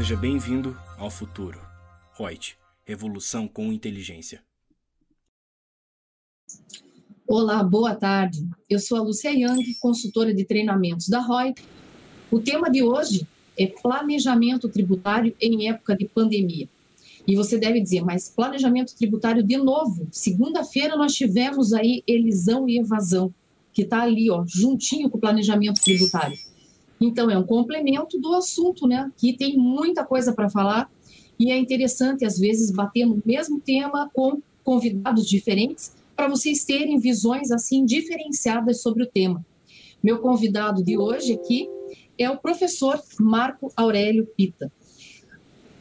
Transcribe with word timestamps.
Seja 0.00 0.16
bem-vindo 0.16 0.74
ao 0.96 1.10
futuro. 1.10 1.60
Reut, 2.18 2.56
revolução 2.86 3.46
com 3.46 3.70
inteligência. 3.70 4.42
Olá, 7.28 7.62
boa 7.62 7.94
tarde. 7.94 8.48
Eu 8.66 8.78
sou 8.78 8.96
a 8.96 9.02
Lúcia 9.02 9.28
Yang, 9.28 9.74
consultora 9.74 10.32
de 10.32 10.42
treinamentos 10.46 11.06
da 11.06 11.20
Reut. 11.20 11.62
O 12.30 12.40
tema 12.40 12.70
de 12.70 12.82
hoje 12.82 13.28
é 13.58 13.66
planejamento 13.66 14.70
tributário 14.70 15.36
em 15.38 15.68
época 15.68 15.94
de 15.94 16.06
pandemia. 16.06 16.66
E 17.26 17.36
você 17.36 17.58
deve 17.58 17.78
dizer, 17.78 18.02
mas 18.02 18.26
planejamento 18.26 18.96
tributário 18.96 19.42
de 19.42 19.58
novo? 19.58 20.08
Segunda-feira 20.10 20.96
nós 20.96 21.14
tivemos 21.14 21.74
aí 21.74 22.02
elisão 22.06 22.66
e 22.66 22.78
evasão, 22.78 23.34
que 23.70 23.82
está 23.82 24.00
ali, 24.00 24.30
ó, 24.30 24.46
juntinho 24.46 25.10
com 25.10 25.18
o 25.18 25.20
planejamento 25.20 25.78
tributário. 25.82 26.38
Então, 27.00 27.30
é 27.30 27.38
um 27.38 27.42
complemento 27.42 28.18
do 28.20 28.34
assunto, 28.34 28.86
né? 28.86 29.10
Que 29.16 29.32
tem 29.32 29.56
muita 29.56 30.04
coisa 30.04 30.32
para 30.32 30.50
falar 30.50 30.90
e 31.38 31.50
é 31.50 31.56
interessante, 31.56 32.24
às 32.24 32.38
vezes, 32.38 32.70
bater 32.70 33.06
no 33.06 33.22
mesmo 33.24 33.58
tema 33.58 34.10
com 34.12 34.42
convidados 34.62 35.26
diferentes 35.26 35.92
para 36.14 36.28
vocês 36.28 36.64
terem 36.66 36.98
visões, 36.98 37.50
assim, 37.50 37.84
diferenciadas 37.86 38.82
sobre 38.82 39.04
o 39.04 39.06
tema. 39.06 39.42
Meu 40.02 40.18
convidado 40.18 40.84
de 40.84 40.98
hoje 40.98 41.32
aqui 41.32 41.66
é 42.18 42.28
o 42.30 42.36
professor 42.36 43.00
Marco 43.18 43.72
Aurélio 43.74 44.26
Pita. 44.36 44.70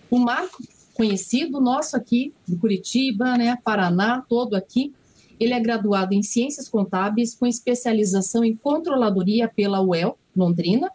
O 0.10 0.18
Marco, 0.18 0.64
conhecido 0.94 1.60
nosso 1.60 1.98
aqui 1.98 2.34
de 2.48 2.56
Curitiba, 2.56 3.38
né, 3.38 3.58
Paraná, 3.62 4.24
todo 4.30 4.56
aqui, 4.56 4.94
ele 5.38 5.54
é 5.54 5.60
graduado 5.60 6.14
em 6.14 6.24
Ciências 6.24 6.70
Contábeis 6.70 7.36
com 7.36 7.46
especialização 7.46 8.44
em 8.44 8.56
Controladoria 8.56 9.50
pela 9.50 9.82
UEL, 9.82 10.18
Londrina, 10.36 10.90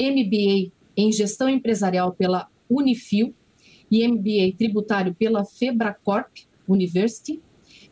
MBA 0.00 0.72
em 0.96 1.12
Gestão 1.12 1.48
Empresarial 1.48 2.12
pela 2.12 2.48
Unifil 2.68 3.34
e 3.90 4.06
MBA 4.06 4.56
Tributário 4.56 5.14
pela 5.14 5.44
Febracorp 5.44 6.28
University, 6.68 7.40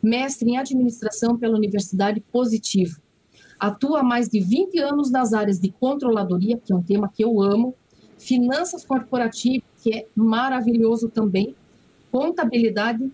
mestre 0.03 0.51
em 0.51 0.57
Administração 0.57 1.39
pela 1.39 1.57
Universidade 1.57 2.21
Positivo. 2.21 3.01
Atua 3.59 4.01
há 4.01 4.03
mais 4.03 4.29
de 4.29 4.41
20 4.41 4.79
anos 4.81 5.11
nas 5.11 5.33
áreas 5.33 5.61
de 5.61 5.71
controladoria, 5.71 6.59
que 6.59 6.73
é 6.73 6.77
um 6.77 6.83
tema 6.83 7.09
que 7.09 7.25
eu 7.25 7.41
amo, 7.41 7.75
finanças 8.19 8.85
corporativas, 8.85 9.65
que 9.83 9.95
é 9.95 10.07
maravilhoso 10.15 11.09
também, 11.09 11.55
contabilidade, 12.11 13.11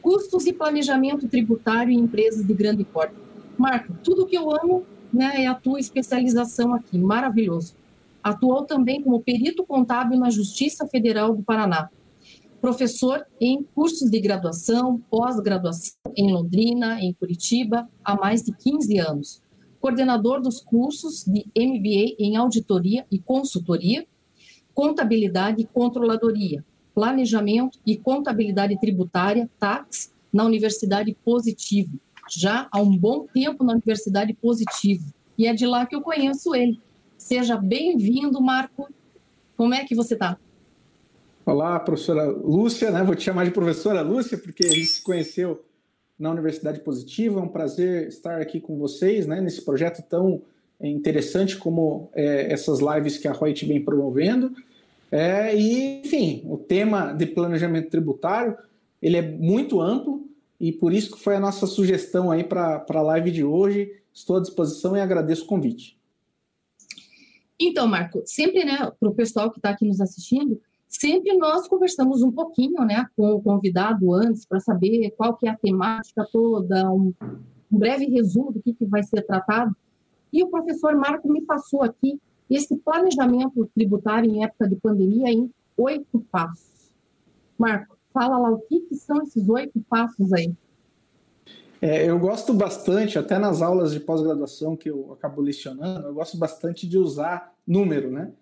custos 0.00 0.46
e 0.46 0.52
planejamento 0.52 1.28
tributário 1.28 1.92
em 1.92 1.98
empresas 1.98 2.46
de 2.46 2.54
grande 2.54 2.84
porte. 2.84 3.14
Marco, 3.58 3.92
tudo 4.02 4.26
que 4.26 4.36
eu 4.36 4.50
amo 4.50 4.84
né, 5.12 5.44
é 5.44 5.46
a 5.46 5.54
tua 5.54 5.80
especialização 5.80 6.74
aqui, 6.74 6.98
maravilhoso. 6.98 7.74
Atuou 8.26 8.64
também 8.64 9.00
como 9.00 9.22
perito 9.22 9.64
contábil 9.64 10.18
na 10.18 10.30
Justiça 10.30 10.84
Federal 10.88 11.32
do 11.32 11.44
Paraná. 11.44 11.88
Professor 12.60 13.24
em 13.40 13.62
cursos 13.62 14.10
de 14.10 14.18
graduação, 14.18 15.00
pós-graduação 15.08 15.94
em 16.16 16.32
Londrina, 16.32 17.00
em 17.00 17.12
Curitiba, 17.12 17.88
há 18.04 18.16
mais 18.16 18.42
de 18.42 18.52
15 18.52 18.98
anos. 18.98 19.42
Coordenador 19.78 20.42
dos 20.42 20.60
cursos 20.60 21.22
de 21.24 21.44
MBA 21.56 22.16
em 22.18 22.34
Auditoria 22.34 23.06
e 23.12 23.20
Consultoria, 23.20 24.04
Contabilidade 24.74 25.62
e 25.62 25.64
Controladoria, 25.64 26.64
Planejamento 26.96 27.78
e 27.86 27.96
Contabilidade 27.96 28.76
Tributária, 28.80 29.48
TAX, 29.56 30.12
na 30.32 30.44
Universidade 30.44 31.16
Positivo. 31.24 31.96
Já 32.28 32.66
há 32.72 32.80
um 32.80 32.98
bom 32.98 33.24
tempo 33.32 33.62
na 33.62 33.74
Universidade 33.74 34.34
Positivo. 34.34 35.14
E 35.38 35.46
é 35.46 35.54
de 35.54 35.64
lá 35.64 35.86
que 35.86 35.94
eu 35.94 36.00
conheço 36.00 36.56
ele. 36.56 36.80
Seja 37.18 37.56
bem-vindo, 37.56 38.40
Marco. 38.40 38.88
Como 39.56 39.74
é 39.74 39.84
que 39.84 39.94
você 39.94 40.14
está? 40.14 40.38
Olá, 41.44 41.78
professora 41.80 42.24
Lúcia, 42.24 42.90
né? 42.90 43.02
Vou 43.02 43.14
te 43.14 43.22
chamar 43.22 43.44
de 43.44 43.50
professora 43.50 44.02
Lúcia, 44.02 44.36
porque 44.36 44.64
a 44.64 44.70
gente 44.70 44.86
se 44.86 45.02
conheceu 45.02 45.64
na 46.18 46.30
Universidade 46.30 46.80
Positiva. 46.80 47.40
É 47.40 47.42
um 47.42 47.48
prazer 47.48 48.08
estar 48.08 48.40
aqui 48.40 48.60
com 48.60 48.76
vocês, 48.78 49.26
né? 49.26 49.40
Nesse 49.40 49.62
projeto 49.62 50.02
tão 50.08 50.42
interessante 50.80 51.56
como 51.56 52.10
é, 52.14 52.52
essas 52.52 52.80
lives 52.80 53.16
que 53.16 53.26
a 53.26 53.32
Reut 53.32 53.64
vem 53.64 53.82
promovendo. 53.82 54.52
É, 55.10 55.56
e, 55.56 56.00
enfim, 56.00 56.42
o 56.46 56.58
tema 56.58 57.12
de 57.12 57.26
planejamento 57.26 57.90
tributário 57.90 58.56
ele 59.00 59.16
é 59.16 59.22
muito 59.22 59.80
amplo 59.80 60.26
e 60.58 60.72
por 60.72 60.92
isso 60.92 61.12
que 61.12 61.22
foi 61.22 61.36
a 61.36 61.40
nossa 61.40 61.66
sugestão 61.66 62.30
aí 62.30 62.42
para 62.42 62.84
a 62.88 63.02
live 63.02 63.30
de 63.30 63.44
hoje. 63.44 63.90
Estou 64.12 64.36
à 64.36 64.40
disposição 64.40 64.96
e 64.96 65.00
agradeço 65.00 65.44
o 65.44 65.46
convite. 65.46 65.95
Então, 67.58 67.86
Marco, 67.86 68.22
sempre, 68.26 68.64
né, 68.64 68.76
para 68.98 69.08
o 69.08 69.14
pessoal 69.14 69.50
que 69.50 69.58
está 69.58 69.70
aqui 69.70 69.86
nos 69.86 70.00
assistindo, 70.00 70.60
sempre 70.86 71.36
nós 71.36 71.66
conversamos 71.66 72.22
um 72.22 72.30
pouquinho, 72.30 72.84
né, 72.84 73.06
com 73.16 73.32
o 73.32 73.42
convidado 73.42 74.12
antes 74.12 74.44
para 74.44 74.60
saber 74.60 75.10
qual 75.16 75.36
que 75.36 75.46
é 75.46 75.50
a 75.50 75.56
temática 75.56 76.26
toda, 76.30 76.92
um, 76.92 77.14
um 77.72 77.78
breve 77.78 78.06
resumo 78.06 78.52
do 78.52 78.62
que, 78.62 78.74
que 78.74 78.84
vai 78.84 79.02
ser 79.02 79.22
tratado. 79.22 79.74
E 80.32 80.42
o 80.42 80.48
professor 80.48 80.94
Marco 80.94 81.32
me 81.32 81.42
passou 81.42 81.82
aqui 81.82 82.20
esse 82.48 82.76
planejamento 82.76 83.68
tributário 83.74 84.30
em 84.30 84.44
época 84.44 84.68
de 84.68 84.76
pandemia 84.76 85.30
em 85.30 85.50
oito 85.76 86.20
passos. 86.30 86.92
Marco, 87.58 87.96
fala 88.12 88.38
lá 88.38 88.50
o 88.50 88.60
que, 88.60 88.80
que 88.80 88.94
são 88.94 89.22
esses 89.22 89.48
oito 89.48 89.80
passos 89.88 90.32
aí. 90.32 90.54
É, 91.80 92.08
eu 92.08 92.18
gosto 92.18 92.54
bastante, 92.54 93.18
até 93.18 93.38
nas 93.38 93.60
aulas 93.60 93.92
de 93.92 94.00
pós-graduação 94.00 94.76
que 94.76 94.88
eu 94.88 95.12
acabo 95.12 95.40
lecionando, 95.40 96.06
eu 96.08 96.14
gosto 96.14 96.38
bastante 96.38 96.88
de 96.88 96.96
usar 96.96 97.52
número, 97.66 98.10
né? 98.10 98.32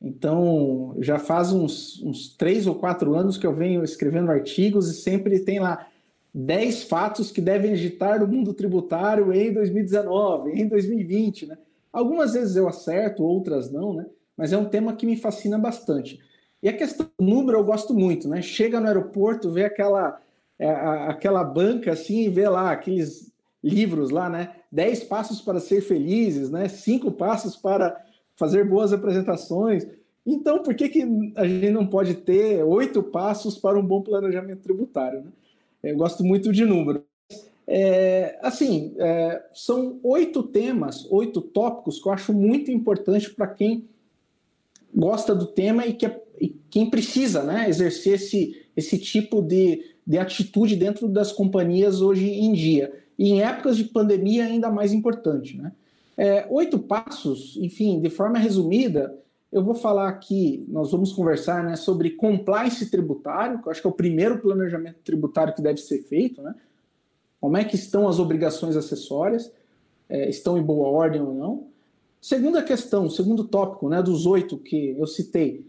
Então, 0.00 0.94
já 0.98 1.18
faz 1.18 1.50
uns, 1.50 2.02
uns 2.02 2.36
três 2.36 2.66
ou 2.66 2.74
quatro 2.74 3.14
anos 3.14 3.38
que 3.38 3.46
eu 3.46 3.54
venho 3.54 3.82
escrevendo 3.82 4.30
artigos 4.30 4.90
e 4.90 4.94
sempre 4.94 5.40
tem 5.40 5.60
lá 5.60 5.86
10 6.34 6.84
fatos 6.84 7.30
que 7.30 7.40
devem 7.40 7.72
agitar 7.72 8.22
o 8.22 8.28
mundo 8.28 8.52
tributário 8.52 9.32
em 9.32 9.52
2019, 9.52 10.50
em 10.50 10.68
2020, 10.68 11.46
né? 11.46 11.58
Algumas 11.92 12.34
vezes 12.34 12.56
eu 12.56 12.68
acerto, 12.68 13.22
outras 13.22 13.70
não, 13.70 13.94
né? 13.94 14.04
Mas 14.36 14.52
é 14.52 14.58
um 14.58 14.64
tema 14.64 14.94
que 14.94 15.06
me 15.06 15.16
fascina 15.16 15.56
bastante. 15.56 16.18
E 16.60 16.68
a 16.68 16.76
questão 16.76 17.08
do 17.18 17.24
número 17.24 17.56
eu 17.56 17.64
gosto 17.64 17.94
muito, 17.94 18.28
né? 18.28 18.42
Chega 18.42 18.80
no 18.80 18.88
aeroporto, 18.88 19.50
vê 19.50 19.64
aquela 19.64 20.20
é, 20.58 20.68
a, 20.68 21.10
aquela 21.10 21.42
banca 21.42 21.92
assim 21.92 22.24
e 22.24 22.28
vê 22.28 22.48
lá 22.48 22.70
aqueles 22.70 23.32
livros 23.62 24.10
lá, 24.10 24.28
né? 24.28 24.54
Dez 24.70 25.02
passos 25.02 25.40
para 25.40 25.60
ser 25.60 25.80
felizes, 25.80 26.50
né? 26.50 26.68
Cinco 26.68 27.10
passos 27.12 27.56
para 27.56 27.96
fazer 28.36 28.68
boas 28.68 28.92
apresentações. 28.92 29.86
Então, 30.26 30.62
por 30.62 30.74
que, 30.74 30.88
que 30.88 31.02
a 31.36 31.46
gente 31.46 31.70
não 31.70 31.86
pode 31.86 32.14
ter 32.14 32.62
oito 32.62 33.02
passos 33.02 33.58
para 33.58 33.78
um 33.78 33.84
bom 33.84 34.02
planejamento 34.02 34.62
tributário? 34.62 35.22
Né? 35.22 35.30
Eu 35.82 35.96
gosto 35.96 36.24
muito 36.24 36.50
de 36.50 36.64
número. 36.64 37.04
É, 37.66 38.38
assim, 38.42 38.94
é, 38.98 39.42
são 39.54 39.98
oito 40.02 40.42
temas, 40.42 41.10
oito 41.10 41.40
tópicos 41.40 42.00
que 42.00 42.08
eu 42.08 42.12
acho 42.12 42.32
muito 42.32 42.70
importante 42.70 43.30
para 43.30 43.46
quem 43.46 43.88
gosta 44.94 45.34
do 45.34 45.46
tema 45.46 45.86
e, 45.86 45.94
que, 45.94 46.06
é, 46.06 46.22
e 46.40 46.48
quem 46.70 46.88
precisa 46.88 47.42
né, 47.42 47.68
exercer 47.68 48.14
esse, 48.14 48.63
esse 48.76 48.98
tipo 48.98 49.40
de, 49.40 49.82
de 50.06 50.18
atitude 50.18 50.76
dentro 50.76 51.08
das 51.08 51.32
companhias 51.32 52.00
hoje 52.00 52.28
em 52.28 52.52
dia. 52.52 52.92
E 53.18 53.30
em 53.30 53.42
épocas 53.42 53.76
de 53.76 53.84
pandemia, 53.84 54.44
ainda 54.44 54.70
mais 54.70 54.92
importante. 54.92 55.56
Né? 55.56 55.72
É, 56.16 56.46
oito 56.50 56.78
passos, 56.78 57.56
enfim, 57.56 58.00
de 58.00 58.10
forma 58.10 58.38
resumida, 58.38 59.16
eu 59.54 59.62
vou 59.62 59.74
falar 59.74 60.08
aqui, 60.08 60.64
nós 60.68 60.90
vamos 60.90 61.12
conversar 61.12 61.62
né, 61.62 61.76
sobre 61.76 62.10
compliance 62.10 62.90
tributário, 62.90 63.62
que 63.62 63.68
eu 63.68 63.70
acho 63.70 63.80
que 63.80 63.86
é 63.86 63.90
o 63.90 63.94
primeiro 63.94 64.38
planejamento 64.40 64.96
tributário 65.04 65.54
que 65.54 65.62
deve 65.62 65.80
ser 65.80 66.02
feito, 66.02 66.42
né? 66.42 66.54
Como 67.40 67.56
é 67.56 67.62
que 67.62 67.76
estão 67.76 68.08
as 68.08 68.18
obrigações 68.18 68.74
acessórias, 68.74 69.52
é, 70.08 70.28
estão 70.28 70.58
em 70.58 70.62
boa 70.62 70.88
ordem 70.88 71.20
ou 71.20 71.34
não. 71.34 71.68
Segunda 72.20 72.62
questão, 72.62 73.08
segundo 73.08 73.44
tópico, 73.44 73.88
né, 73.88 74.02
dos 74.02 74.26
oito 74.26 74.56
que 74.56 74.96
eu 74.98 75.06
citei, 75.06 75.64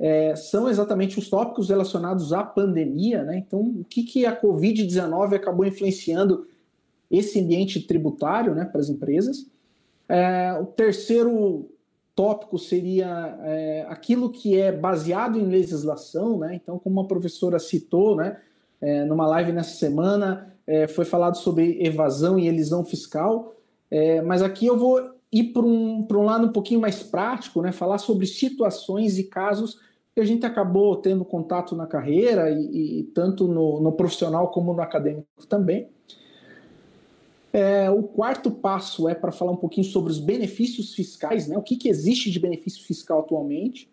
é, 0.00 0.34
são 0.34 0.66
exatamente 0.66 1.18
os 1.18 1.28
tópicos 1.28 1.68
relacionados 1.68 2.32
à 2.32 2.42
pandemia, 2.42 3.22
né? 3.22 3.36
Então, 3.36 3.60
o 3.60 3.84
que, 3.84 4.02
que 4.02 4.24
a 4.24 4.34
Covid-19 4.40 5.34
acabou 5.34 5.66
influenciando 5.66 6.46
esse 7.10 7.38
ambiente 7.38 7.80
tributário 7.80 8.54
né, 8.54 8.64
para 8.64 8.80
as 8.80 8.88
empresas. 8.88 9.46
É, 10.08 10.56
o 10.58 10.64
terceiro 10.64 11.68
tópico 12.14 12.58
seria 12.58 13.38
é, 13.42 13.86
aquilo 13.88 14.30
que 14.30 14.58
é 14.58 14.72
baseado 14.72 15.38
em 15.38 15.44
legislação, 15.44 16.38
né? 16.38 16.54
Então, 16.54 16.78
como 16.78 17.00
a 17.00 17.06
professora 17.06 17.58
citou, 17.58 18.16
né, 18.16 18.38
é, 18.80 19.04
numa 19.04 19.26
live 19.26 19.52
nessa 19.52 19.76
semana, 19.76 20.54
é, 20.66 20.86
foi 20.88 21.04
falado 21.04 21.36
sobre 21.36 21.78
evasão 21.84 22.38
e 22.38 22.48
elisão 22.48 22.84
fiscal, 22.84 23.54
é, 23.90 24.22
mas 24.22 24.40
aqui 24.40 24.66
eu 24.66 24.78
vou 24.78 24.98
ir 25.30 25.52
para 25.52 25.62
um, 25.62 26.06
um 26.10 26.22
lado 26.22 26.46
um 26.46 26.52
pouquinho 26.52 26.80
mais 26.80 27.02
prático, 27.02 27.60
né? 27.60 27.70
Falar 27.70 27.98
sobre 27.98 28.26
situações 28.26 29.18
e 29.18 29.24
casos 29.24 29.89
a 30.20 30.24
gente 30.24 30.44
acabou 30.44 30.96
tendo 30.96 31.24
contato 31.24 31.74
na 31.74 31.86
carreira 31.86 32.50
e, 32.50 33.00
e 33.00 33.02
tanto 33.14 33.48
no, 33.48 33.80
no, 33.80 33.92
profissional 33.92 34.48
como 34.48 34.72
no 34.72 34.80
acadêmico 34.80 35.26
também. 35.48 35.88
É, 37.52 37.90
o 37.90 38.02
quarto 38.02 38.50
passo 38.50 39.08
é 39.08 39.14
para 39.14 39.32
falar 39.32 39.52
um 39.52 39.56
pouquinho 39.56 39.84
sobre 39.84 40.12
os 40.12 40.20
benefícios 40.20 40.94
fiscais, 40.94 41.48
né? 41.48 41.58
o 41.58 41.62
que, 41.62 41.76
que 41.76 41.88
existe 41.88 42.30
de 42.30 42.38
benefício 42.38 42.84
fiscal 42.84 43.20
atualmente. 43.20 43.90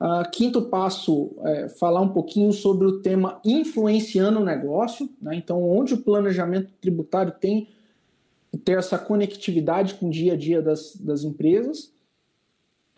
Uh, 0.00 0.30
quinto 0.30 0.62
passo, 0.62 1.30
é 1.44 1.68
falar 1.68 2.00
um 2.00 2.08
pouquinho 2.08 2.52
sobre 2.54 2.86
o 2.86 3.02
tema 3.02 3.38
influenciando 3.44 4.40
o 4.40 4.44
negócio, 4.44 5.10
né? 5.20 5.34
então, 5.34 5.62
onde 5.62 5.92
o 5.92 5.98
planejamento 6.02 6.72
tributário 6.80 7.34
tem 7.38 7.68
ter 8.64 8.78
essa 8.78 8.98
conectividade 8.98 9.94
com 9.94 10.08
o 10.08 10.10
dia 10.10 10.32
a 10.32 10.36
dia 10.36 10.60
das, 10.60 10.96
das 10.96 11.22
empresas. 11.22 11.92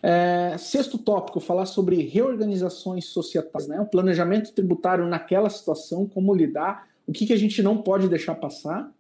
É, 0.03 0.57
sexto 0.59 0.99
tópico, 0.99 1.39
falar 1.39 1.65
sobre 1.65 2.03
reorganizações 2.03 3.05
societais, 3.05 3.69
né? 3.69 3.81
o 3.81 3.87
planejamento 3.87 4.53
tributário 4.53 5.07
naquela 5.07 5.49
situação, 5.49 6.09
como 6.09 6.35
lidar, 6.35 6.89
o 7.07 7.13
que, 7.13 7.25
que 7.25 7.33
a 7.33 7.39
gente 7.39 7.63
não 7.63 7.81
pode 7.81 8.09
deixar 8.09 8.35
passar. 8.35 8.93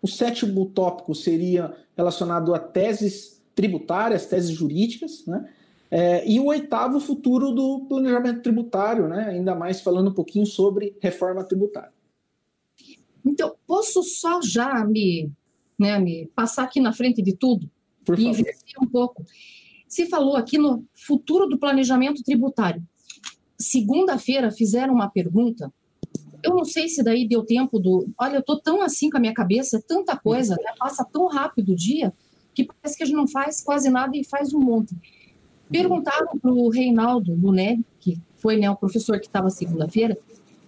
O 0.00 0.06
sétimo 0.06 0.66
tópico 0.66 1.14
seria 1.16 1.76
relacionado 1.96 2.54
a 2.54 2.60
teses 2.60 3.42
tributárias, 3.54 4.26
teses 4.26 4.52
jurídicas, 4.52 5.26
né? 5.26 5.52
É, 5.90 6.24
e 6.24 6.38
o 6.38 6.46
oitavo, 6.46 7.00
futuro 7.00 7.50
do 7.50 7.84
planejamento 7.88 8.42
tributário, 8.42 9.08
né? 9.08 9.24
ainda 9.30 9.56
mais 9.56 9.80
falando 9.80 10.10
um 10.10 10.14
pouquinho 10.14 10.46
sobre 10.46 10.96
reforma 11.00 11.42
tributária. 11.42 11.92
Então, 13.26 13.56
posso 13.66 14.04
só 14.04 14.40
já 14.40 14.84
me, 14.84 15.32
né, 15.76 15.98
me 15.98 16.30
passar 16.32 16.62
aqui 16.62 16.80
na 16.80 16.92
frente 16.92 17.20
de 17.20 17.34
tudo 17.34 17.68
Por 18.04 18.18
e 18.18 18.24
favor. 18.24 18.46
um 18.82 18.86
pouco. 18.86 19.24
Se 19.88 20.06
falou 20.06 20.36
aqui 20.36 20.58
no 20.58 20.84
futuro 20.94 21.46
do 21.46 21.58
planejamento 21.58 22.22
tributário. 22.22 22.82
Segunda-feira 23.58 24.50
fizeram 24.50 24.94
uma 24.94 25.10
pergunta. 25.10 25.72
Eu 26.42 26.54
não 26.54 26.64
sei 26.64 26.88
se 26.88 27.02
daí 27.02 27.28
deu 27.28 27.44
tempo 27.44 27.78
do. 27.78 28.08
Olha, 28.18 28.36
eu 28.36 28.40
estou 28.40 28.58
tão 28.60 28.82
assim 28.82 29.10
com 29.10 29.18
a 29.18 29.20
minha 29.20 29.34
cabeça, 29.34 29.76
é 29.76 29.80
tanta 29.80 30.16
coisa, 30.16 30.56
né? 30.56 30.72
passa 30.78 31.04
tão 31.04 31.26
rápido 31.26 31.72
o 31.72 31.76
dia 31.76 32.12
que 32.54 32.64
parece 32.64 32.96
que 32.96 33.02
a 33.02 33.06
gente 33.06 33.16
não 33.16 33.28
faz 33.28 33.62
quase 33.62 33.90
nada 33.90 34.16
e 34.16 34.24
faz 34.24 34.54
um 34.54 34.60
monte. 34.60 34.96
Perguntaram 35.70 36.38
para 36.38 36.52
o 36.52 36.68
Reinaldo 36.68 37.34
Lunelli, 37.34 37.84
que 38.00 38.18
foi 38.38 38.56
né, 38.56 38.68
o 38.70 38.76
professor 38.76 39.20
que 39.20 39.26
estava 39.26 39.50
segunda-feira, 39.50 40.18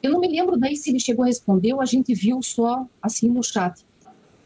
eu 0.02 0.10
não 0.10 0.20
me 0.20 0.28
lembro 0.28 0.58
daí 0.58 0.76
se 0.76 0.90
ele 0.90 1.00
chegou 1.00 1.24
a 1.24 1.26
responder 1.26 1.72
ou 1.72 1.80
a 1.80 1.84
gente 1.84 2.14
viu 2.14 2.42
só 2.42 2.86
assim 3.00 3.28
no 3.28 3.42
chat. 3.42 3.84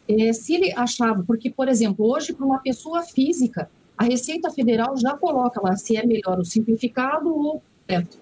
É, 0.07 0.31
se 0.33 0.55
ele 0.55 0.71
achava, 0.73 1.23
porque, 1.23 1.49
por 1.49 1.67
exemplo, 1.67 2.05
hoje 2.05 2.33
para 2.33 2.45
uma 2.45 2.59
pessoa 2.59 3.03
física, 3.03 3.69
a 3.97 4.03
Receita 4.03 4.49
Federal 4.51 4.95
já 4.97 5.17
coloca 5.17 5.59
lá 5.61 5.75
se 5.75 5.97
é 5.97 6.05
melhor 6.05 6.39
o 6.39 6.45
simplificado 6.45 7.29
ou 7.29 7.61
completo. 7.87 8.17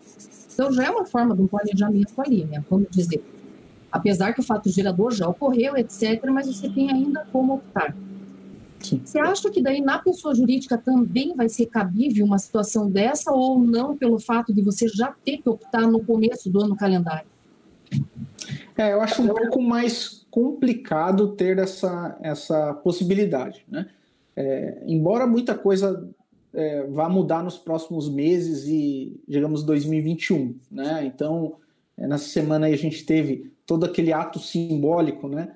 Então 0.53 0.71
já 0.71 0.85
é 0.85 0.89
uma 0.89 1.05
forma 1.05 1.35
de 1.35 1.41
um 1.41 1.47
planejamento 1.47 2.13
ali, 2.21 2.45
né? 2.45 2.63
Vamos 2.69 2.87
dizer. 2.89 3.21
Apesar 3.91 4.33
que 4.33 4.39
o 4.39 4.43
fato 4.43 4.69
gerador 4.69 5.11
já 5.11 5.27
ocorreu, 5.27 5.75
etc., 5.75 6.23
mas 6.31 6.47
você 6.47 6.69
tem 6.69 6.91
ainda 6.91 7.25
como 7.31 7.55
optar. 7.55 7.95
Sim. 8.79 9.01
Você 9.03 9.19
acha 9.19 9.49
que 9.49 9.61
daí 9.61 9.81
na 9.81 9.97
pessoa 9.97 10.35
jurídica 10.35 10.77
também 10.77 11.33
vai 11.33 11.49
ser 11.49 11.65
cabível 11.65 12.25
uma 12.25 12.37
situação 12.37 12.89
dessa 12.89 13.31
ou 13.31 13.57
não 13.59 13.97
pelo 13.97 14.19
fato 14.19 14.53
de 14.53 14.61
você 14.61 14.87
já 14.87 15.13
ter 15.25 15.37
que 15.37 15.49
optar 15.49 15.87
no 15.87 16.03
começo 16.03 16.49
do 16.49 16.61
ano 16.61 16.75
calendário? 16.75 17.27
É, 18.77 18.92
eu 18.92 19.01
acho 19.01 19.22
um 19.22 19.27
pouco 19.27 19.62
mais 19.62 20.25
complicado 20.30 21.36
ter 21.36 21.57
essa, 21.60 22.18
essa 22.22 22.74
possibilidade, 22.74 23.66
né? 23.69 23.88
É, 24.36 24.83
embora 24.86 25.25
muita 25.25 25.56
coisa 25.56 26.10
é, 26.54 26.83
vá 26.88 27.07
mudar 27.07 27.42
nos 27.42 27.57
próximos 27.57 28.10
meses 28.10 28.66
e, 28.68 29.22
digamos, 29.27 29.63
2021, 29.63 30.57
né? 30.69 31.06
Então, 31.06 31.56
é, 31.98 32.07
nessa 32.07 32.27
semana 32.27 32.68
a 32.68 32.75
gente 32.75 33.06
teve 33.06 33.51
todo 33.66 33.86
aquele 33.86 34.12
ato 34.12 34.39
simbólico, 34.39 35.28
né? 35.28 35.56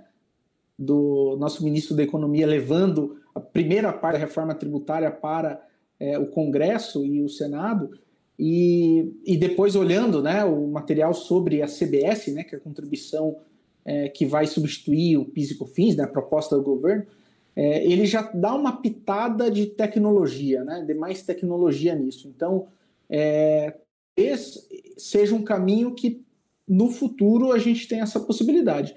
Do 0.77 1.35
nosso 1.37 1.63
ministro 1.63 1.95
da 1.95 2.03
Economia 2.03 2.47
levando 2.47 3.17
a 3.35 3.39
primeira 3.39 3.91
parte 3.91 4.13
da 4.13 4.19
reforma 4.19 4.55
tributária 4.55 5.11
para 5.11 5.61
é, 5.99 6.17
o 6.17 6.27
Congresso 6.27 7.05
e 7.05 7.21
o 7.21 7.27
Senado, 7.27 7.91
e, 8.39 9.13
e 9.25 9.35
depois 9.35 9.75
olhando 9.75 10.23
né, 10.23 10.45
o 10.45 10.65
material 10.67 11.13
sobre 11.13 11.61
a 11.61 11.67
CBS, 11.67 12.27
né, 12.27 12.45
que 12.45 12.55
é 12.55 12.57
a 12.57 12.61
contribuição 12.61 13.35
é, 13.83 14.07
que 14.07 14.25
vai 14.25 14.47
substituir 14.47 15.17
o 15.17 15.25
PIS 15.25 15.51
e 15.51 15.55
COFINS, 15.55 15.97
né, 15.97 16.05
a 16.05 16.07
proposta 16.07 16.55
do 16.55 16.63
governo, 16.63 17.05
é, 17.53 17.85
ele 17.85 18.05
já 18.05 18.21
dá 18.21 18.55
uma 18.55 18.77
pitada 18.77 19.51
de 19.51 19.65
tecnologia, 19.65 20.63
né, 20.63 20.85
de 20.87 20.93
mais 20.93 21.21
tecnologia 21.21 21.93
nisso. 21.93 22.31
Então, 22.33 22.67
é, 23.09 23.75
esse 24.15 24.65
seja 24.97 25.35
um 25.35 25.43
caminho 25.43 25.93
que 25.93 26.23
no 26.65 26.89
futuro 26.89 27.51
a 27.51 27.57
gente 27.57 27.89
tem 27.89 27.99
essa 27.99 28.21
possibilidade. 28.21 28.95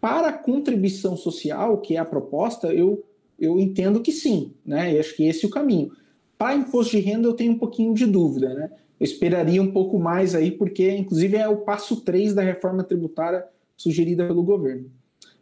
Para 0.00 0.28
a 0.28 0.32
contribuição 0.32 1.16
social, 1.16 1.78
que 1.78 1.96
é 1.96 1.98
a 1.98 2.04
proposta, 2.04 2.72
eu, 2.72 3.04
eu 3.40 3.58
entendo 3.58 4.00
que 4.00 4.12
sim, 4.12 4.52
né? 4.64 4.94
E 4.94 4.98
acho 5.00 5.16
que 5.16 5.26
esse 5.26 5.44
é 5.44 5.48
o 5.48 5.50
caminho. 5.50 5.90
Para 6.38 6.54
imposto 6.54 6.92
de 6.92 7.00
renda, 7.00 7.26
eu 7.26 7.34
tenho 7.34 7.52
um 7.52 7.58
pouquinho 7.58 7.92
de 7.92 8.06
dúvida, 8.06 8.54
né? 8.54 8.70
Eu 8.98 9.04
esperaria 9.04 9.60
um 9.60 9.72
pouco 9.72 9.98
mais 9.98 10.34
aí, 10.34 10.52
porque, 10.52 10.88
inclusive, 10.96 11.36
é 11.36 11.48
o 11.48 11.58
passo 11.58 12.00
3 12.00 12.32
da 12.32 12.42
reforma 12.42 12.84
tributária 12.84 13.44
sugerida 13.76 14.26
pelo 14.26 14.44
governo. 14.44 14.90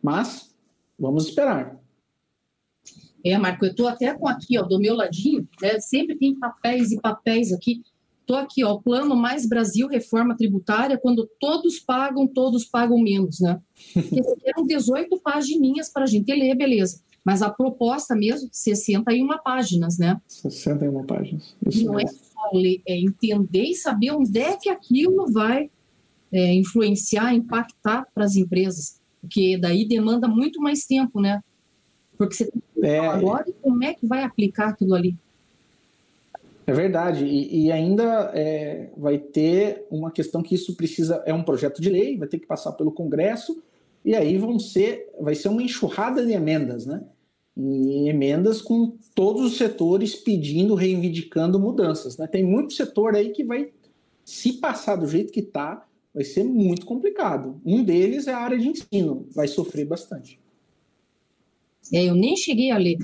Mas, 0.02 0.54
vamos 0.98 1.26
esperar. 1.26 1.78
É, 3.24 3.36
Marco, 3.36 3.66
eu 3.66 3.70
estou 3.72 3.88
até 3.88 4.14
com 4.14 4.28
aqui, 4.28 4.58
ó, 4.58 4.62
do 4.62 4.78
meu 4.78 4.94
ladinho, 4.94 5.46
né, 5.60 5.78
sempre 5.80 6.16
tem 6.16 6.38
papéis 6.38 6.92
e 6.92 7.00
papéis 7.00 7.52
aqui. 7.52 7.82
Estou 8.20 8.36
aqui, 8.36 8.64
ó, 8.64 8.76
Plano 8.78 9.14
Mais 9.14 9.46
Brasil, 9.46 9.88
reforma 9.88 10.36
tributária, 10.36 10.98
quando 10.98 11.28
todos 11.38 11.78
pagam, 11.78 12.26
todos 12.26 12.64
pagam 12.64 12.98
menos, 12.98 13.40
né? 13.40 13.60
Porque 13.92 14.22
eram 14.44 14.66
18 14.66 15.20
pagininhas 15.20 15.88
para 15.88 16.04
a 16.04 16.06
gente 16.06 16.32
ler, 16.32 16.54
beleza. 16.56 17.00
Mas 17.26 17.42
a 17.42 17.50
proposta 17.50 18.14
mesmo, 18.14 18.48
61 18.52 19.26
páginas, 19.42 19.98
né? 19.98 20.20
61 20.28 21.04
páginas. 21.04 21.56
E 21.66 21.70
Isso 21.70 21.84
não 21.84 21.98
é 21.98 22.04
mesmo. 22.04 22.20
só 22.22 22.50
ler, 22.56 22.80
é 22.86 22.96
entender 22.96 23.64
e 23.64 23.74
saber 23.74 24.12
onde 24.12 24.38
é 24.38 24.56
que 24.56 24.68
aquilo 24.68 25.26
vai 25.32 25.68
é, 26.32 26.54
influenciar, 26.54 27.34
impactar 27.34 28.06
para 28.14 28.24
as 28.24 28.36
empresas. 28.36 29.00
Porque 29.20 29.58
daí 29.60 29.84
demanda 29.84 30.28
muito 30.28 30.60
mais 30.60 30.86
tempo, 30.86 31.20
né? 31.20 31.42
Porque 32.16 32.36
você 32.36 32.44
tem 32.48 32.62
que 32.76 32.86
É, 32.86 33.00
agora 33.00 33.44
e 33.48 33.52
como 33.54 33.82
é 33.82 33.92
que 33.92 34.06
vai 34.06 34.22
aplicar 34.22 34.68
aquilo 34.68 34.94
ali. 34.94 35.16
É 36.64 36.72
verdade, 36.72 37.24
e, 37.24 37.64
e 37.64 37.72
ainda 37.72 38.30
é, 38.34 38.88
vai 38.96 39.18
ter 39.18 39.84
uma 39.90 40.12
questão 40.12 40.44
que 40.44 40.54
isso 40.54 40.76
precisa, 40.76 41.24
é 41.26 41.34
um 41.34 41.42
projeto 41.42 41.82
de 41.82 41.90
lei, 41.90 42.16
vai 42.16 42.28
ter 42.28 42.38
que 42.38 42.46
passar 42.46 42.70
pelo 42.72 42.92
Congresso, 42.92 43.60
e 44.04 44.14
aí 44.14 44.38
vão 44.38 44.60
ser, 44.60 45.08
vai 45.20 45.34
ser 45.34 45.48
uma 45.48 45.62
enxurrada 45.62 46.24
de 46.24 46.32
emendas, 46.32 46.86
né? 46.86 47.04
Emendas 47.56 48.60
com 48.60 48.98
todos 49.14 49.42
os 49.42 49.56
setores 49.56 50.14
pedindo, 50.14 50.74
reivindicando 50.74 51.58
mudanças, 51.58 52.18
né? 52.18 52.26
Tem 52.26 52.44
muito 52.44 52.74
setor 52.74 53.14
aí 53.14 53.30
que 53.30 53.44
vai, 53.44 53.70
se 54.24 54.54
passar 54.54 54.96
do 54.96 55.06
jeito 55.06 55.32
que 55.32 55.40
está, 55.40 55.86
vai 56.12 56.24
ser 56.24 56.44
muito 56.44 56.84
complicado. 56.84 57.60
Um 57.64 57.82
deles 57.82 58.26
é 58.26 58.34
a 58.34 58.38
área 58.38 58.58
de 58.58 58.68
ensino, 58.68 59.26
vai 59.34 59.48
sofrer 59.48 59.86
bastante. 59.86 60.38
É, 61.92 62.04
eu 62.04 62.14
nem 62.14 62.36
cheguei 62.36 62.70
a 62.70 62.78
ler. 62.78 62.98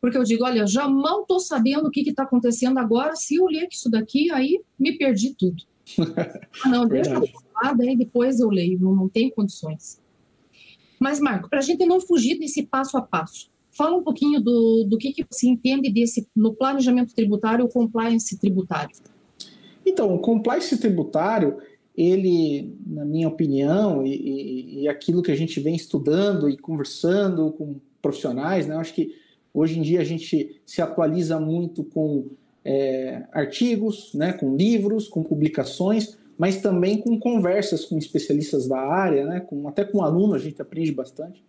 Porque 0.00 0.18
eu 0.18 0.24
digo, 0.24 0.44
olha, 0.44 0.60
eu 0.60 0.66
já 0.66 0.88
mal 0.88 1.22
estou 1.22 1.40
sabendo 1.40 1.86
o 1.86 1.90
que 1.90 2.08
está 2.08 2.24
acontecendo 2.24 2.78
agora. 2.78 3.16
Se 3.16 3.36
eu 3.36 3.46
ler 3.46 3.68
isso 3.70 3.90
daqui, 3.90 4.30
aí 4.30 4.60
me 4.78 4.98
perdi 4.98 5.34
tudo. 5.34 5.62
Ah, 6.64 6.68
não, 6.68 6.86
deixa 6.86 7.10
eu 7.10 7.28
daí 7.76 7.96
depois 7.96 8.40
eu 8.40 8.48
leio, 8.48 8.78
não, 8.80 8.94
não 8.94 9.08
tem 9.08 9.30
condições. 9.30 10.00
Mas, 10.98 11.20
Marco, 11.20 11.48
para 11.48 11.58
a 11.58 11.62
gente 11.62 11.84
não 11.84 12.00
fugir 12.00 12.38
desse 12.38 12.62
passo 12.62 12.96
a 12.96 13.02
passo, 13.02 13.50
fala 13.76 13.96
um 13.96 14.02
pouquinho 14.02 14.40
do, 14.40 14.84
do 14.88 14.98
que, 14.98 15.12
que 15.12 15.24
você 15.30 15.48
entende 15.48 15.92
desse 15.92 16.26
no 16.34 16.54
planejamento 16.54 17.14
tributário 17.14 17.64
ou 17.64 17.70
compliance 17.70 18.38
tributário. 18.38 18.94
Então, 19.84 20.14
o 20.14 20.18
compliance 20.18 20.76
tributário, 20.78 21.58
ele, 21.96 22.74
na 22.86 23.04
minha 23.04 23.28
opinião, 23.28 24.04
e, 24.06 24.14
e, 24.14 24.82
e 24.82 24.88
aquilo 24.88 25.22
que 25.22 25.30
a 25.30 25.36
gente 25.36 25.60
vem 25.60 25.74
estudando 25.74 26.48
e 26.48 26.56
conversando 26.56 27.52
com 27.52 27.76
profissionais, 28.00 28.66
né, 28.66 28.74
eu 28.74 28.80
acho 28.80 28.94
que 28.94 29.14
hoje 29.52 29.78
em 29.78 29.82
dia 29.82 30.00
a 30.00 30.04
gente 30.04 30.60
se 30.66 30.82
atualiza 30.82 31.38
muito 31.38 31.84
com 31.84 32.30
é, 32.64 33.24
artigos, 33.32 34.12
né, 34.14 34.32
com 34.32 34.56
livros, 34.56 35.06
com 35.06 35.22
publicações, 35.22 36.16
mas 36.36 36.60
também 36.60 36.98
com 36.98 37.18
conversas 37.18 37.84
com 37.84 37.96
especialistas 37.96 38.66
da 38.66 38.80
área, 38.80 39.24
né, 39.24 39.40
com, 39.40 39.68
até 39.68 39.84
com 39.84 40.02
aluno 40.02 40.34
a 40.34 40.38
gente 40.38 40.60
aprende 40.60 40.92
bastante. 40.92 41.44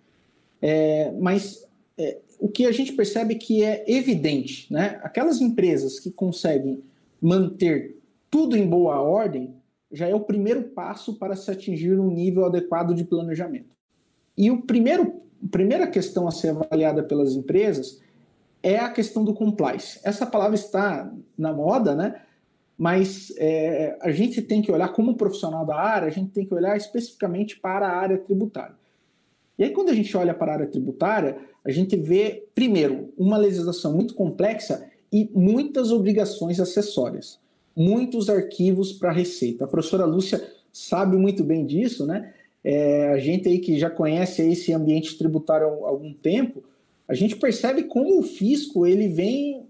É, 0.61 1.11
mas 1.19 1.67
é, 1.97 2.19
o 2.39 2.49
que 2.49 2.65
a 2.65 2.71
gente 2.71 2.93
percebe 2.93 3.35
que 3.35 3.63
é 3.63 3.83
evidente, 3.87 4.71
né, 4.71 4.99
aquelas 5.03 5.41
empresas 5.41 5.99
que 5.99 6.11
conseguem 6.11 6.83
manter 7.21 7.97
tudo 8.29 8.57
em 8.57 8.67
boa 8.67 8.99
ordem, 8.99 9.55
já 9.91 10.07
é 10.07 10.13
o 10.13 10.19
primeiro 10.19 10.63
passo 10.63 11.17
para 11.17 11.35
se 11.35 11.49
atingir 11.49 11.99
um 11.99 12.11
nível 12.11 12.45
adequado 12.45 12.93
de 12.93 13.05
planejamento. 13.05 13.75
E 14.37 14.51
o 14.51 14.61
primeiro, 14.61 15.21
a 15.43 15.47
primeira 15.49 15.87
questão 15.87 16.27
a 16.27 16.31
ser 16.31 16.49
avaliada 16.49 17.01
pelas 17.01 17.33
empresas 17.33 18.01
é 18.61 18.77
a 18.77 18.89
questão 18.89 19.23
do 19.23 19.33
compliance. 19.33 19.99
Essa 20.03 20.25
palavra 20.25 20.55
está 20.55 21.11
na 21.37 21.53
moda, 21.53 21.95
né? 21.95 22.21
Mas 22.77 23.33
é, 23.37 23.97
a 24.01 24.11
gente 24.11 24.41
tem 24.41 24.61
que 24.61 24.71
olhar, 24.71 24.89
como 24.89 25.15
profissional 25.15 25.65
da 25.65 25.77
área, 25.77 26.07
a 26.07 26.11
gente 26.11 26.31
tem 26.31 26.45
que 26.45 26.53
olhar 26.53 26.75
especificamente 26.75 27.57
para 27.57 27.87
a 27.87 27.95
área 27.95 28.17
tributária. 28.17 28.75
E 29.57 29.63
aí, 29.63 29.69
quando 29.69 29.89
a 29.89 29.93
gente 29.93 30.15
olha 30.17 30.33
para 30.33 30.51
a 30.51 30.55
área 30.55 30.67
tributária, 30.67 31.37
a 31.65 31.71
gente 31.71 31.97
vê, 31.97 32.43
primeiro, 32.53 33.11
uma 33.17 33.37
legislação 33.37 33.93
muito 33.93 34.13
complexa 34.13 34.87
e 35.11 35.29
muitas 35.33 35.91
obrigações 35.91 36.59
acessórias, 36.59 37.39
muitos 37.75 38.29
arquivos 38.29 38.93
para 38.93 39.11
receita. 39.11 39.65
A 39.65 39.67
professora 39.67 40.05
Lúcia 40.05 40.47
sabe 40.71 41.17
muito 41.17 41.43
bem 41.43 41.65
disso, 41.65 42.05
né? 42.05 42.33
É, 42.63 43.09
a 43.09 43.17
gente 43.17 43.47
aí 43.47 43.59
que 43.59 43.79
já 43.79 43.89
conhece 43.89 44.41
esse 44.41 44.73
ambiente 44.73 45.17
tributário 45.17 45.67
há 45.85 45.89
algum 45.89 46.13
tempo, 46.13 46.63
a 47.07 47.13
gente 47.13 47.35
percebe 47.35 47.83
como 47.83 48.19
o 48.19 48.23
fisco 48.23 48.85
ele 48.85 49.07
vem 49.07 49.63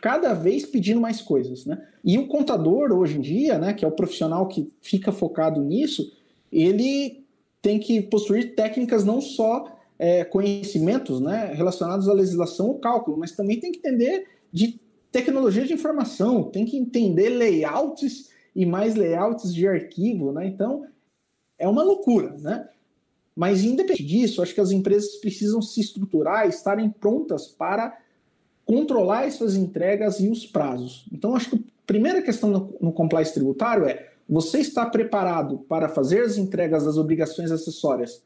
cada 0.00 0.34
vez 0.34 0.64
pedindo 0.64 1.00
mais 1.00 1.20
coisas, 1.20 1.64
né? 1.64 1.82
E 2.04 2.18
o 2.18 2.28
contador 2.28 2.92
hoje 2.92 3.18
em 3.18 3.20
dia, 3.20 3.58
né, 3.58 3.72
que 3.72 3.84
é 3.84 3.88
o 3.88 3.92
profissional 3.92 4.46
que 4.46 4.68
fica 4.80 5.10
focado 5.10 5.60
nisso, 5.60 6.12
ele 6.52 7.24
tem 7.60 7.78
que 7.78 8.00
possuir 8.00 8.54
técnicas 8.54 9.04
não 9.04 9.20
só 9.20 9.75
é, 9.98 10.24
conhecimentos, 10.24 11.20
né, 11.20 11.52
relacionados 11.54 12.08
à 12.08 12.12
legislação 12.12 12.68
ou 12.68 12.78
cálculo, 12.78 13.16
mas 13.16 13.32
também 13.32 13.58
tem 13.58 13.72
que 13.72 13.78
entender 13.78 14.26
de 14.52 14.80
tecnologia 15.10 15.64
de 15.64 15.72
informação, 15.72 16.44
tem 16.44 16.64
que 16.64 16.76
entender 16.76 17.30
layouts 17.30 18.30
e 18.54 18.66
mais 18.66 18.94
layouts 18.94 19.54
de 19.54 19.66
arquivo, 19.66 20.32
né? 20.32 20.46
Então 20.46 20.86
é 21.58 21.66
uma 21.68 21.82
loucura, 21.82 22.36
né? 22.38 22.68
Mas 23.34 23.62
independente 23.64 24.04
disso, 24.04 24.42
acho 24.42 24.54
que 24.54 24.60
as 24.60 24.70
empresas 24.70 25.16
precisam 25.16 25.60
se 25.60 25.80
estruturar, 25.80 26.48
estarem 26.48 26.88
prontas 26.88 27.46
para 27.46 27.96
controlar 28.64 29.26
essas 29.26 29.54
entregas 29.54 30.20
e 30.20 30.28
os 30.28 30.46
prazos. 30.46 31.06
Então, 31.12 31.36
acho 31.36 31.50
que 31.50 31.56
a 31.56 31.86
primeira 31.86 32.22
questão 32.22 32.50
no, 32.50 32.74
no 32.80 32.92
compliance 32.92 33.34
tributário 33.34 33.84
é: 33.84 34.10
você 34.28 34.58
está 34.58 34.86
preparado 34.86 35.58
para 35.68 35.88
fazer 35.88 36.22
as 36.22 36.38
entregas 36.38 36.84
das 36.84 36.96
obrigações 36.96 37.50
acessórias 37.50 38.22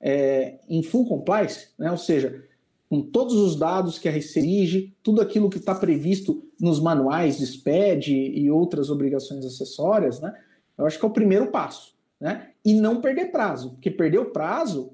é, 0.00 0.58
em 0.68 0.82
full 0.82 1.06
compliance, 1.06 1.68
né? 1.78 1.90
ou 1.90 1.96
seja, 1.96 2.44
com 2.88 3.02
todos 3.02 3.34
os 3.34 3.56
dados 3.56 3.98
que 3.98 4.08
a 4.08 4.16
exige, 4.16 4.94
tudo 5.02 5.20
aquilo 5.20 5.50
que 5.50 5.58
está 5.58 5.74
previsto 5.74 6.42
nos 6.58 6.80
manuais 6.80 7.38
de 7.38 7.46
SPED 7.46 8.14
e 8.14 8.50
outras 8.50 8.90
obrigações 8.90 9.44
acessórias, 9.44 10.20
né? 10.20 10.34
Eu 10.76 10.86
acho 10.86 10.98
que 10.98 11.04
é 11.04 11.08
o 11.08 11.12
primeiro 11.12 11.48
passo, 11.48 11.94
né? 12.18 12.48
E 12.64 12.72
não 12.72 13.00
perder 13.00 13.26
prazo, 13.26 13.70
porque 13.70 13.90
perder 13.90 14.18
o 14.18 14.26
prazo 14.26 14.92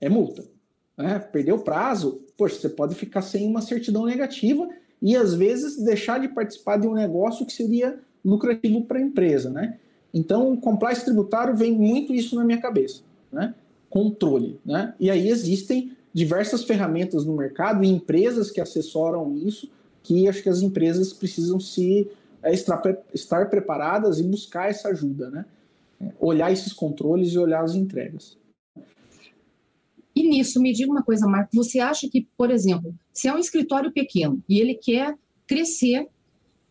é 0.00 0.08
multa. 0.08 0.44
Né? 0.96 1.18
Perder 1.18 1.52
o 1.52 1.60
prazo, 1.60 2.20
poxa, 2.36 2.56
você 2.56 2.68
pode 2.68 2.94
ficar 2.94 3.22
sem 3.22 3.46
uma 3.46 3.62
certidão 3.62 4.04
negativa 4.04 4.68
e 5.00 5.16
às 5.16 5.32
vezes 5.34 5.82
deixar 5.82 6.20
de 6.20 6.28
participar 6.28 6.76
de 6.78 6.86
um 6.86 6.92
negócio 6.92 7.46
que 7.46 7.52
seria 7.52 7.98
lucrativo 8.22 8.84
para 8.84 8.98
a 8.98 9.02
empresa, 9.02 9.48
né? 9.48 9.78
Então, 10.12 10.52
o 10.52 10.60
compliance 10.60 11.04
tributário 11.04 11.56
vem 11.56 11.72
muito 11.72 12.12
isso 12.12 12.36
na 12.36 12.44
minha 12.44 12.60
cabeça, 12.60 13.02
né? 13.32 13.54
Controle, 13.90 14.58
né? 14.64 14.94
E 14.98 15.10
aí 15.10 15.28
existem 15.28 15.92
diversas 16.14 16.64
ferramentas 16.64 17.24
no 17.24 17.36
mercado 17.36 17.84
e 17.84 17.88
empresas 17.88 18.50
que 18.50 18.60
assessoram 18.60 19.36
isso, 19.36 19.68
que 20.02 20.26
acho 20.28 20.42
que 20.42 20.48
as 20.48 20.62
empresas 20.62 21.12
precisam 21.12 21.60
se 21.60 22.08
é, 22.42 22.52
estar, 22.54 23.46
preparadas 23.50 24.18
e 24.18 24.22
buscar 24.22 24.70
essa 24.70 24.88
ajuda, 24.88 25.30
né? 25.30 25.44
Olhar 26.18 26.50
esses 26.50 26.72
controles 26.72 27.32
e 27.32 27.38
olhar 27.38 27.62
as 27.62 27.74
entregas. 27.74 28.38
E 30.14 30.22
nisso, 30.28 30.60
me 30.60 30.72
diga 30.72 30.90
uma 30.90 31.02
coisa, 31.02 31.26
Marco, 31.26 31.50
você 31.54 31.78
acha 31.78 32.08
que, 32.08 32.26
por 32.36 32.50
exemplo, 32.50 32.94
se 33.12 33.28
é 33.28 33.34
um 33.34 33.38
escritório 33.38 33.92
pequeno 33.92 34.42
e 34.48 34.58
ele 34.58 34.74
quer 34.74 35.14
crescer 35.46 36.08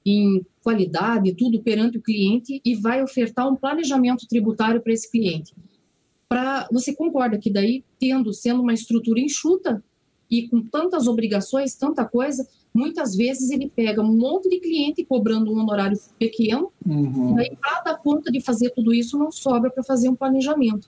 em 0.05 0.45
qualidade, 0.63 1.35
tudo 1.35 1.61
perante 1.61 1.97
o 1.97 2.01
cliente 2.01 2.61
e 2.65 2.75
vai 2.75 3.03
ofertar 3.03 3.47
um 3.47 3.55
planejamento 3.55 4.27
tributário 4.27 4.81
para 4.81 4.93
esse 4.93 5.09
cliente. 5.09 5.53
Pra, 6.29 6.67
você 6.71 6.93
concorda 6.93 7.39
que 7.39 7.51
daí, 7.51 7.83
tendo, 7.99 8.31
sendo 8.31 8.61
uma 8.61 8.73
estrutura 8.73 9.19
enxuta 9.19 9.83
e 10.29 10.47
com 10.47 10.61
tantas 10.61 11.07
obrigações, 11.07 11.73
tanta 11.73 12.05
coisa, 12.05 12.47
muitas 12.71 13.15
vezes 13.15 13.49
ele 13.49 13.67
pega 13.75 14.01
um 14.01 14.15
monte 14.15 14.47
de 14.47 14.59
cliente 14.59 15.03
cobrando 15.03 15.51
um 15.51 15.57
honorário 15.57 15.99
pequeno, 16.19 16.71
uhum. 16.85 17.35
e 17.39 17.41
aí 17.41 17.57
para 17.59 17.81
dar 17.81 17.97
conta 17.97 18.31
de 18.31 18.39
fazer 18.39 18.69
tudo 18.69 18.93
isso 18.93 19.17
não 19.17 19.31
sobra 19.31 19.71
para 19.71 19.83
fazer 19.83 20.07
um 20.07 20.15
planejamento. 20.15 20.87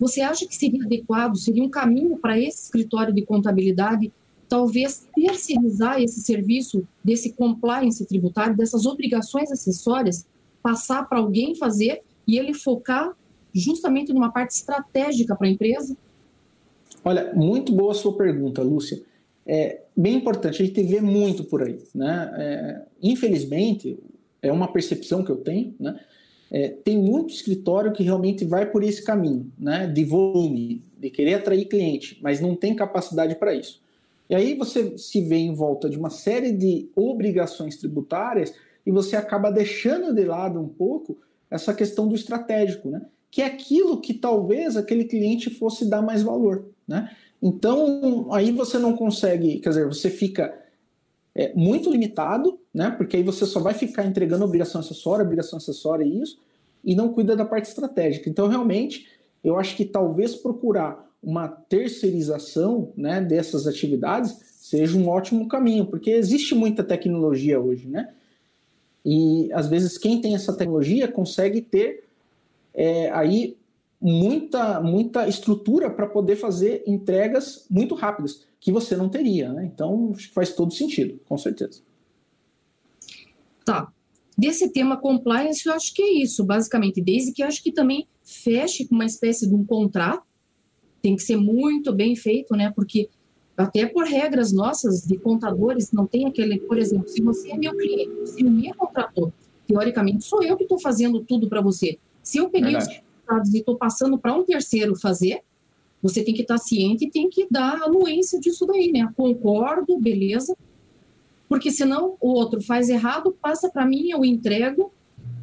Você 0.00 0.20
acha 0.20 0.46
que 0.46 0.54
seria 0.54 0.84
adequado, 0.84 1.36
seria 1.36 1.62
um 1.62 1.70
caminho 1.70 2.18
para 2.18 2.38
esse 2.38 2.64
escritório 2.64 3.14
de 3.14 3.22
contabilidade, 3.22 4.12
talvez 4.48 5.06
terceirizar 5.14 6.00
esse 6.00 6.20
serviço 6.20 6.86
desse 7.02 7.32
compliance 7.32 8.04
tributário, 8.04 8.56
dessas 8.56 8.84
obrigações 8.84 9.50
acessórias, 9.50 10.26
passar 10.62 11.08
para 11.08 11.18
alguém 11.18 11.54
fazer 11.54 12.02
e 12.26 12.36
ele 12.36 12.52
focar 12.52 13.16
justamente 13.58 14.12
numa 14.12 14.30
parte 14.30 14.52
estratégica 14.52 15.34
para 15.34 15.46
a 15.46 15.50
empresa? 15.50 15.96
Olha, 17.04 17.32
muito 17.34 17.72
boa 17.72 17.92
a 17.92 17.94
sua 17.94 18.16
pergunta, 18.16 18.62
Lúcia. 18.62 19.02
É 19.46 19.82
bem 19.96 20.14
importante, 20.14 20.62
a 20.62 20.66
gente 20.66 20.82
vê 20.82 21.00
muito 21.00 21.44
por 21.44 21.62
aí. 21.62 21.78
Né? 21.94 22.30
É, 22.36 22.82
infelizmente, 23.02 23.98
é 24.42 24.52
uma 24.52 24.72
percepção 24.72 25.22
que 25.22 25.30
eu 25.30 25.36
tenho, 25.36 25.74
né? 25.78 25.98
É, 26.50 26.68
tem 26.68 26.96
muito 26.96 27.34
escritório 27.34 27.92
que 27.92 28.02
realmente 28.02 28.44
vai 28.44 28.70
por 28.70 28.82
esse 28.84 29.02
caminho, 29.02 29.50
né, 29.58 29.86
de 29.86 30.04
volume, 30.04 30.80
de 30.98 31.10
querer 31.10 31.34
atrair 31.34 31.66
cliente, 31.66 32.18
mas 32.22 32.40
não 32.40 32.54
tem 32.54 32.74
capacidade 32.74 33.34
para 33.34 33.54
isso. 33.54 33.82
E 34.30 34.34
aí 34.34 34.54
você 34.54 34.96
se 34.96 35.20
vê 35.22 35.36
em 35.38 35.54
volta 35.54 35.88
de 35.90 35.98
uma 35.98 36.10
série 36.10 36.52
de 36.52 36.88
obrigações 36.94 37.76
tributárias 37.76 38.54
e 38.84 38.92
você 38.92 39.16
acaba 39.16 39.50
deixando 39.50 40.14
de 40.14 40.24
lado 40.24 40.60
um 40.60 40.68
pouco 40.68 41.18
essa 41.50 41.74
questão 41.74 42.06
do 42.08 42.14
estratégico, 42.14 42.88
né, 42.90 43.02
que 43.36 43.42
é 43.42 43.44
aquilo 43.44 44.00
que 44.00 44.14
talvez 44.14 44.78
aquele 44.78 45.04
cliente 45.04 45.50
fosse 45.50 45.84
dar 45.84 46.00
mais 46.00 46.22
valor, 46.22 46.70
né. 46.88 47.14
Então 47.42 48.32
aí 48.32 48.50
você 48.50 48.78
não 48.78 48.96
consegue, 48.96 49.58
quer 49.58 49.68
dizer, 49.68 49.86
você 49.86 50.08
fica 50.08 50.58
é, 51.34 51.52
muito 51.54 51.90
limitado, 51.90 52.58
né? 52.72 52.90
Porque 52.92 53.14
aí 53.14 53.22
você 53.22 53.44
só 53.44 53.60
vai 53.60 53.74
ficar 53.74 54.06
entregando 54.06 54.42
obrigação 54.42 54.80
acessória, 54.80 55.22
obrigação 55.22 55.58
acessória 55.58 56.02
e 56.02 56.22
isso, 56.22 56.38
e 56.82 56.94
não 56.94 57.12
cuida 57.12 57.36
da 57.36 57.44
parte 57.44 57.66
estratégica. 57.66 58.30
Então, 58.30 58.48
realmente, 58.48 59.06
eu 59.44 59.58
acho 59.58 59.76
que 59.76 59.84
talvez 59.84 60.34
procurar 60.34 61.06
uma 61.22 61.46
terceirização 61.46 62.90
né, 62.96 63.20
dessas 63.20 63.66
atividades 63.66 64.34
seja 64.62 64.96
um 64.96 65.08
ótimo 65.08 65.46
caminho, 65.46 65.84
porque 65.84 66.10
existe 66.10 66.54
muita 66.54 66.82
tecnologia 66.82 67.60
hoje, 67.60 67.86
né? 67.86 68.14
E 69.04 69.52
às 69.52 69.68
vezes 69.68 69.98
quem 69.98 70.22
tem 70.22 70.34
essa 70.34 70.56
tecnologia 70.56 71.06
consegue 71.06 71.60
ter 71.60 72.05
é, 72.76 73.10
aí 73.10 73.56
muita, 74.00 74.80
muita 74.80 75.26
estrutura 75.26 75.90
para 75.90 76.06
poder 76.06 76.36
fazer 76.36 76.84
entregas 76.86 77.66
muito 77.70 77.94
rápidas, 77.94 78.46
que 78.60 78.70
você 78.70 78.94
não 78.94 79.08
teria. 79.08 79.52
Né? 79.52 79.64
Então, 79.64 80.14
faz 80.34 80.52
todo 80.52 80.72
sentido, 80.72 81.18
com 81.26 81.38
certeza. 81.38 81.80
Tá. 83.64 83.90
Desse 84.38 84.70
tema 84.70 84.98
compliance, 84.98 85.66
eu 85.66 85.72
acho 85.72 85.94
que 85.94 86.02
é 86.02 86.12
isso, 86.22 86.44
basicamente, 86.44 87.00
desde 87.00 87.32
que 87.32 87.42
acho 87.42 87.62
que 87.62 87.72
também 87.72 88.06
feche 88.22 88.86
com 88.86 88.94
uma 88.94 89.06
espécie 89.06 89.48
de 89.48 89.54
um 89.54 89.64
contrato, 89.64 90.24
tem 91.00 91.16
que 91.16 91.22
ser 91.22 91.36
muito 91.36 91.92
bem 91.92 92.14
feito, 92.14 92.54
né? 92.54 92.70
Porque 92.74 93.08
até 93.56 93.86
por 93.86 94.04
regras 94.04 94.52
nossas 94.52 95.02
de 95.02 95.16
contadores, 95.16 95.90
não 95.90 96.06
tem 96.06 96.26
aquele, 96.26 96.58
por 96.60 96.76
exemplo, 96.76 97.08
se 97.08 97.22
você 97.22 97.52
é 97.52 97.56
meu 97.56 97.74
cliente, 97.74 98.28
se 98.28 98.42
me 98.42 98.72
contratou, 98.74 99.32
teoricamente 99.66 100.24
sou 100.24 100.42
eu 100.42 100.56
que 100.56 100.64
estou 100.64 100.78
fazendo 100.78 101.24
tudo 101.24 101.48
para 101.48 101.62
você. 101.62 101.98
Se 102.26 102.38
eu 102.38 102.50
peguei 102.50 102.72
Verdade. 102.72 102.90
os 102.90 102.96
resultados 102.96 103.54
e 103.54 103.58
estou 103.58 103.76
passando 103.76 104.18
para 104.18 104.34
um 104.34 104.42
terceiro 104.42 104.96
fazer, 104.96 105.42
você 106.02 106.24
tem 106.24 106.34
que 106.34 106.42
estar 106.42 106.58
ciente 106.58 107.04
e 107.04 107.10
tem 107.10 107.30
que 107.30 107.46
dar 107.48 107.80
anuência 107.80 108.40
disso 108.40 108.66
daí, 108.66 108.90
né? 108.90 109.08
Concordo, 109.16 109.96
beleza. 110.00 110.56
Porque 111.48 111.70
senão 111.70 112.16
o 112.20 112.30
outro 112.30 112.60
faz 112.60 112.88
errado, 112.88 113.30
passa 113.40 113.70
para 113.70 113.86
mim, 113.86 114.10
eu 114.10 114.24
entrego, 114.24 114.92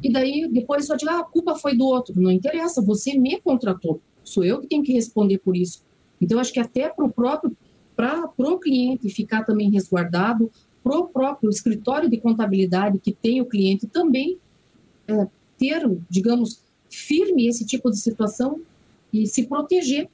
e 0.02 0.12
daí 0.12 0.46
depois 0.46 0.84
só 0.84 0.94
digo, 0.94 1.10
ah, 1.10 1.20
a 1.20 1.24
culpa 1.24 1.54
foi 1.54 1.74
do 1.74 1.86
outro. 1.86 2.20
Não 2.20 2.30
interessa, 2.30 2.82
você 2.82 3.16
me 3.16 3.40
contratou. 3.40 3.98
Sou 4.22 4.44
eu 4.44 4.60
que 4.60 4.66
tenho 4.66 4.82
que 4.82 4.92
responder 4.92 5.38
por 5.38 5.56
isso. 5.56 5.82
Então, 6.20 6.38
acho 6.38 6.52
que 6.52 6.60
até 6.60 6.90
para 6.90 7.06
o 7.06 7.10
próprio, 7.10 7.56
para 7.96 8.30
o 8.36 8.58
cliente 8.58 9.08
ficar 9.08 9.42
também 9.44 9.70
resguardado, 9.70 10.50
para 10.82 10.98
o 10.98 11.08
próprio 11.08 11.48
escritório 11.48 12.10
de 12.10 12.18
contabilidade 12.18 12.98
que 12.98 13.10
tem 13.10 13.40
o 13.40 13.46
cliente 13.46 13.86
também 13.86 14.36
é, 15.08 15.26
ter, 15.58 15.82
digamos, 16.10 16.63
firme 16.94 17.48
esse 17.48 17.64
tipo 17.64 17.90
de 17.90 17.98
situação 17.98 18.60
e 19.12 19.26
se 19.26 19.44
proteger. 19.46 20.08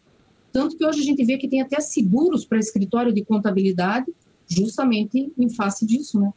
Tanto 0.52 0.76
que 0.76 0.84
hoje 0.84 1.00
a 1.00 1.04
gente 1.04 1.24
vê 1.24 1.38
que 1.38 1.48
tem 1.48 1.60
até 1.60 1.80
seguros 1.80 2.44
para 2.44 2.58
escritório 2.58 3.12
de 3.12 3.24
contabilidade, 3.24 4.12
justamente 4.48 5.32
em 5.38 5.48
face 5.48 5.86
disso, 5.86 6.18
né? 6.20 6.32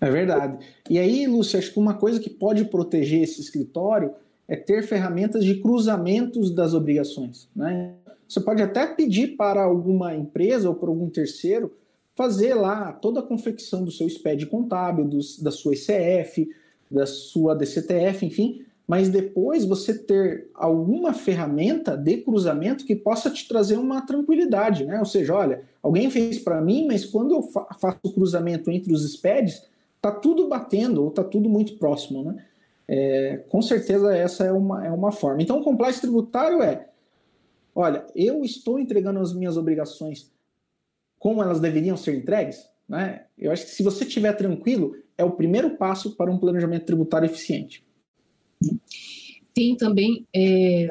É 0.00 0.10
verdade. 0.10 0.64
E 0.90 0.98
aí, 0.98 1.26
Lúcia, 1.26 1.58
acho 1.58 1.72
que 1.72 1.78
uma 1.78 1.94
coisa 1.94 2.20
que 2.20 2.28
pode 2.28 2.64
proteger 2.66 3.22
esse 3.22 3.40
escritório 3.40 4.12
é 4.46 4.54
ter 4.54 4.82
ferramentas 4.82 5.44
de 5.44 5.54
cruzamentos 5.60 6.50
das 6.50 6.74
obrigações. 6.74 7.48
Né? 7.56 7.94
Você 8.28 8.40
pode 8.40 8.62
até 8.62 8.86
pedir 8.86 9.36
para 9.36 9.62
alguma 9.62 10.14
empresa 10.14 10.68
ou 10.68 10.74
para 10.74 10.88
algum 10.88 11.08
terceiro 11.08 11.72
fazer 12.14 12.54
lá 12.54 12.92
toda 12.92 13.20
a 13.20 13.22
confecção 13.22 13.84
do 13.84 13.90
seu 13.90 14.08
SPED 14.08 14.46
contábil, 14.46 15.04
dos, 15.04 15.38
da 15.38 15.50
sua 15.50 15.74
ICF, 15.74 16.48
da 16.90 17.06
sua 17.06 17.54
DCTF, 17.54 18.24
enfim, 18.24 18.64
mas 18.86 19.08
depois 19.08 19.64
você 19.64 19.92
ter 19.92 20.48
alguma 20.54 21.12
ferramenta 21.12 21.96
de 21.96 22.18
cruzamento 22.18 22.84
que 22.84 22.94
possa 22.94 23.28
te 23.30 23.48
trazer 23.48 23.76
uma 23.76 24.00
tranquilidade, 24.02 24.84
né? 24.84 24.98
Ou 25.00 25.04
seja, 25.04 25.34
olha, 25.34 25.62
alguém 25.82 26.08
fez 26.10 26.38
para 26.38 26.60
mim, 26.60 26.86
mas 26.86 27.04
quando 27.04 27.34
eu 27.34 27.42
fa 27.42 27.66
faço 27.80 27.98
o 28.04 28.12
cruzamento 28.12 28.70
entre 28.70 28.92
os 28.92 29.04
SPEDs, 29.12 29.66
tá 30.00 30.12
tudo 30.12 30.48
batendo 30.48 31.02
ou 31.02 31.10
tá 31.10 31.24
tudo 31.24 31.48
muito 31.48 31.76
próximo, 31.78 32.22
né? 32.22 32.44
É, 32.88 33.42
com 33.48 33.60
certeza 33.60 34.16
essa 34.16 34.44
é 34.44 34.52
uma, 34.52 34.86
é 34.86 34.90
uma 34.90 35.10
forma. 35.10 35.42
Então, 35.42 35.58
o 35.58 35.64
compliance 35.64 36.00
tributário 36.00 36.62
é, 36.62 36.88
olha, 37.74 38.06
eu 38.14 38.44
estou 38.44 38.78
entregando 38.78 39.18
as 39.18 39.32
minhas 39.32 39.56
obrigações 39.56 40.30
como 41.18 41.42
elas 41.42 41.58
deveriam 41.58 41.96
ser 41.96 42.14
entregues, 42.14 42.68
né? 42.88 43.24
Eu 43.36 43.50
acho 43.50 43.64
que 43.64 43.72
se 43.72 43.82
você 43.82 44.04
estiver 44.04 44.32
tranquilo, 44.34 44.94
é 45.18 45.24
o 45.24 45.32
primeiro 45.32 45.70
passo 45.70 46.14
para 46.14 46.30
um 46.30 46.38
planejamento 46.38 46.86
tributário 46.86 47.26
eficiente. 47.26 47.85
Tem 49.54 49.76
também 49.76 50.26
é, 50.34 50.90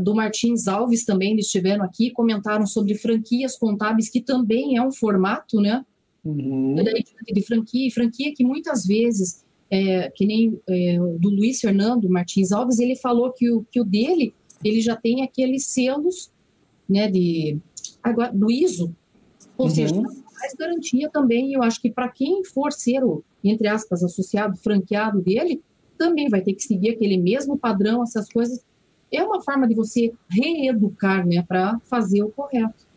do 0.00 0.14
Martins 0.14 0.66
Alves 0.66 1.04
também, 1.04 1.32
eles 1.32 1.46
estiveram 1.46 1.84
aqui, 1.84 2.10
comentaram 2.10 2.66
sobre 2.66 2.94
franquias 2.96 3.56
contábeis, 3.56 4.08
que 4.08 4.20
também 4.20 4.76
é 4.76 4.82
um 4.82 4.92
formato, 4.92 5.60
né? 5.60 5.84
Uhum. 6.24 6.74
De 7.32 7.42
franquia, 7.42 7.86
e 7.86 7.90
franquia 7.90 8.34
que 8.34 8.44
muitas 8.44 8.84
vezes, 8.84 9.44
é, 9.70 10.10
que 10.10 10.26
nem 10.26 10.60
é, 10.68 10.98
do 11.18 11.30
Luiz 11.30 11.60
Fernando 11.60 12.10
Martins 12.10 12.52
Alves, 12.52 12.78
ele 12.78 12.96
falou 12.96 13.32
que 13.32 13.50
o, 13.50 13.64
que 13.70 13.80
o 13.80 13.84
dele, 13.84 14.34
ele 14.64 14.80
já 14.80 14.96
tem 14.96 15.22
aqueles 15.22 15.66
selos, 15.66 16.30
né, 16.88 17.08
de, 17.08 17.56
agora, 18.02 18.32
do 18.32 18.50
ISO, 18.50 18.94
ou 19.56 19.66
uhum. 19.66 19.74
seja, 19.74 19.94
mais 19.94 20.54
garantia 20.58 21.08
também, 21.10 21.52
eu 21.52 21.62
acho 21.62 21.80
que 21.80 21.90
para 21.90 22.08
quem 22.08 22.44
for 22.44 22.72
ser 22.72 23.04
o, 23.04 23.22
entre 23.44 23.68
aspas, 23.68 24.02
associado, 24.02 24.56
franqueado 24.56 25.22
dele, 25.22 25.62
também 26.00 26.30
vai 26.30 26.40
ter 26.40 26.54
que 26.54 26.62
seguir 26.62 26.92
aquele 26.92 27.18
mesmo 27.18 27.58
padrão, 27.58 28.02
essas 28.02 28.26
coisas. 28.32 28.64
É 29.12 29.22
uma 29.22 29.42
forma 29.42 29.68
de 29.68 29.74
você 29.74 30.14
reeducar, 30.30 31.26
né, 31.26 31.44
para 31.46 31.78
fazer 31.80 32.22
o 32.22 32.30
correto. 32.30 32.88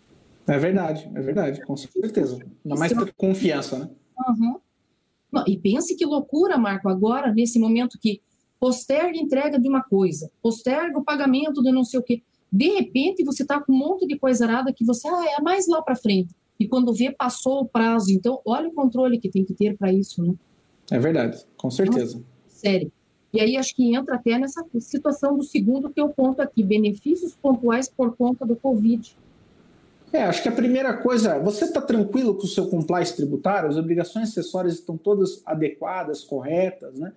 É 0.48 0.58
verdade, 0.58 1.12
é 1.14 1.22
verdade, 1.22 1.66
com 1.66 1.76
certeza. 1.76 2.40
Ainda 2.64 2.80
mais 2.80 2.94
ter 2.94 3.14
confiança, 3.14 3.78
né? 3.78 3.90
Uhum. 4.30 5.44
E 5.46 5.58
pense 5.58 5.98
que 5.98 6.06
loucura, 6.06 6.58
Marco, 6.58 6.88
agora, 6.88 7.34
nesse 7.34 7.60
momento 7.60 8.00
que 8.00 8.22
posterga 8.58 9.18
a 9.18 9.22
entrega 9.22 9.60
de 9.60 9.68
uma 9.68 9.84
coisa, 9.84 10.32
posterga 10.42 10.98
o 10.98 11.04
pagamento 11.04 11.62
de 11.62 11.72
não 11.72 11.84
sei 11.84 12.00
o 12.00 12.04
quê. 12.04 12.22
De 12.50 12.70
repente, 12.70 13.26
você 13.26 13.44
está 13.44 13.60
com 13.60 13.74
um 13.74 13.78
monte 13.78 14.08
de 14.08 14.18
coisa 14.18 14.46
arada 14.46 14.72
que 14.72 14.86
você, 14.86 15.08
ah, 15.10 15.26
é 15.38 15.42
mais 15.42 15.68
lá 15.68 15.82
para 15.82 15.96
frente. 15.96 16.34
E 16.58 16.68
quando 16.68 16.94
vê, 16.94 17.12
passou 17.12 17.62
o 17.62 17.66
prazo. 17.66 18.12
Então, 18.12 18.40
olha 18.46 18.70
o 18.70 18.74
controle 18.74 19.20
que 19.20 19.30
tem 19.30 19.44
que 19.44 19.54
ter 19.54 19.76
para 19.76 19.92
isso, 19.92 20.24
né? 20.24 20.34
É 20.92 21.00
verdade, 21.00 21.44
com 21.58 21.72
certeza. 21.72 22.18
Nossa 22.18 22.33
série. 22.64 22.92
E 23.34 23.42
aí 23.42 23.58
acho 23.58 23.76
que 23.76 23.96
entra 23.96 24.16
até 24.16 24.38
nessa 24.38 24.64
situação 24.80 25.36
do 25.36 25.44
segundo 25.44 25.90
que 25.90 26.00
eu 26.00 26.10
ponto 26.10 26.42
aqui, 26.42 26.64
benefícios 26.64 27.36
pontuais 27.36 27.90
por 27.90 28.16
conta 28.16 28.46
do 28.46 28.56
Covid. 28.56 29.18
É, 30.12 30.22
acho 30.24 30.44
que 30.44 30.50
a 30.50 30.52
primeira 30.52 30.96
coisa, 30.96 31.40
você 31.40 31.66
está 31.66 31.82
tranquilo 31.82 32.36
com 32.36 32.44
o 32.44 32.48
seu 32.48 32.68
compliance 32.68 33.16
tributário? 33.16 33.68
As 33.68 33.78
obrigações 33.78 34.30
acessórias 34.30 34.76
estão 34.76 34.96
todas 34.96 35.42
adequadas, 35.44 36.24
corretas, 36.24 37.00
né? 37.00 37.12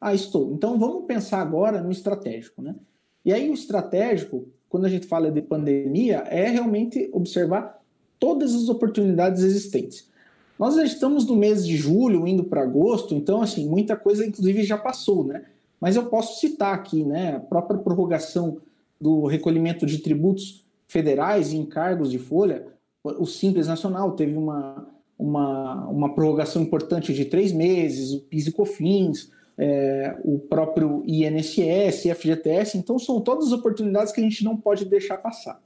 Ah, 0.00 0.14
estou. 0.14 0.52
Então 0.52 0.78
vamos 0.78 1.06
pensar 1.06 1.40
agora 1.40 1.82
no 1.82 1.90
estratégico, 1.90 2.62
né? 2.62 2.76
E 3.24 3.32
aí 3.32 3.50
o 3.50 3.54
estratégico, 3.54 4.46
quando 4.68 4.84
a 4.84 4.88
gente 4.88 5.08
fala 5.08 5.32
de 5.32 5.42
pandemia, 5.42 6.18
é 6.28 6.48
realmente 6.48 7.10
observar 7.12 7.82
todas 8.20 8.54
as 8.54 8.68
oportunidades 8.68 9.42
existentes. 9.42 10.08
Nós 10.58 10.74
já 10.74 10.84
estamos 10.84 11.26
no 11.26 11.36
mês 11.36 11.66
de 11.66 11.76
julho, 11.76 12.26
indo 12.26 12.44
para 12.44 12.62
agosto, 12.62 13.14
então, 13.14 13.42
assim, 13.42 13.68
muita 13.68 13.96
coisa, 13.96 14.24
inclusive, 14.24 14.62
já 14.64 14.78
passou, 14.78 15.24
né? 15.24 15.44
Mas 15.80 15.96
eu 15.96 16.06
posso 16.06 16.40
citar 16.40 16.74
aqui, 16.74 17.04
né, 17.04 17.36
a 17.36 17.40
própria 17.40 17.78
prorrogação 17.78 18.58
do 19.00 19.26
recolhimento 19.26 19.84
de 19.84 19.98
tributos 19.98 20.64
federais 20.86 21.52
e 21.52 21.56
encargos 21.56 22.10
de 22.10 22.18
folha. 22.18 22.66
O 23.04 23.26
Simples 23.26 23.66
Nacional 23.66 24.12
teve 24.12 24.36
uma, 24.36 24.88
uma, 25.18 25.86
uma 25.88 26.14
prorrogação 26.14 26.62
importante 26.62 27.12
de 27.12 27.26
três 27.26 27.52
meses, 27.52 28.12
o 28.12 28.20
PIS 28.20 28.46
e 28.46 28.52
COFINS, 28.52 29.30
é, 29.58 30.16
o 30.24 30.38
próprio 30.38 31.02
INSS, 31.06 32.04
FGTS. 32.14 32.78
Então, 32.78 32.98
são 32.98 33.20
todas 33.20 33.48
as 33.48 33.52
oportunidades 33.52 34.12
que 34.12 34.20
a 34.20 34.24
gente 34.24 34.42
não 34.44 34.56
pode 34.56 34.84
deixar 34.84 35.18
passar. 35.18 35.60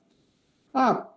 Ah, 0.75 1.09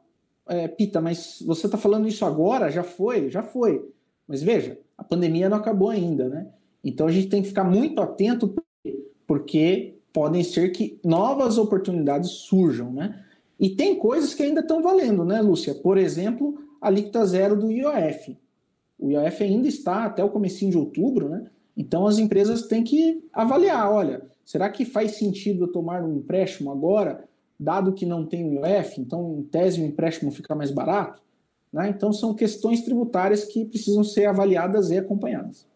é, 0.47 0.67
Pita, 0.67 0.99
mas 0.99 1.41
você 1.45 1.67
está 1.67 1.77
falando 1.77 2.07
isso 2.07 2.25
agora? 2.25 2.69
Já 2.71 2.83
foi? 2.83 3.29
Já 3.29 3.41
foi. 3.41 3.87
Mas 4.27 4.41
veja, 4.41 4.79
a 4.97 5.03
pandemia 5.03 5.49
não 5.49 5.57
acabou 5.57 5.89
ainda, 5.89 6.27
né? 6.29 6.47
Então 6.83 7.07
a 7.07 7.11
gente 7.11 7.29
tem 7.29 7.41
que 7.41 7.47
ficar 7.47 7.63
muito 7.63 8.01
atento 8.01 8.53
porque 9.25 9.95
podem 10.11 10.43
ser 10.43 10.69
que 10.71 10.99
novas 11.03 11.57
oportunidades 11.57 12.29
surjam, 12.29 12.91
né? 12.91 13.23
E 13.59 13.69
tem 13.69 13.95
coisas 13.95 14.33
que 14.33 14.43
ainda 14.43 14.61
estão 14.61 14.81
valendo, 14.81 15.23
né, 15.23 15.41
Lúcia? 15.41 15.73
Por 15.73 15.97
exemplo, 15.97 16.57
a 16.81 16.87
alíquota 16.87 17.25
zero 17.25 17.55
do 17.55 17.71
IOF. 17.71 18.37
O 18.99 19.09
IOF 19.09 19.43
ainda 19.43 19.67
está 19.67 20.05
até 20.05 20.23
o 20.23 20.29
comecinho 20.29 20.71
de 20.71 20.77
outubro, 20.77 21.29
né? 21.29 21.49
Então 21.75 22.05
as 22.05 22.19
empresas 22.19 22.67
têm 22.67 22.83
que 22.83 23.23
avaliar, 23.33 23.91
olha, 23.91 24.21
será 24.45 24.69
que 24.69 24.85
faz 24.85 25.11
sentido 25.11 25.63
eu 25.63 25.71
tomar 25.71 26.03
um 26.03 26.17
empréstimo 26.17 26.71
agora 26.71 27.23
dado 27.59 27.93
que 27.93 28.05
não 28.05 28.25
tem 28.25 28.45
o 28.45 28.65
IOF, 28.65 28.99
então 28.99 29.37
em 29.39 29.43
tese 29.43 29.81
o 29.81 29.85
empréstimo 29.85 30.31
fica 30.31 30.55
mais 30.55 30.71
barato. 30.71 31.21
Né? 31.71 31.89
Então 31.89 32.13
são 32.13 32.33
questões 32.33 32.81
tributárias 32.81 33.45
que 33.45 33.65
precisam 33.65 34.03
ser 34.03 34.25
avaliadas 34.25 34.91
e 34.91 34.97
acompanhadas. 34.97 35.67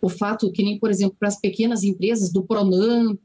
O 0.00 0.08
fato 0.08 0.52
que 0.52 0.62
nem, 0.62 0.78
por 0.78 0.90
exemplo, 0.90 1.16
para 1.18 1.28
as 1.28 1.40
pequenas 1.40 1.82
empresas 1.82 2.30
do 2.30 2.44
Pronamp, 2.44 3.20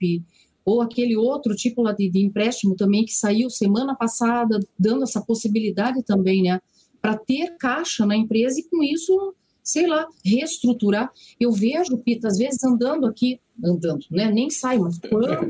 ou 0.65 0.81
aquele 0.81 1.15
outro 1.15 1.55
tipo 1.55 1.81
lá 1.81 1.91
de, 1.91 2.09
de 2.09 2.23
empréstimo 2.25 2.75
também 2.75 3.05
que 3.05 3.13
saiu 3.13 3.49
semana 3.49 3.95
passada, 3.95 4.59
dando 4.79 5.03
essa 5.03 5.21
possibilidade 5.21 6.01
também, 6.03 6.41
né? 6.41 6.59
Para 7.01 7.17
ter 7.17 7.57
caixa 7.57 8.05
na 8.05 8.15
empresa 8.15 8.59
e 8.59 8.63
com 8.63 8.81
isso, 8.81 9.35
sei 9.61 9.85
lá, 9.85 10.07
reestruturar. 10.23 11.11
Eu 11.39 11.51
vejo, 11.51 11.97
Pita, 11.97 12.29
às 12.29 12.37
vezes 12.37 12.63
andando 12.63 13.05
aqui, 13.05 13.41
andando, 13.63 14.05
né? 14.09 14.31
Nem 14.31 14.49
sai, 14.49 14.79
mas 14.79 14.97
quando 14.99 15.49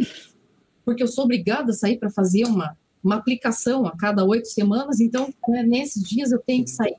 porque 0.86 1.04
eu 1.04 1.08
sou 1.08 1.26
obrigada 1.26 1.72
a 1.72 1.76
sair 1.76 1.98
para 1.98 2.10
fazer 2.10 2.46
uma, 2.46 2.78
uma 3.04 3.16
aplicação 3.16 3.86
a 3.86 3.96
cada 3.98 4.24
oito 4.26 4.48
semanas, 4.48 5.00
então 5.00 5.34
né, 5.48 5.64
nesses 5.64 6.04
dias 6.04 6.32
eu 6.32 6.40
tenho 6.40 6.64
que 6.64 6.72
sair. 6.72 6.98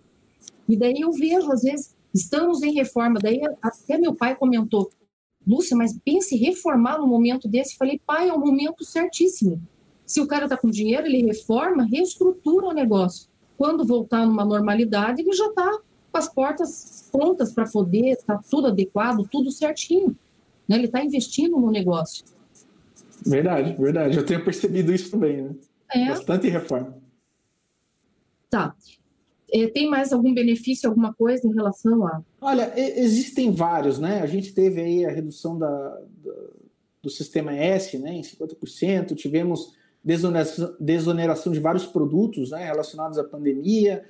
E 0.68 0.76
daí 0.76 1.00
eu 1.00 1.12
vejo, 1.12 1.50
às 1.52 1.62
vezes, 1.62 1.94
estamos 2.12 2.62
em 2.62 2.72
reforma, 2.72 3.18
daí 3.20 3.40
até 3.62 3.98
meu 3.98 4.14
pai 4.14 4.34
comentou, 4.34 4.90
Lúcia, 5.46 5.76
mas 5.76 5.98
pense 6.04 6.36
reformar 6.36 6.98
no 6.98 7.06
momento 7.06 7.46
desse. 7.46 7.76
Falei, 7.76 8.00
pai, 8.06 8.28
é 8.28 8.32
o 8.32 8.40
momento 8.40 8.84
certíssimo. 8.84 9.60
Se 10.06 10.20
o 10.20 10.26
cara 10.26 10.44
está 10.44 10.56
com 10.56 10.70
dinheiro, 10.70 11.06
ele 11.06 11.26
reforma, 11.26 11.84
reestrutura 11.84 12.66
o 12.66 12.72
negócio. 12.72 13.28
Quando 13.56 13.84
voltar 13.84 14.26
numa 14.26 14.44
normalidade, 14.44 15.20
ele 15.20 15.32
já 15.32 15.46
está 15.46 15.80
com 16.10 16.18
as 16.18 16.32
portas 16.32 17.08
prontas 17.10 17.52
para 17.52 17.68
poder, 17.68 18.12
está 18.12 18.38
tudo 18.38 18.68
adequado, 18.68 19.28
tudo 19.30 19.50
certinho. 19.50 20.16
Né? 20.68 20.76
Ele 20.76 20.86
está 20.86 21.04
investindo 21.04 21.58
no 21.58 21.70
negócio. 21.70 22.24
Verdade, 23.26 23.74
verdade. 23.80 24.16
Eu 24.16 24.26
tenho 24.26 24.44
percebido 24.44 24.92
isso 24.92 25.10
também, 25.10 25.42
né? 25.42 25.54
É. 25.92 26.08
Bastante 26.08 26.48
reforma. 26.48 26.96
Tá. 28.50 28.74
É, 29.52 29.68
tem 29.68 29.88
mais 29.88 30.12
algum 30.12 30.34
benefício, 30.34 30.88
alguma 30.88 31.14
coisa 31.14 31.46
em 31.46 31.54
relação 31.54 32.06
a. 32.06 32.22
Olha, 32.40 32.72
existem 32.76 33.52
vários, 33.52 33.98
né? 33.98 34.20
A 34.20 34.26
gente 34.26 34.52
teve 34.52 34.80
aí 34.80 35.04
a 35.04 35.10
redução 35.10 35.58
da, 35.58 35.68
da 35.68 36.32
do 37.04 37.10
sistema 37.10 37.54
S 37.54 37.98
né, 37.98 38.14
em 38.14 38.22
50%, 38.22 39.14
tivemos 39.14 39.74
desoneração, 40.02 40.74
desoneração 40.80 41.52
de 41.52 41.60
vários 41.60 41.84
produtos 41.84 42.50
né, 42.50 42.64
relacionados 42.64 43.18
à 43.18 43.24
pandemia, 43.24 44.04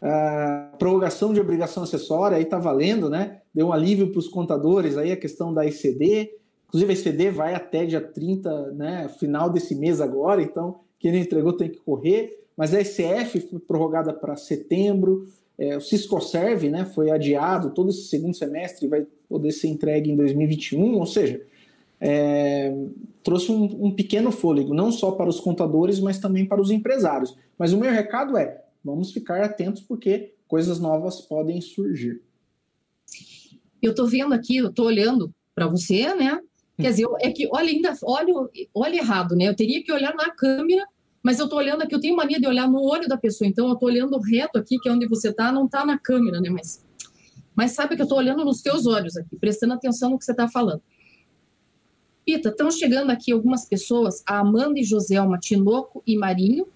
a 0.00 0.74
prorrogação 0.78 1.34
de 1.34 1.40
obrigação 1.40 1.82
acessória, 1.82 2.38
aí 2.38 2.44
está 2.44 2.58
valendo, 2.58 3.10
né? 3.10 3.42
Deu 3.52 3.66
um 3.66 3.72
alívio 3.72 4.10
para 4.10 4.20
os 4.20 4.28
contadores 4.28 4.96
aí 4.96 5.10
a 5.10 5.16
questão 5.16 5.52
da 5.52 5.66
ICD. 5.66 6.30
Inclusive, 6.68 6.92
a 6.92 6.94
ECD 6.94 7.30
vai 7.30 7.54
até 7.54 7.86
dia 7.86 8.00
30, 8.00 8.72
né, 8.72 9.08
final 9.18 9.50
desse 9.50 9.74
mês 9.74 10.00
agora, 10.00 10.42
então 10.42 10.80
quem 10.98 11.12
não 11.12 11.18
entregou 11.18 11.52
tem 11.54 11.68
que 11.68 11.78
correr. 11.78 12.38
Mas 12.56 12.74
a 12.74 12.80
ECF 12.80 13.40
foi 13.40 13.58
prorrogada 13.58 14.12
para 14.12 14.36
setembro, 14.36 15.26
é, 15.56 15.76
o 15.76 15.80
Ciscoserve 15.80 16.68
né, 16.68 16.84
foi 16.84 17.10
adiado, 17.10 17.70
todo 17.70 17.90
esse 17.90 18.02
segundo 18.02 18.34
semestre 18.34 18.86
vai 18.86 19.06
poder 19.28 19.50
ser 19.52 19.68
entregue 19.68 20.10
em 20.10 20.16
2021, 20.16 20.94
ou 20.94 21.06
seja, 21.06 21.42
é, 22.00 22.72
trouxe 23.22 23.50
um, 23.50 23.86
um, 23.86 23.90
pequeno 23.90 24.30
fôlego, 24.30 24.72
não 24.72 24.92
só 24.92 25.12
para 25.12 25.28
os 25.28 25.40
contadores, 25.40 25.98
mas 25.98 26.18
também 26.18 26.46
para 26.46 26.60
os 26.60 26.70
empresários. 26.70 27.36
Mas 27.58 27.72
o 27.72 27.78
meu 27.78 27.90
recado 27.90 28.36
é: 28.36 28.62
vamos 28.84 29.10
ficar 29.10 29.42
atentos 29.42 29.82
porque 29.82 30.34
coisas 30.46 30.78
novas 30.78 31.20
podem 31.20 31.60
surgir. 31.60 32.22
Eu 33.82 33.90
estou 33.90 34.06
vendo 34.06 34.32
aqui, 34.32 34.58
eu 34.58 34.68
estou 34.68 34.86
olhando 34.86 35.32
para 35.54 35.66
você, 35.66 36.14
né? 36.14 36.40
Quer 36.80 36.90
dizer, 36.90 37.06
é 37.20 37.30
que 37.30 37.48
olha 37.50 37.68
ainda, 37.70 37.92
olha, 38.04 38.32
olha 38.72 38.96
errado, 38.96 39.34
né? 39.34 39.48
Eu 39.48 39.56
teria 39.56 39.82
que 39.82 39.92
olhar 39.92 40.14
na 40.14 40.30
câmera, 40.30 40.86
mas 41.22 41.38
eu 41.38 41.46
estou 41.46 41.58
olhando 41.58 41.82
aqui, 41.82 41.94
eu 41.94 42.00
tenho 42.00 42.14
mania 42.14 42.38
de 42.38 42.46
olhar 42.46 42.68
no 42.68 42.80
olho 42.80 43.08
da 43.08 43.16
pessoa, 43.16 43.48
então 43.48 43.66
eu 43.66 43.74
estou 43.74 43.88
olhando 43.88 44.16
reto 44.20 44.58
aqui, 44.58 44.78
que 44.78 44.88
é 44.88 44.92
onde 44.92 45.08
você 45.08 45.30
está, 45.30 45.50
não 45.50 45.66
está 45.66 45.84
na 45.84 45.98
câmera, 45.98 46.40
né? 46.40 46.48
Mas, 46.48 46.84
mas 47.54 47.72
sabe 47.72 47.96
que 47.96 48.02
eu 48.02 48.04
estou 48.04 48.18
olhando 48.18 48.44
nos 48.44 48.62
teus 48.62 48.86
olhos 48.86 49.16
aqui, 49.16 49.36
prestando 49.36 49.74
atenção 49.74 50.10
no 50.10 50.18
que 50.18 50.24
você 50.24 50.30
está 50.30 50.48
falando. 50.48 50.80
Pita, 52.24 52.50
estão 52.50 52.70
chegando 52.70 53.10
aqui 53.10 53.32
algumas 53.32 53.64
pessoas, 53.64 54.22
a 54.24 54.38
Amanda 54.38 54.78
e 54.78 54.84
Joselma 54.84 55.38
Tinoco 55.38 56.02
e 56.06 56.16
Marinho, 56.16 56.68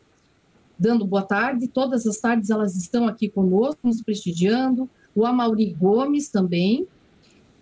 dando 0.79 1.07
boa 1.07 1.23
tarde. 1.23 1.69
Todas 1.69 2.07
as 2.07 2.19
tardes 2.19 2.51
elas 2.51 2.75
estão 2.75 3.07
aqui 3.07 3.29
conosco, 3.29 3.81
nos 3.85 4.03
prestigiando. 4.03 4.91
O 5.15 5.25
Amauri 5.25 5.75
Gomes 5.75 6.29
também. 6.29 6.89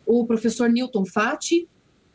O 0.06 0.24
professor 0.24 0.70
Newton 0.70 1.04
Fati, 1.04 1.68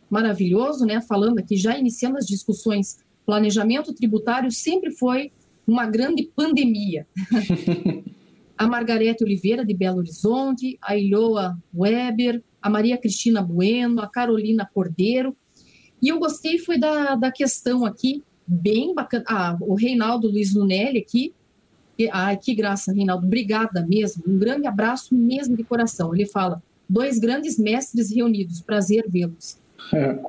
maravilhoso, 0.10 0.86
né? 0.86 1.02
Falando 1.02 1.40
aqui, 1.40 1.56
já 1.56 1.78
iniciando 1.78 2.18
as 2.18 2.26
discussões. 2.26 2.98
Planejamento 3.26 3.94
tributário 3.94 4.52
sempre 4.52 4.92
foi 4.92 5.32
uma 5.68 5.86
grande 5.86 6.30
pandemia. 6.36 7.08
a 8.58 8.68
Margarete 8.68 9.24
Oliveira, 9.24 9.66
de 9.66 9.74
Belo 9.74 9.98
Horizonte, 9.98 10.78
a 10.82 10.96
Ilhoa 10.96 11.58
Weber, 11.74 12.42
a 12.62 12.70
Maria 12.70 12.98
Cristina 12.98 13.42
Bueno, 13.42 14.02
a 14.02 14.08
Carolina 14.08 14.70
Cordeiro. 14.74 15.36
E 16.02 16.10
eu 16.10 16.20
gostei 16.20 16.58
foi 16.60 16.78
da, 16.78 17.16
da 17.16 17.32
questão 17.32 17.86
aqui, 17.86 18.24
bem 18.46 18.94
bacana. 18.94 19.26
Ah, 19.28 19.58
o 19.62 19.76
Reinaldo 19.76 20.28
Luiz 20.28 20.54
Lunelli 20.54 21.00
aqui. 21.00 21.34
Ai, 22.12 22.38
que 22.38 22.54
graça, 22.54 22.94
Reinaldo. 22.94 23.26
Obrigada 23.26 23.86
mesmo. 23.86 24.24
Um 24.28 24.38
grande 24.38 24.68
abraço 24.68 25.16
mesmo 25.16 25.56
de 25.56 25.64
coração. 25.64 26.14
Ele 26.14 26.26
fala: 26.26 26.62
dois 26.88 27.18
grandes 27.20 27.58
mestres 27.58 28.14
reunidos, 28.14 28.62
prazer 28.62 29.06
vê-los. 29.10 29.58
É. 29.94 30.20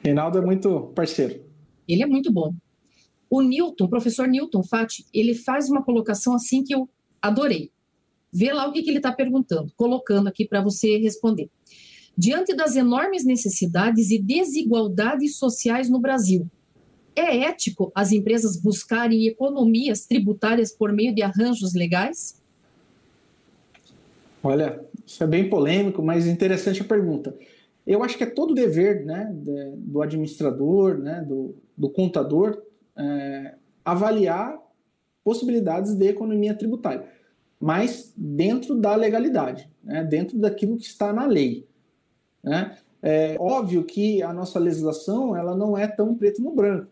Reinaldo 0.00 0.38
é 0.38 0.40
muito 0.40 0.92
parceiro. 0.94 1.40
Ele 1.86 2.02
é 2.02 2.06
muito 2.06 2.32
bom. 2.32 2.54
O 3.30 3.40
Newton, 3.40 3.84
o 3.84 3.88
professor 3.88 4.28
Newton 4.28 4.62
Fati, 4.62 5.06
ele 5.12 5.34
faz 5.34 5.70
uma 5.70 5.82
colocação 5.82 6.34
assim 6.34 6.62
que 6.62 6.74
eu 6.74 6.88
adorei. 7.20 7.70
Vê 8.32 8.52
lá 8.52 8.66
o 8.66 8.72
que, 8.72 8.82
que 8.82 8.90
ele 8.90 8.98
está 8.98 9.12
perguntando, 9.12 9.72
colocando 9.76 10.28
aqui 10.28 10.46
para 10.46 10.60
você 10.60 10.98
responder. 10.98 11.48
Diante 12.16 12.54
das 12.54 12.76
enormes 12.76 13.24
necessidades 13.24 14.10
e 14.10 14.18
desigualdades 14.18 15.36
sociais 15.36 15.88
no 15.88 15.98
Brasil, 15.98 16.46
é 17.14 17.38
ético 17.44 17.92
as 17.94 18.12
empresas 18.12 18.56
buscarem 18.56 19.26
economias 19.26 20.06
tributárias 20.06 20.72
por 20.72 20.92
meio 20.92 21.14
de 21.14 21.22
arranjos 21.22 21.74
legais? 21.74 22.40
Olha, 24.42 24.80
isso 25.06 25.22
é 25.22 25.26
bem 25.26 25.48
polêmico, 25.48 26.02
mas 26.02 26.26
interessante 26.26 26.82
a 26.82 26.84
pergunta. 26.84 27.34
Eu 27.86 28.02
acho 28.02 28.16
que 28.16 28.24
é 28.24 28.30
todo 28.30 28.54
dever 28.54 29.04
né, 29.04 29.30
do 29.76 30.02
administrador, 30.02 30.98
né, 30.98 31.24
do, 31.26 31.54
do 31.76 31.90
contador, 31.90 32.62
é, 32.96 33.54
avaliar 33.84 34.58
possibilidades 35.24 35.94
de 35.94 36.06
economia 36.08 36.54
tributária, 36.54 37.06
mas 37.60 38.12
dentro 38.16 38.76
da 38.76 38.94
legalidade, 38.94 39.68
né, 39.82 40.04
dentro 40.04 40.38
daquilo 40.38 40.76
que 40.76 40.84
está 40.84 41.12
na 41.12 41.26
lei. 41.26 41.66
Né? 42.42 42.76
É 43.02 43.36
óbvio 43.38 43.84
que 43.84 44.22
a 44.22 44.32
nossa 44.32 44.58
legislação 44.58 45.36
ela 45.36 45.56
não 45.56 45.76
é 45.76 45.86
tão 45.86 46.14
preto 46.14 46.40
no 46.42 46.54
branco, 46.54 46.88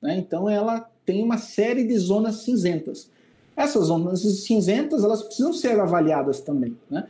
né? 0.00 0.16
então 0.16 0.48
ela 0.48 0.90
tem 1.04 1.22
uma 1.22 1.38
série 1.38 1.84
de 1.84 1.96
zonas 1.96 2.36
cinzentas. 2.36 3.10
Essas 3.56 3.86
zonas 3.86 4.20
cinzentas 4.44 5.04
elas 5.04 5.22
precisam 5.22 5.52
ser 5.52 5.78
avaliadas 5.78 6.40
também, 6.40 6.76
né? 6.90 7.06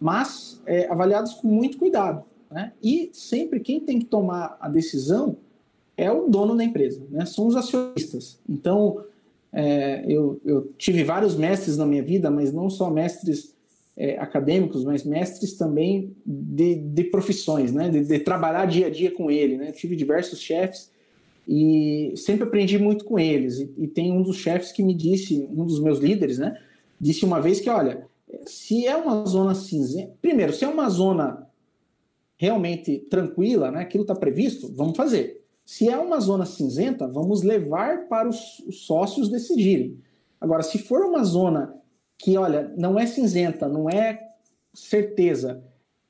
mas 0.00 0.60
é, 0.66 0.88
avaliadas 0.88 1.34
com 1.34 1.48
muito 1.48 1.78
cuidado. 1.78 2.24
Né? 2.50 2.72
E 2.82 3.10
sempre 3.12 3.60
quem 3.60 3.80
tem 3.80 3.98
que 3.98 4.06
tomar 4.06 4.56
a 4.60 4.68
decisão 4.68 5.36
é 5.96 6.10
o 6.10 6.28
dono 6.28 6.56
da 6.56 6.64
empresa, 6.64 7.02
né? 7.10 7.24
são 7.26 7.46
os 7.46 7.54
acionistas. 7.54 8.38
Então, 8.48 9.04
é, 9.52 10.04
eu, 10.08 10.40
eu, 10.44 10.72
tive 10.78 11.04
vários 11.04 11.34
mestres 11.36 11.76
na 11.76 11.84
minha 11.84 12.02
vida, 12.02 12.30
mas 12.30 12.52
não 12.52 12.70
só 12.70 12.90
mestres 12.90 13.54
é, 13.96 14.18
acadêmicos, 14.18 14.84
mas 14.84 15.04
mestres 15.04 15.54
também 15.54 16.14
de, 16.24 16.76
de 16.76 17.04
profissões, 17.04 17.72
né? 17.72 17.88
De, 17.88 18.04
de, 18.04 18.18
trabalhar 18.20 18.64
dia 18.66 18.86
a 18.86 18.90
dia 18.90 19.10
com 19.10 19.30
ele. 19.30 19.56
Né? 19.56 19.72
Tive 19.72 19.96
diversos 19.96 20.40
chefes 20.40 20.90
e 21.46 22.14
sempre 22.16 22.44
aprendi 22.44 22.78
muito 22.78 23.04
com 23.04 23.18
eles. 23.18 23.58
E, 23.58 23.70
e 23.78 23.86
tem 23.88 24.12
um 24.12 24.22
dos 24.22 24.36
chefes 24.36 24.72
que 24.72 24.82
me 24.82 24.94
disse, 24.94 25.46
um 25.50 25.66
dos 25.66 25.80
meus 25.80 25.98
líderes, 25.98 26.38
né? 26.38 26.56
Disse 27.00 27.24
uma 27.24 27.40
vez 27.40 27.60
que, 27.60 27.68
olha, 27.68 28.06
se 28.46 28.86
é 28.86 28.96
uma 28.96 29.24
zona 29.26 29.54
cinzenta, 29.54 30.12
primeiro, 30.22 30.52
se 30.52 30.64
é 30.64 30.68
uma 30.68 30.88
zona 30.88 31.49
realmente 32.40 33.00
tranquila, 33.10 33.70
né? 33.70 33.82
Aquilo 33.82 34.00
está 34.00 34.14
previsto, 34.14 34.72
vamos 34.74 34.96
fazer. 34.96 35.44
Se 35.66 35.90
é 35.90 35.98
uma 35.98 36.18
zona 36.18 36.46
cinzenta, 36.46 37.06
vamos 37.06 37.42
levar 37.42 38.08
para 38.08 38.26
os, 38.26 38.60
os 38.60 38.86
sócios 38.86 39.28
decidirem. 39.28 39.98
Agora, 40.40 40.62
se 40.62 40.78
for 40.78 41.04
uma 41.04 41.22
zona 41.22 41.76
que, 42.16 42.38
olha, 42.38 42.72
não 42.78 42.98
é 42.98 43.04
cinzenta, 43.04 43.68
não 43.68 43.90
é 43.90 44.18
certeza, 44.72 45.62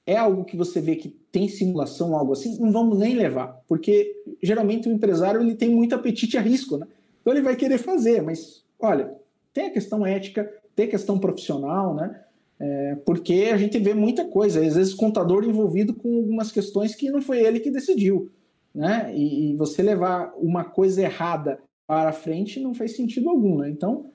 é 0.07 0.17
algo 0.17 0.45
que 0.45 0.57
você 0.57 0.81
vê 0.81 0.95
que 0.95 1.09
tem 1.09 1.49
simulação, 1.49 2.17
algo 2.17 2.33
assim, 2.33 2.57
não 2.61 2.71
vamos 2.71 2.97
nem 2.97 3.17
levar, 3.17 3.61
porque 3.67 4.15
geralmente 4.41 4.89
o 4.89 4.93
empresário 4.93 5.41
ele 5.41 5.57
tem 5.57 5.69
muito 5.69 5.97
apetite 5.97 6.39
a 6.39 6.41
risco, 6.41 6.77
né? 6.77 6.87
Então 7.21 7.33
ele 7.33 7.43
vai 7.43 7.57
querer 7.57 7.79
fazer, 7.79 8.23
mas 8.23 8.65
olha, 8.79 9.17
tem 9.53 9.67
a 9.67 9.73
questão 9.73 10.07
ética, 10.07 10.49
tem 10.77 10.87
a 10.87 10.91
questão 10.91 11.19
profissional, 11.19 11.93
né? 11.93 12.23
É, 12.61 12.95
porque 13.07 13.49
a 13.53 13.57
gente 13.57 13.79
vê 13.79 13.95
muita 13.95 14.25
coisa, 14.27 14.61
às 14.61 14.77
vezes 14.77 14.93
contador 14.93 15.45
envolvido 15.45 15.95
com 15.95 16.15
algumas 16.17 16.53
questões 16.53 16.95
que 16.95 17.11
não 17.11 17.23
foi 17.23 17.41
ele 17.43 17.59
que 17.59 17.71
decidiu, 17.71 18.31
né? 18.75 19.11
E, 19.17 19.53
e 19.53 19.57
você 19.57 19.83
levar 19.83 20.35
uma 20.37 20.63
coisa 20.63 21.01
errada 21.01 21.59
para 21.87 22.13
frente 22.13 22.61
não 22.61 22.75
faz 22.75 22.95
sentido 22.95 23.31
algum, 23.31 23.59
né? 23.59 23.71
Então, 23.71 24.11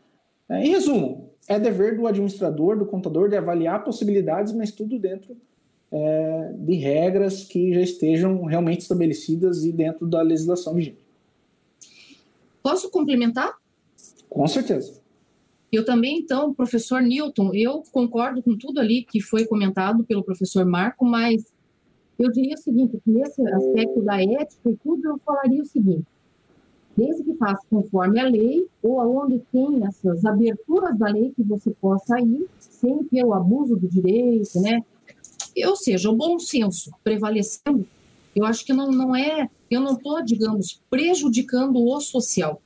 é, 0.48 0.64
em 0.64 0.70
resumo, 0.70 1.32
é 1.48 1.60
dever 1.60 1.98
do 1.98 2.06
administrador, 2.06 2.78
do 2.78 2.86
contador, 2.86 3.30
de 3.30 3.36
avaliar 3.36 3.84
possibilidades, 3.84 4.54
mas 4.54 4.72
tudo 4.72 5.00
dentro 5.00 5.36
é, 5.92 6.54
de 6.58 6.76
regras 6.76 7.44
que 7.44 7.74
já 7.74 7.82
estejam 7.82 8.44
realmente 8.44 8.82
estabelecidas 8.82 9.64
e 9.64 9.72
dentro 9.72 10.06
da 10.06 10.22
legislação 10.22 10.76
vigente. 10.76 11.04
Posso 12.62 12.90
complementar? 12.90 13.58
Com 14.30 14.48
certeza. 14.48 15.05
Eu 15.76 15.84
também, 15.84 16.20
então, 16.20 16.54
professor 16.54 17.02
Newton, 17.02 17.52
eu 17.54 17.84
concordo 17.92 18.42
com 18.42 18.58
tudo 18.58 18.80
ali 18.80 19.04
que 19.04 19.20
foi 19.20 19.46
comentado 19.46 20.06
pelo 20.06 20.24
professor 20.24 20.66
Marco, 20.66 21.04
mas 21.04 21.44
eu 22.18 22.32
diria 22.32 22.54
o 22.54 22.58
seguinte, 22.58 22.98
nesse 23.06 23.46
aspecto 23.46 24.02
da 24.02 24.24
ética 24.24 24.70
e 24.70 24.78
tudo, 24.78 25.06
eu 25.06 25.20
falaria 25.26 25.62
o 25.62 25.66
seguinte, 25.66 26.06
desde 26.96 27.26
que 27.26 27.34
faça 27.34 27.62
conforme 27.70 28.22
a 28.22 28.24
lei, 28.24 28.66
ou 28.82 29.02
aonde 29.02 29.42
tem 29.52 29.86
essas 29.86 30.24
aberturas 30.24 30.98
da 30.98 31.10
lei 31.10 31.34
que 31.36 31.44
você 31.44 31.72
possa 31.72 32.22
ir, 32.22 32.48
sem 32.58 33.04
ter 33.04 33.26
o 33.26 33.34
abuso 33.34 33.76
do 33.76 33.90
direito, 33.90 34.62
né? 34.62 34.82
Ou 35.68 35.76
seja, 35.76 36.10
o 36.10 36.16
bom 36.16 36.40
senso 36.40 36.90
prevalecendo, 37.04 37.86
eu 38.34 38.46
acho 38.46 38.66
que 38.66 38.72
não, 38.72 38.90
não 38.92 39.14
é, 39.14 39.50
eu 39.70 39.82
não 39.82 39.96
estou, 39.98 40.24
digamos, 40.24 40.82
prejudicando 40.90 41.86
o 41.86 42.00
social. 42.00 42.62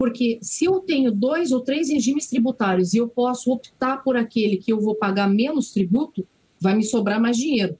Porque 0.00 0.38
se 0.40 0.64
eu 0.64 0.80
tenho 0.80 1.12
dois 1.12 1.52
ou 1.52 1.60
três 1.60 1.90
regimes 1.90 2.26
tributários 2.26 2.94
e 2.94 2.96
eu 2.96 3.06
posso 3.06 3.52
optar 3.52 3.98
por 3.98 4.16
aquele 4.16 4.56
que 4.56 4.72
eu 4.72 4.80
vou 4.80 4.94
pagar 4.94 5.28
menos 5.28 5.72
tributo, 5.72 6.26
vai 6.58 6.74
me 6.74 6.82
sobrar 6.82 7.20
mais 7.20 7.36
dinheiro. 7.36 7.78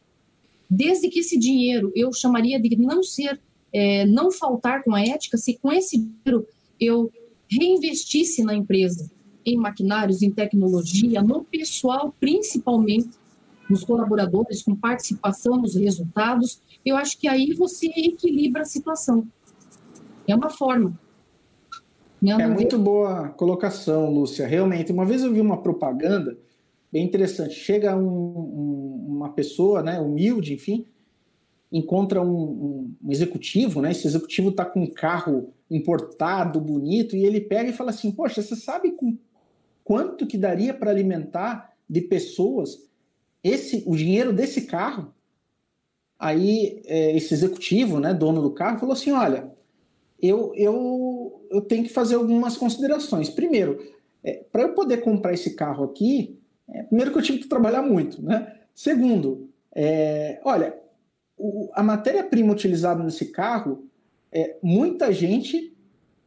Desde 0.68 1.09
que 1.09 1.20
esse 1.20 1.38
dinheiro 1.38 1.90
eu 1.96 2.12
chamaria 2.12 2.61
de 2.61 2.76
não 2.76 3.02
ser 3.02 3.40
é, 3.72 4.04
não 4.04 4.30
faltar 4.30 4.85
com 4.85 4.94
a 4.94 5.00
ética 5.00 5.38
se 5.38 5.56
com 5.56 5.72
esse 5.72 5.96
dinheiro 5.96 6.46
eu 6.78 7.11
reinvestisse 7.48 8.44
na 8.44 8.54
empresa, 8.54 9.11
em 9.42 9.56
maquinários, 9.56 10.20
em 10.20 10.30
tecnologia, 10.30 11.22
no 11.22 11.42
pessoal, 11.42 12.14
principalmente, 12.20 13.09
nos 13.66 13.83
colaboradores, 13.83 14.62
com 14.62 14.76
participação 14.76 15.56
nos 15.56 15.74
resultados, 15.74 16.61
eu 16.85 16.98
acho 16.98 17.16
que 17.16 17.26
aí 17.26 17.54
você 17.54 17.87
equilibra 17.87 18.61
a 18.61 18.66
situação. 18.66 19.26
É 20.26 20.37
uma 20.37 20.50
forma. 20.50 20.98
É 22.28 22.46
muito 22.46 22.78
boa 22.78 23.30
colocação, 23.30 24.11
Lúcia. 24.11 24.46
Realmente, 24.46 24.92
uma 24.92 25.06
vez 25.06 25.22
eu 25.22 25.33
vi 25.33 25.40
uma 25.40 25.62
propaganda 25.62 26.37
bem 26.92 27.04
interessante. 27.04 27.54
Chega 27.54 27.96
um, 27.96 28.06
um, 28.06 29.06
uma 29.09 29.30
pessoa, 29.30 29.83
né, 29.83 29.98
humilde, 29.98 30.52
enfim, 30.52 30.87
encontra 31.72 32.20
um, 32.20 32.26
um, 32.26 32.94
um 33.04 33.11
executivo, 33.11 33.80
né? 33.80 33.92
Esse 33.92 34.06
executivo 34.06 34.50
está 34.50 34.64
com 34.64 34.83
um 34.83 34.90
carro 34.90 35.52
importado, 35.70 36.61
bonito, 36.61 37.16
e 37.16 37.24
ele 37.24 37.40
pega 37.40 37.70
e 37.70 37.74
fala 37.74 37.90
assim: 37.90 38.11
Poxa, 38.11 38.42
você 38.42 38.56
sabe 38.56 38.90
com 38.92 39.16
quanto 39.85 40.26
que 40.26 40.37
daria 40.37 40.74
para 40.74 40.90
alimentar 40.90 41.72
de 41.88 42.00
pessoas 42.02 42.88
esse 43.42 43.83
o 43.87 43.96
dinheiro 43.96 44.33
desse 44.33 44.62
carro? 44.62 45.14
Aí 46.18 46.83
é, 46.85 47.16
esse 47.16 47.33
executivo, 47.33 47.98
né, 47.98 48.12
dono 48.12 48.42
do 48.42 48.50
carro, 48.50 48.78
falou 48.78 48.92
assim: 48.92 49.12
Olha, 49.12 49.50
eu, 50.22 50.52
eu, 50.54 51.46
eu 51.50 51.61
tenho 51.62 51.85
que 51.85 51.90
fazer 51.90 52.14
algumas 52.14 52.56
considerações. 52.56 53.28
Primeiro, 53.28 53.78
é, 54.22 54.44
para 54.52 54.62
eu 54.62 54.74
poder 54.74 54.98
comprar 54.98 55.33
esse 55.33 55.54
carro 55.54 55.85
aqui, 55.85 56.38
é, 56.68 56.83
primeiro 56.85 57.12
que 57.12 57.18
eu 57.18 57.22
tive 57.22 57.38
que 57.38 57.48
trabalhar 57.48 57.83
muito, 57.83 58.22
né? 58.22 58.56
Segundo, 58.74 59.50
é, 59.74 60.40
olha, 60.44 60.78
o, 61.37 61.70
a 61.74 61.83
matéria-prima 61.83 62.52
utilizada 62.52 63.02
nesse 63.02 63.26
carro, 63.26 63.87
é, 64.33 64.56
muita 64.62 65.12
gente 65.12 65.76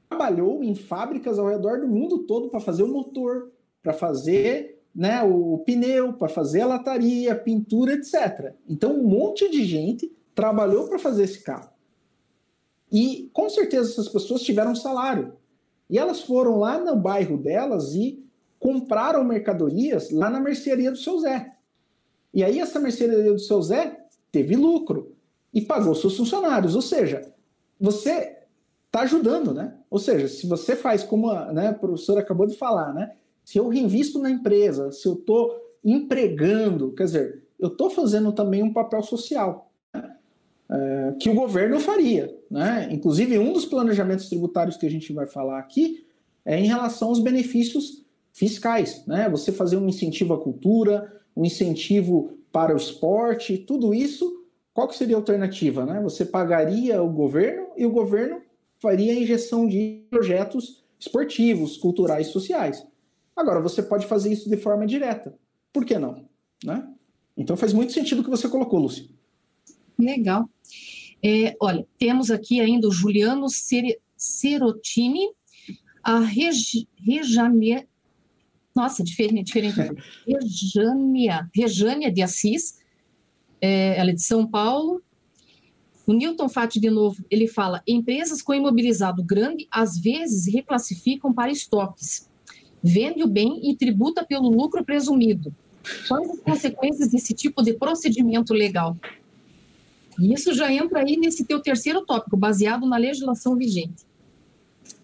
trabalhou 0.10 0.63
em 0.63 0.75
fábricas 0.75 1.39
ao 1.39 1.47
redor 1.47 1.79
do 1.79 1.88
mundo 1.88 2.19
todo 2.19 2.49
para 2.49 2.60
fazer 2.60 2.84
o 2.84 2.88
motor, 2.88 3.51
para 3.82 3.93
fazer 3.93 4.79
né, 4.93 5.23
o 5.23 5.58
pneu, 5.65 6.13
para 6.13 6.29
fazer 6.29 6.62
a 6.62 6.67
lataria, 6.67 7.36
pintura, 7.36 7.93
etc. 7.93 8.53
Então, 8.69 8.93
um 8.93 9.03
monte 9.03 9.49
de 9.49 9.65
gente 9.65 10.12
trabalhou 10.36 10.88
para 10.88 10.99
fazer 10.99 11.23
esse 11.23 11.41
carro. 11.41 11.72
E 12.93 13.32
com 13.34 13.49
certeza 13.49 13.91
essas 13.91 14.08
pessoas 14.08 14.43
tiveram 14.43 14.75
salário. 14.75 15.34
E 15.89 15.97
elas 15.97 16.21
foram 16.21 16.60
lá 16.60 16.77
no 16.77 16.95
bairro 16.95 17.38
delas 17.38 17.95
e 17.95 18.23
compraram 18.60 19.23
mercadorias 19.23 20.12
lá 20.12 20.29
na 20.29 20.39
mercearia 20.39 20.91
do 20.91 20.97
seu 20.97 21.19
Zé. 21.19 21.51
E 22.32 22.43
aí 22.43 22.60
essa 22.60 22.79
mercearia 22.79 23.34
do 23.34 23.39
seu 23.39 23.62
Zé 23.62 23.99
teve 24.32 24.56
lucro 24.56 25.15
e 25.53 25.62
pagou 25.62 25.93
seus 25.95 26.15
funcionários. 26.15 26.75
Ou 26.75 26.82
seja, 26.82 27.29
você 27.79 28.38
está 28.86 29.01
ajudando, 29.01 29.53
né? 29.53 29.75
Ou 29.89 29.97
seja, 29.97 30.27
se 30.27 30.47
você 30.47 30.75
faz 30.75 31.03
como 31.03 31.29
a, 31.29 31.51
né, 31.51 31.69
a 31.69 31.73
professora 31.73 32.21
acabou 32.21 32.45
de 32.45 32.56
falar, 32.56 32.93
né? 32.93 33.15
Se 33.43 33.58
eu 33.58 33.67
reinvisto 33.67 34.19
na 34.19 34.29
empresa, 34.29 34.91
se 34.91 35.08
eu 35.08 35.13
estou 35.13 35.53
empregando, 35.84 36.93
quer 36.93 37.06
dizer, 37.06 37.43
eu 37.60 37.69
estou 37.69 37.89
fazendo 37.89 38.32
também 38.32 38.63
um 38.63 38.71
papel 38.71 39.01
social 39.03 39.71
né? 39.93 40.15
é, 40.69 41.13
que 41.19 41.29
o 41.29 41.36
governo 41.36 41.79
faria, 41.79 42.34
né? 42.53 42.87
Inclusive, 42.91 43.37
um 43.37 43.51
dos 43.51 43.65
planejamentos 43.65 44.29
tributários 44.29 44.77
que 44.77 44.85
a 44.85 44.89
gente 44.89 45.11
vai 45.11 45.25
falar 45.25 45.59
aqui 45.59 46.05
é 46.45 46.59
em 46.59 46.67
relação 46.67 47.09
aos 47.09 47.19
benefícios 47.19 48.03
fiscais, 48.31 49.05
né? 49.05 49.29
Você 49.29 49.51
fazer 49.51 49.77
um 49.77 49.87
incentivo 49.87 50.33
à 50.33 50.41
cultura, 50.41 51.21
um 51.35 51.43
incentivo 51.43 52.37
para 52.51 52.73
o 52.73 52.77
esporte, 52.77 53.57
tudo 53.57 53.93
isso 53.93 54.43
qual 54.73 54.87
que 54.87 54.97
seria 54.97 55.15
a 55.15 55.19
alternativa? 55.19 55.85
Né? 55.85 56.01
Você 56.01 56.25
pagaria 56.25 57.01
o 57.01 57.09
governo 57.09 57.67
e 57.77 57.85
o 57.85 57.91
governo 57.91 58.41
faria 58.79 59.13
a 59.13 59.15
injeção 59.15 59.67
de 59.67 60.05
projetos 60.09 60.83
esportivos, 60.99 61.77
culturais, 61.77 62.27
sociais. 62.27 62.85
Agora, 63.35 63.61
você 63.61 63.83
pode 63.83 64.07
fazer 64.07 64.33
isso 64.33 64.49
de 64.49 64.57
forma 64.57 64.85
direta. 64.85 65.37
Por 65.71 65.85
que 65.85 65.97
não? 65.97 66.25
Né? 66.63 66.87
Então 67.37 67.55
faz 67.55 67.71
muito 67.71 67.93
sentido 67.93 68.21
o 68.21 68.23
que 68.23 68.29
você 68.29 68.49
colocou, 68.49 68.79
Lúcia. 68.79 69.05
Legal. 69.97 70.49
É, 71.23 71.55
olha, 71.59 71.86
temos 71.97 72.29
aqui 72.29 72.59
ainda 72.59 72.88
o 72.88 72.91
Juliano 72.91 73.47
Serotini, 74.17 75.29
a 76.03 76.19
Reg 76.19 76.88
Rejania, 76.97 77.88
nossa, 78.75 79.03
diferente, 79.03 79.45
diferente. 79.47 79.77
Rejânia, 80.27 81.49
Rejânia 81.55 82.12
de 82.12 82.21
Assis, 82.21 82.79
é, 83.62 83.97
ela 83.97 84.09
é 84.09 84.13
de 84.13 84.21
São 84.21 84.45
Paulo. 84.45 85.01
O 86.05 86.12
Newton 86.12 86.49
Fati, 86.49 86.79
de 86.79 86.89
novo, 86.89 87.23
ele 87.31 87.47
fala: 87.47 87.81
empresas 87.88 88.41
com 88.41 88.53
imobilizado 88.53 89.23
grande 89.23 89.67
às 89.71 89.97
vezes 89.97 90.53
reclassificam 90.53 91.31
para 91.31 91.51
estoques, 91.51 92.29
vende 92.83 93.23
o 93.23 93.27
bem 93.27 93.69
e 93.69 93.77
tributa 93.77 94.25
pelo 94.25 94.49
lucro 94.49 94.83
presumido. 94.83 95.55
Quais 96.07 96.29
as 96.29 96.39
consequências 96.39 97.09
desse 97.09 97.33
tipo 97.33 97.62
de 97.62 97.73
procedimento 97.73 98.53
legal? 98.53 98.97
E 100.19 100.34
isso 100.34 100.54
já 100.54 100.71
entra 100.71 100.99
aí 100.99 101.17
nesse 101.17 101.45
teu 101.45 101.62
terceiro 101.62 102.06
tópico, 102.06 102.38
baseado 102.38 102.86
na 102.88 102.97
legislação 102.97 103.56
vigente. 103.56 104.06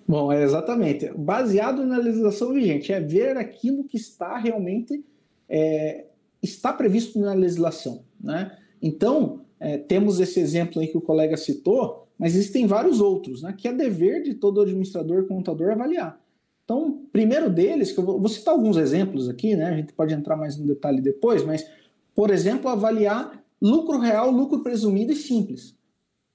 Bom, 0.08 0.32
é 0.32 0.43
exatamente. 0.43 1.12
Baseado 1.15 1.86
na 1.86 1.98
legislação 1.98 2.54
vigente, 2.54 2.91
é 2.91 3.00
ver 3.00 3.38
aquilo 3.38 3.84
que 3.84 3.98
está 3.98 4.38
realmente 4.38 5.04
é, 5.48 6.06
está 6.41 6.74
previsto 6.74 7.19
na 7.19 7.34
legislação. 7.34 8.04
Né? 8.19 8.56
Então, 8.82 9.41
é, 9.60 9.78
temos 9.78 10.19
esse 10.19 10.39
exemplo 10.39 10.82
aí 10.82 10.88
que 10.88 10.98
o 10.98 11.02
colega 11.02 11.36
citou, 11.38 12.08
mas 12.17 12.36
existem 12.36 12.65
vários 12.67 13.02
outros, 13.02 13.41
né, 13.41 13.54
que 13.58 13.67
é 13.67 13.74
dever 13.74 14.24
de 14.24 14.34
todo 14.34 14.62
administrador 14.62 15.26
contador 15.26 15.72
avaliar. 15.72 16.19
Então, 16.63 17.02
primeiro 17.12 17.50
deles, 17.50 17.91
que 17.91 18.00
eu 18.00 18.06
vou, 18.06 18.19
vou 18.19 18.30
citar 18.30 18.54
alguns 18.54 18.78
exemplos 18.78 19.30
aqui, 19.30 19.56
né, 19.56 19.65
a 19.65 19.76
gente 19.76 19.93
pode 19.93 20.13
entrar 20.13 20.36
mais 20.36 20.58
no 20.58 20.67
detalhe 20.67 21.02
depois, 21.02 21.43
mas, 21.43 21.65
por 22.13 22.30
exemplo, 22.30 22.69
avaliar 22.69 23.41
lucro 23.62 24.00
real, 24.00 24.32
lucro 24.32 24.63
presumido 24.63 25.12
e 25.12 25.15
simples. 25.15 25.76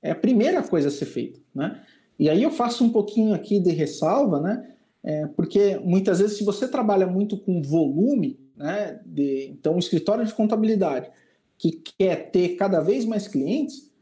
É 0.02 0.10
a 0.10 0.14
primeira 0.14 0.62
coisa 0.62 0.88
a 0.88 0.90
ser 0.90 1.06
feita. 1.06 1.40
Né? 1.54 1.80
E 2.18 2.28
aí 2.28 2.42
eu 2.42 2.50
faço 2.50 2.84
um 2.84 2.90
pouquinho 2.90 3.34
aqui 3.34 3.58
de 3.58 3.70
ressalva, 3.72 4.40
né, 4.40 4.70
é, 5.02 5.26
porque 5.26 5.78
muitas 5.78 6.18
vezes, 6.18 6.38
se 6.38 6.44
você 6.44 6.66
trabalha 6.66 7.06
muito 7.06 7.36
com 7.36 7.60
volume, 7.60 8.40
né, 8.56 9.00
de, 9.04 9.48
então, 9.50 9.74
um 9.74 9.78
escritório 9.78 10.24
de 10.24 10.32
contabilidade 10.32 11.10
que 11.58 11.82
quer 11.98 12.30
ter 12.30 12.56
cada 12.56 12.80
vez 12.80 13.04
mais 13.04 13.28
clientes, 13.28 13.92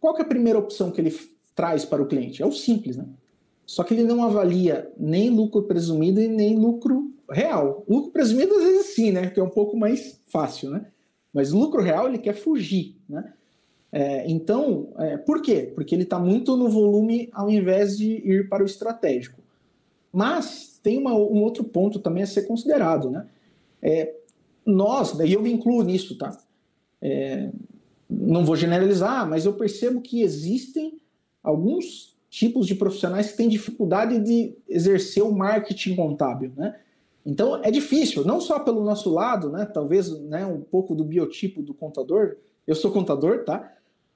qual 0.00 0.16
é 0.18 0.22
a 0.22 0.26
primeira 0.26 0.58
opção 0.58 0.90
que 0.90 1.00
ele 1.00 1.16
traz 1.54 1.84
para 1.84 2.02
o 2.02 2.06
cliente? 2.06 2.42
É 2.42 2.46
o 2.46 2.52
simples, 2.52 2.96
né? 2.96 3.06
Só 3.64 3.82
que 3.82 3.94
ele 3.94 4.04
não 4.04 4.22
avalia 4.22 4.90
nem 4.96 5.30
lucro 5.30 5.62
presumido 5.62 6.20
e 6.20 6.28
nem 6.28 6.56
lucro 6.56 7.10
real. 7.28 7.84
Lucro 7.88 8.12
presumido, 8.12 8.54
às 8.54 8.62
vezes, 8.62 8.94
sim, 8.94 9.10
né? 9.10 9.30
Que 9.30 9.40
é 9.40 9.42
um 9.42 9.50
pouco 9.50 9.76
mais 9.76 10.20
fácil, 10.28 10.70
né? 10.70 10.86
Mas 11.36 11.52
lucro 11.52 11.82
real 11.82 12.08
ele 12.08 12.16
quer 12.16 12.32
fugir, 12.32 12.96
né? 13.06 13.34
É, 13.92 14.26
então, 14.26 14.88
é, 14.96 15.18
por 15.18 15.42
quê? 15.42 15.70
Porque 15.74 15.94
ele 15.94 16.04
está 16.04 16.18
muito 16.18 16.56
no 16.56 16.70
volume 16.70 17.28
ao 17.30 17.50
invés 17.50 17.98
de 17.98 18.10
ir 18.10 18.48
para 18.48 18.62
o 18.62 18.66
estratégico. 18.66 19.38
Mas 20.10 20.80
tem 20.82 20.96
uma, 20.96 21.12
um 21.12 21.42
outro 21.42 21.62
ponto 21.62 21.98
também 21.98 22.22
a 22.22 22.26
ser 22.26 22.42
considerado, 22.46 23.10
né? 23.10 23.26
É, 23.82 24.14
nós, 24.64 25.12
e 25.20 25.30
eu 25.30 25.42
me 25.42 25.52
incluo 25.52 25.82
nisso, 25.82 26.16
tá? 26.16 26.40
É, 27.02 27.50
não 28.08 28.42
vou 28.42 28.56
generalizar, 28.56 29.28
mas 29.28 29.44
eu 29.44 29.52
percebo 29.52 30.00
que 30.00 30.22
existem 30.22 30.98
alguns 31.42 32.16
tipos 32.30 32.66
de 32.66 32.74
profissionais 32.74 33.30
que 33.30 33.36
têm 33.36 33.48
dificuldade 33.48 34.18
de 34.20 34.54
exercer 34.66 35.22
o 35.22 35.32
marketing 35.32 35.96
contábil, 35.96 36.50
né? 36.56 36.80
Então 37.26 37.60
é 37.64 37.72
difícil, 37.72 38.24
não 38.24 38.40
só 38.40 38.60
pelo 38.60 38.84
nosso 38.84 39.12
lado, 39.12 39.50
né? 39.50 39.66
Talvez 39.66 40.16
né, 40.20 40.46
um 40.46 40.60
pouco 40.60 40.94
do 40.94 41.04
biotipo 41.04 41.60
do 41.60 41.74
contador. 41.74 42.36
Eu 42.64 42.76
sou 42.76 42.92
contador, 42.92 43.44
tá? 43.44 43.72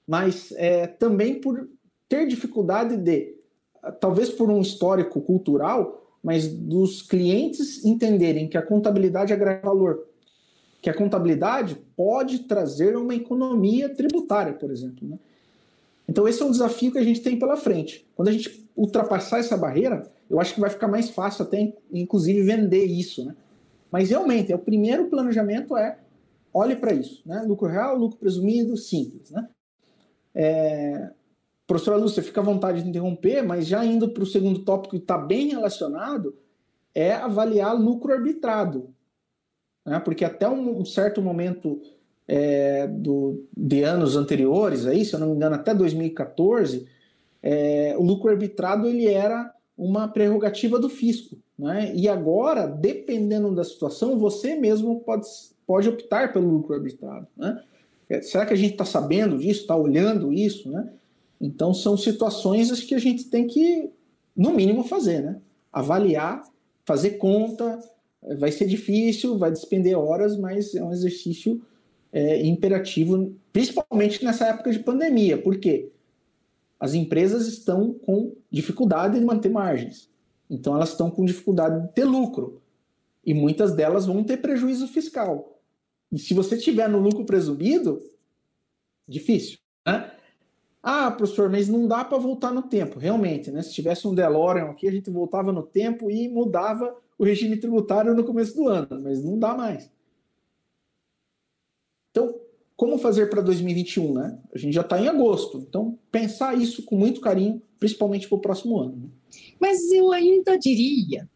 Mas 0.06 0.52
é, 0.52 0.86
também 0.86 1.40
por 1.40 1.68
ter 2.08 2.26
dificuldade 2.28 2.96
de, 2.96 3.34
talvez 4.00 4.30
por 4.30 4.48
um 4.48 4.60
histórico 4.60 5.20
cultural, 5.20 6.06
mas 6.22 6.48
dos 6.48 7.02
clientes 7.02 7.84
entenderem 7.84 8.48
que 8.48 8.56
a 8.56 8.62
contabilidade 8.62 9.32
agrega 9.32 9.60
valor, 9.62 10.06
que 10.80 10.88
a 10.88 10.94
contabilidade 10.94 11.76
pode 11.96 12.40
trazer 12.40 12.96
uma 12.96 13.14
economia 13.14 13.88
tributária, 13.88 14.52
por 14.52 14.70
exemplo. 14.70 15.08
Né? 15.08 15.18
Então, 16.10 16.26
esse 16.26 16.42
é 16.42 16.44
um 16.44 16.50
desafio 16.50 16.90
que 16.90 16.98
a 16.98 17.04
gente 17.04 17.20
tem 17.20 17.38
pela 17.38 17.56
frente. 17.56 18.04
Quando 18.16 18.26
a 18.26 18.32
gente 18.32 18.68
ultrapassar 18.76 19.38
essa 19.38 19.56
barreira, 19.56 20.10
eu 20.28 20.40
acho 20.40 20.54
que 20.54 20.60
vai 20.60 20.68
ficar 20.68 20.88
mais 20.88 21.08
fácil 21.08 21.44
até, 21.44 21.72
inclusive, 21.92 22.42
vender 22.42 22.84
isso. 22.84 23.24
Né? 23.24 23.36
Mas, 23.92 24.10
realmente, 24.10 24.50
é 24.50 24.56
o 24.56 24.58
primeiro 24.58 25.06
planejamento 25.08 25.76
é 25.76 25.96
olhe 26.52 26.74
para 26.74 26.92
isso. 26.92 27.22
Né? 27.24 27.40
Lucro 27.46 27.68
real, 27.68 27.96
lucro 27.96 28.18
presumido, 28.18 28.76
simples. 28.76 29.30
Né? 29.30 29.48
É, 30.34 31.10
Professora 31.64 31.96
Lúcia, 31.96 32.24
fica 32.24 32.40
à 32.40 32.44
vontade 32.44 32.82
de 32.82 32.88
interromper, 32.88 33.42
mas 33.42 33.64
já 33.64 33.84
indo 33.84 34.08
para 34.08 34.24
o 34.24 34.26
segundo 34.26 34.64
tópico 34.64 34.96
que 34.96 35.02
está 35.02 35.16
bem 35.16 35.50
relacionado, 35.50 36.36
é 36.92 37.12
avaliar 37.12 37.72
lucro 37.80 38.12
arbitrado. 38.12 38.92
Né? 39.86 40.00
Porque 40.00 40.24
até 40.24 40.48
um, 40.48 40.84
certo 40.84 41.22
momento 41.22 41.80
é, 42.32 42.86
do, 42.86 43.44
de 43.56 43.82
anos 43.82 44.14
anteriores, 44.14 44.86
aí, 44.86 45.04
se 45.04 45.14
eu 45.14 45.18
não 45.18 45.30
me 45.30 45.34
engano, 45.34 45.56
até 45.56 45.74
2014, 45.74 46.86
é, 47.42 47.96
o 47.98 48.04
lucro 48.04 48.30
arbitrado 48.30 48.86
ele 48.86 49.08
era 49.08 49.52
uma 49.76 50.06
prerrogativa 50.06 50.78
do 50.78 50.88
fisco. 50.88 51.36
Né? 51.58 51.92
E 51.92 52.08
agora, 52.08 52.68
dependendo 52.68 53.52
da 53.52 53.64
situação, 53.64 54.16
você 54.16 54.54
mesmo 54.54 55.00
pode, 55.00 55.26
pode 55.66 55.88
optar 55.88 56.32
pelo 56.32 56.48
lucro 56.48 56.72
arbitrado. 56.72 57.26
Né? 57.36 57.60
É, 58.08 58.22
será 58.22 58.46
que 58.46 58.52
a 58.52 58.56
gente 58.56 58.72
está 58.72 58.84
sabendo 58.84 59.36
disso, 59.36 59.62
está 59.62 59.74
olhando 59.74 60.32
isso? 60.32 60.70
Né? 60.70 60.88
Então, 61.40 61.74
são 61.74 61.96
situações 61.96 62.70
que 62.84 62.94
a 62.94 63.00
gente 63.00 63.24
tem 63.24 63.48
que, 63.48 63.90
no 64.36 64.52
mínimo, 64.52 64.84
fazer, 64.84 65.20
né? 65.20 65.40
Avaliar, 65.72 66.44
fazer 66.84 67.12
conta, 67.12 67.80
vai 68.38 68.52
ser 68.52 68.66
difícil, 68.66 69.36
vai 69.36 69.50
despender 69.50 69.98
horas, 69.98 70.36
mas 70.36 70.74
é 70.76 70.84
um 70.84 70.92
exercício 70.92 71.60
é, 72.12 72.44
imperativo, 72.44 73.34
principalmente 73.52 74.24
nessa 74.24 74.46
época 74.46 74.72
de 74.72 74.78
pandemia. 74.80 75.38
Por 75.38 75.58
quê? 75.58 75.90
As 76.78 76.94
empresas 76.94 77.46
estão 77.46 77.92
com 77.92 78.34
dificuldade 78.50 79.18
de 79.18 79.24
manter 79.24 79.50
margens. 79.50 80.08
Então, 80.48 80.74
elas 80.74 80.90
estão 80.90 81.10
com 81.10 81.24
dificuldade 81.24 81.86
de 81.86 81.92
ter 81.92 82.04
lucro. 82.04 82.60
E 83.24 83.34
muitas 83.34 83.74
delas 83.74 84.06
vão 84.06 84.24
ter 84.24 84.38
prejuízo 84.38 84.88
fiscal. 84.88 85.60
E 86.10 86.18
se 86.18 86.34
você 86.34 86.56
tiver 86.56 86.88
no 86.88 86.98
lucro 86.98 87.24
presumido, 87.24 88.00
difícil. 89.06 89.58
Né? 89.86 90.10
Ah, 90.82 91.10
professor, 91.10 91.50
mas 91.50 91.68
não 91.68 91.86
dá 91.86 92.04
para 92.04 92.18
voltar 92.18 92.52
no 92.52 92.62
tempo. 92.62 92.98
Realmente, 92.98 93.50
né? 93.50 93.62
Se 93.62 93.72
tivesse 93.72 94.08
um 94.08 94.14
DeLorean 94.14 94.70
aqui, 94.70 94.88
a 94.88 94.90
gente 94.90 95.10
voltava 95.10 95.52
no 95.52 95.62
tempo 95.62 96.10
e 96.10 96.28
mudava 96.28 96.96
o 97.18 97.24
regime 97.24 97.58
tributário 97.58 98.14
no 98.14 98.24
começo 98.24 98.56
do 98.56 98.66
ano, 98.66 98.88
mas 99.02 99.22
não 99.22 99.38
dá 99.38 99.54
mais. 99.54 99.90
Então, 102.10 102.34
como 102.76 102.98
fazer 102.98 103.28
para 103.28 103.42
2021, 103.42 104.14
né? 104.14 104.38
A 104.54 104.58
gente 104.58 104.72
já 104.72 104.80
está 104.80 104.98
em 104.98 105.06
agosto, 105.06 105.58
então 105.58 105.98
pensar 106.10 106.56
isso 106.56 106.82
com 106.82 106.96
muito 106.96 107.20
carinho, 107.20 107.60
principalmente 107.78 108.26
para 108.26 108.38
o 108.38 108.40
próximo 108.40 108.78
ano. 108.78 108.96
Né? 108.96 109.08
Mas 109.60 109.92
eu 109.92 110.10
ainda 110.12 110.58
diria. 110.58 111.28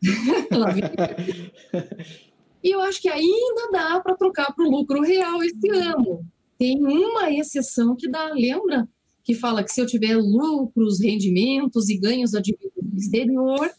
e 2.65 2.71
eu 2.71 2.81
acho 2.81 3.01
que 3.03 3.09
ainda 3.09 3.71
dá 3.71 4.01
para 4.01 4.17
trocar 4.17 4.55
para 4.55 4.67
o 4.67 4.71
lucro 4.71 5.03
real 5.03 5.43
esse 5.45 5.69
ano. 5.69 6.25
tem 6.59 6.83
uma 6.83 7.31
exceção 7.31 7.95
que 7.95 8.09
dá, 8.09 8.33
lembra? 8.33 8.89
Que 9.23 9.35
fala 9.35 9.63
que 9.63 9.71
se 9.71 9.83
eu 9.83 9.87
tiver 9.87 10.17
lucros, 10.17 10.99
rendimentos 11.01 11.91
e 11.91 11.99
ganhos 11.99 12.31
da 12.31 12.41
dívida 12.41 12.71
exterior, 12.97 13.71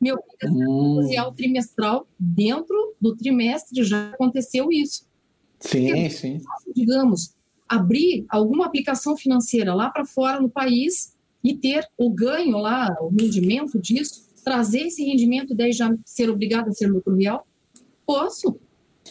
meu 0.00 0.16
obrigação 0.16 1.28
hum. 1.28 1.34
trimestral 1.36 2.08
dentro 2.18 2.96
do 3.00 3.14
trimestre 3.14 3.84
já 3.84 4.10
aconteceu 4.10 4.72
isso. 4.72 5.06
Sim, 5.62 6.10
sim. 6.10 6.40
Digamos, 6.74 7.34
abrir 7.68 8.26
alguma 8.28 8.66
aplicação 8.66 9.16
financeira 9.16 9.74
lá 9.74 9.88
para 9.88 10.04
fora 10.04 10.40
no 10.40 10.48
país 10.48 11.16
e 11.42 11.56
ter 11.56 11.88
o 11.96 12.10
ganho 12.10 12.58
lá, 12.58 12.94
o 13.00 13.08
rendimento 13.08 13.80
disso, 13.80 14.28
trazer 14.44 14.86
esse 14.86 15.02
rendimento 15.04 15.52
e 15.52 15.56
daí 15.56 15.72
já 15.72 15.94
ser 16.04 16.28
obrigado 16.28 16.68
a 16.68 16.72
ser 16.72 16.88
lucro 16.88 17.16
real? 17.16 17.46
Posso. 18.04 18.58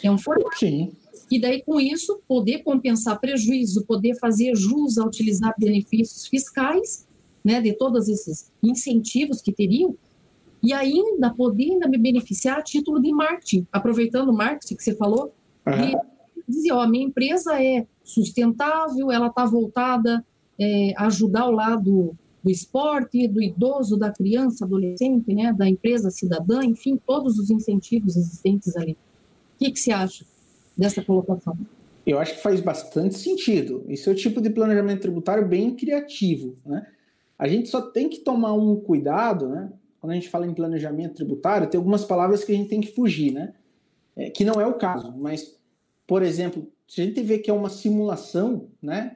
É 0.03 0.11
um 0.11 0.17
formato. 0.17 0.59
Sim. 0.59 0.91
E 1.29 1.39
daí, 1.39 1.63
com 1.63 1.79
isso, 1.79 2.21
poder 2.27 2.59
compensar 2.59 3.19
prejuízo, 3.19 3.85
poder 3.85 4.15
fazer 4.19 4.53
jus 4.55 4.97
a 4.97 5.05
utilizar 5.05 5.55
benefícios 5.57 6.27
fiscais, 6.27 7.07
né, 7.43 7.61
de 7.61 7.73
todos 7.73 8.09
esses 8.09 8.51
incentivos 8.61 9.41
que 9.41 9.51
teriam, 9.51 9.95
e 10.61 10.73
ainda 10.73 11.33
poder 11.33 11.71
ainda 11.71 11.87
me 11.87 11.97
beneficiar 11.97 12.59
a 12.59 12.61
título 12.61 13.01
de 13.01 13.11
marketing, 13.11 13.65
aproveitando 13.71 14.29
o 14.29 14.33
marketing 14.33 14.75
que 14.75 14.83
você 14.83 14.95
falou, 14.95 15.33
uhum. 15.65 16.10
Dizer, 16.51 16.71
ó, 16.71 16.87
minha 16.87 17.05
empresa 17.05 17.61
é 17.61 17.85
sustentável, 18.03 19.11
ela 19.11 19.27
está 19.27 19.45
voltada 19.45 20.23
é, 20.59 20.93
a 20.95 21.07
ajudar 21.07 21.47
o 21.47 21.51
lado 21.51 22.15
do 22.43 22.49
esporte, 22.49 23.27
do 23.27 23.41
idoso, 23.41 23.97
da 23.97 24.11
criança, 24.11 24.65
adolescente, 24.65 25.33
né, 25.33 25.53
da 25.53 25.67
empresa 25.67 26.09
cidadã, 26.09 26.63
enfim, 26.63 26.99
todos 27.05 27.37
os 27.37 27.49
incentivos 27.49 28.15
existentes 28.15 28.75
ali. 28.75 28.93
O 28.93 28.97
que, 29.59 29.71
que 29.71 29.79
você 29.79 29.91
acha 29.91 30.25
dessa 30.77 31.03
colocação? 31.03 31.57
Eu 32.05 32.19
acho 32.19 32.35
que 32.35 32.41
faz 32.41 32.59
bastante 32.61 33.17
sentido. 33.17 33.85
Esse 33.87 34.09
é 34.09 34.11
o 34.11 34.15
tipo 34.15 34.41
de 34.41 34.49
planejamento 34.49 35.01
tributário 35.01 35.47
bem 35.47 35.75
criativo, 35.75 36.55
né? 36.65 36.85
A 37.37 37.47
gente 37.47 37.69
só 37.69 37.81
tem 37.81 38.09
que 38.09 38.19
tomar 38.19 38.53
um 38.53 38.75
cuidado, 38.75 39.49
né? 39.49 39.71
Quando 39.99 40.11
a 40.11 40.15
gente 40.15 40.29
fala 40.29 40.47
em 40.47 40.53
planejamento 40.53 41.15
tributário, 41.15 41.69
tem 41.69 41.77
algumas 41.77 42.03
palavras 42.03 42.43
que 42.43 42.51
a 42.51 42.55
gente 42.55 42.69
tem 42.69 42.81
que 42.81 42.93
fugir, 42.93 43.31
né? 43.31 43.53
É, 44.15 44.29
que 44.29 44.43
não 44.43 44.59
é 44.59 44.65
o 44.65 44.73
caso, 44.73 45.13
mas, 45.17 45.55
por 46.11 46.23
exemplo, 46.23 46.67
se 46.89 46.99
a 46.99 47.05
gente 47.05 47.21
vê 47.21 47.37
que 47.37 47.49
é 47.49 47.53
uma 47.53 47.69
simulação, 47.69 48.67
né? 48.81 49.15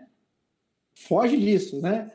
Foge 0.98 1.36
disso, 1.36 1.82
né? 1.82 2.10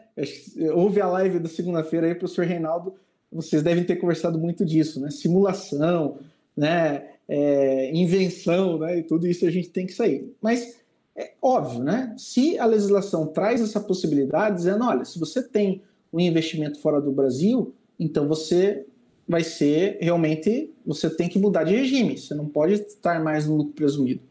Houve 0.74 1.02
a 1.02 1.06
live 1.06 1.38
da 1.38 1.50
segunda-feira 1.50 2.06
aí, 2.06 2.14
professor 2.14 2.46
Reinaldo, 2.46 2.94
vocês 3.30 3.62
devem 3.62 3.84
ter 3.84 3.96
conversado 3.96 4.38
muito 4.38 4.64
disso, 4.64 4.98
né? 4.98 5.10
Simulação, 5.10 6.16
né? 6.56 7.10
É, 7.28 7.94
invenção, 7.94 8.78
né? 8.78 9.00
E 9.00 9.02
tudo 9.02 9.26
isso 9.26 9.44
a 9.44 9.50
gente 9.50 9.68
tem 9.68 9.84
que 9.84 9.92
sair. 9.92 10.34
Mas 10.40 10.80
é 11.14 11.32
óbvio, 11.42 11.84
né? 11.84 12.14
Se 12.16 12.58
a 12.58 12.64
legislação 12.64 13.26
traz 13.26 13.60
essa 13.60 13.80
possibilidade, 13.80 14.56
dizendo, 14.56 14.86
olha, 14.86 15.04
se 15.04 15.18
você 15.18 15.42
tem 15.42 15.82
um 16.10 16.18
investimento 16.18 16.80
fora 16.80 17.02
do 17.02 17.12
Brasil, 17.12 17.74
então 17.98 18.26
você 18.26 18.86
vai 19.28 19.44
ser 19.44 19.98
realmente, 20.00 20.72
você 20.86 21.10
tem 21.10 21.28
que 21.28 21.38
mudar 21.38 21.64
de 21.64 21.76
regime, 21.76 22.16
você 22.16 22.34
não 22.34 22.46
pode 22.46 22.72
estar 22.72 23.22
mais 23.22 23.46
no 23.46 23.56
lucro 23.56 23.74
presumido. 23.74 24.29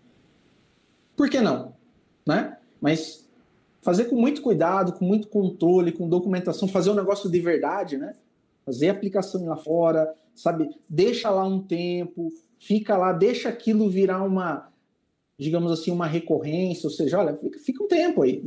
Por 1.20 1.30
que 1.30 1.42
não? 1.42 1.74
Né? 2.26 2.56
Mas 2.80 3.28
fazer 3.82 4.06
com 4.06 4.16
muito 4.16 4.42
cuidado, 4.42 4.94
com 4.94 5.04
muito 5.04 5.28
controle, 5.28 5.92
com 5.92 6.08
documentação, 6.08 6.66
fazer 6.66 6.92
um 6.92 6.96
negócio 6.96 7.30
de 7.30 7.42
verdade, 7.42 7.98
né? 7.98 8.16
Fazer 8.66 8.88
aplicação 8.88 9.46
lá 9.46 9.58
fora, 9.58 10.16
sabe? 10.34 10.70
Deixa 10.90 11.30
lá 11.30 11.46
um 11.46 11.62
tempo, 11.62 12.32
fica 12.58 12.96
lá, 12.96 13.12
deixa 13.12 13.50
aquilo 13.50 13.90
virar 13.90 14.24
uma, 14.24 14.72
digamos 15.38 15.74
assim, 15.74 15.92
uma 15.92 16.08
recorrência, 16.08 16.88
ou 16.88 16.94
seja, 16.94 17.20
olha, 17.20 17.36
fica, 17.36 17.60
fica 17.60 17.84
um 17.84 17.88
tempo 17.90 18.24
aí. 18.24 18.42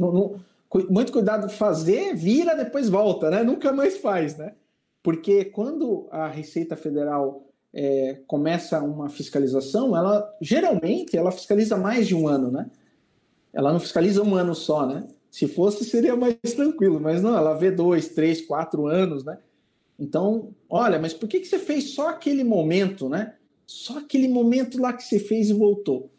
Muito 0.89 1.13
cuidado 1.13 1.51
fazer, 1.51 2.15
vira, 2.15 2.55
depois 2.55 2.89
volta, 2.89 3.29
né? 3.29 3.43
Nunca 3.43 3.71
mais 3.71 3.99
faz, 3.99 4.39
né? 4.39 4.55
Porque 5.03 5.45
quando 5.45 6.09
a 6.11 6.27
Receita 6.27 6.75
Federal 6.75 7.52
é, 7.75 8.21
começa 8.27 8.81
uma 8.83 9.09
fiscalização, 9.09 9.97
ela 9.97 10.31
geralmente 10.41 11.17
ela 11.17 11.33
fiscaliza 11.33 11.77
mais 11.77 12.07
de 12.07 12.15
um 12.15 12.29
ano, 12.29 12.51
né? 12.51 12.71
Ela 13.53 13.73
não 13.73 13.81
fiscaliza 13.81 14.23
um 14.23 14.35
ano 14.35 14.55
só, 14.55 14.87
né? 14.87 15.07
Se 15.31 15.47
fosse, 15.47 15.85
seria 15.85 16.15
mais 16.15 16.37
tranquilo, 16.55 17.01
mas 17.01 17.23
não, 17.23 17.37
ela 17.37 17.55
vê 17.55 17.71
dois, 17.71 18.09
três, 18.09 18.41
quatro 18.43 18.87
anos, 18.87 19.25
né? 19.25 19.39
Então, 19.99 20.55
olha, 20.69 20.99
mas 20.99 21.15
por 21.15 21.29
que, 21.29 21.41
que 21.41 21.47
você 21.47 21.59
fez 21.59 21.95
só 21.95 22.09
aquele 22.09 22.45
momento, 22.45 23.09
né? 23.09 23.35
Só 23.67 23.99
aquele 23.99 24.29
momento 24.29 24.81
lá 24.81 24.93
que 24.93 25.05
você 25.05 25.19
fez 25.19 25.49
e 25.49 25.55
voltou. 25.55 26.11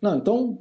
Não, 0.00 0.16
então, 0.16 0.58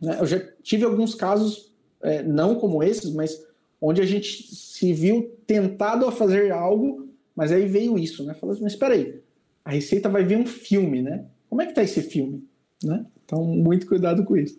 né, 0.00 0.18
eu 0.20 0.26
já 0.26 0.40
tive 0.62 0.84
alguns 0.84 1.14
casos, 1.14 1.72
é, 2.02 2.22
não 2.22 2.54
como 2.54 2.82
esses, 2.82 3.12
mas 3.12 3.44
onde 3.80 4.00
a 4.00 4.06
gente 4.06 4.54
se 4.54 4.92
viu 4.92 5.36
tentado 5.46 6.06
a 6.06 6.12
fazer 6.12 6.52
algo, 6.52 7.08
mas 7.34 7.50
aí 7.50 7.66
veio 7.66 7.98
isso, 7.98 8.24
né? 8.24 8.34
Falou 8.34 8.54
assim, 8.54 8.62
mas 8.62 8.72
espera 8.72 8.94
aí, 8.94 9.20
a 9.64 9.70
Receita 9.70 10.08
vai 10.08 10.24
ver 10.24 10.36
um 10.36 10.46
filme, 10.46 11.02
né? 11.02 11.26
Como 11.48 11.62
é 11.62 11.66
que 11.66 11.74
tá 11.74 11.82
esse 11.82 12.02
filme? 12.02 12.48
Né? 12.82 13.04
Então, 13.24 13.44
muito 13.44 13.86
cuidado 13.86 14.24
com 14.24 14.36
isso. 14.36 14.58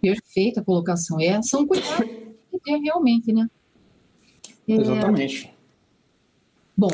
Perfeita 0.00 0.60
a 0.60 0.64
colocação. 0.64 1.20
É, 1.20 1.40
são 1.42 1.66
cuidados 1.66 2.06
que 2.50 2.58
ter 2.60 2.78
realmente, 2.78 3.32
né? 3.32 3.48
É, 4.68 4.72
Exatamente. 4.74 5.52
Bom, 6.76 6.90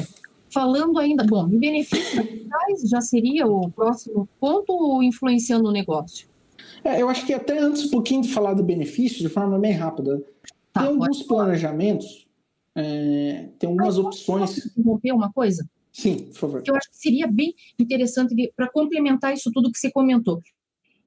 falando 0.53 0.99
ainda, 0.99 1.25
bom, 1.25 1.47
benefícios 1.49 2.89
já 2.89 3.01
seria 3.01 3.47
o 3.47 3.71
próximo 3.71 4.29
ponto 4.39 4.73
ou 4.73 5.03
influenciando 5.03 5.69
o 5.69 5.73
negócio? 5.73 6.29
É, 6.85 7.01
eu 7.01 7.09
acho 7.09 7.27
que 7.27 7.33
até 7.33 7.59
antes 7.59 7.87
um 7.87 7.91
pouquinho 7.91 8.23
de 8.23 8.33
falar 8.33 8.55
do 8.55 8.63
benefício, 8.63 9.21
de 9.21 9.29
forma 9.29 9.59
bem 9.59 9.73
rápida, 9.73 10.23
tá, 10.73 10.83
tem 10.83 10.89
alguns 10.91 11.23
planejamentos, 11.23 12.29
é, 12.75 13.49
tem 13.59 13.69
algumas 13.69 13.97
Mas, 13.97 14.07
opções. 14.07 14.55
Posso 14.55 14.69
interromper 14.69 15.13
uma 15.13 15.33
coisa? 15.33 15.69
Sim, 15.93 16.27
por 16.27 16.35
favor. 16.35 16.63
Eu 16.67 16.75
acho 16.77 16.91
que 16.91 16.97
seria 16.97 17.27
bem 17.27 17.55
interessante 17.79 18.35
para 18.57 18.71
complementar 18.71 19.35
isso 19.35 19.51
tudo 19.53 19.71
que 19.73 19.79
você 19.79 19.91
comentou. 19.91 20.41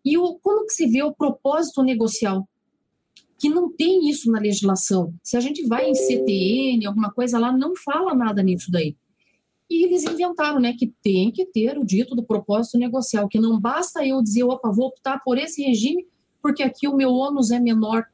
E 0.04 0.17
o, 0.17 0.38
como 0.39 0.65
que 0.65 0.74
se 0.74 0.86
vê 0.88 1.02
o 1.02 1.13
propósito 1.13 1.82
negocial? 1.82 2.48
Que 3.39 3.50
não 3.50 3.72
tem 3.72 4.10
isso 4.10 4.30
na 4.32 4.39
legislação. 4.39 5.13
Se 5.24 5.38
a 5.38 5.39
gente 5.39 5.65
vai 5.65 5.89
em 5.89 5.96
CTN, 5.96 6.86
alguma 6.86 7.12
coisa 7.12 7.39
lá, 7.39 7.56
não 7.56 7.74
fala 7.76 8.13
nada 8.13 8.43
nisso 8.43 8.69
daí. 8.69 8.96
E 9.69 9.86
eles 9.86 10.04
inventaram, 10.04 10.60
né, 10.60 10.76
que 10.78 10.93
tem 11.02 11.32
que 11.32 11.46
ter 11.46 11.78
o 11.78 11.86
dito 11.86 12.15
do 12.15 12.24
propósito 12.24 12.78
negocial, 12.78 13.28
que 13.28 13.39
não 13.39 13.60
basta 13.60 14.06
eu 14.06 14.22
dizer, 14.22 14.43
opa, 14.43 14.69
vou 14.72 14.88
optar 14.88 15.19
por 15.24 15.38
esse 15.38 15.63
regime, 15.63 16.06
porque 16.41 16.62
aqui 16.62 16.88
o 16.88 16.96
meu 16.96 17.12
ônus 17.12 17.50
é 17.50 17.60
menor. 17.60 18.06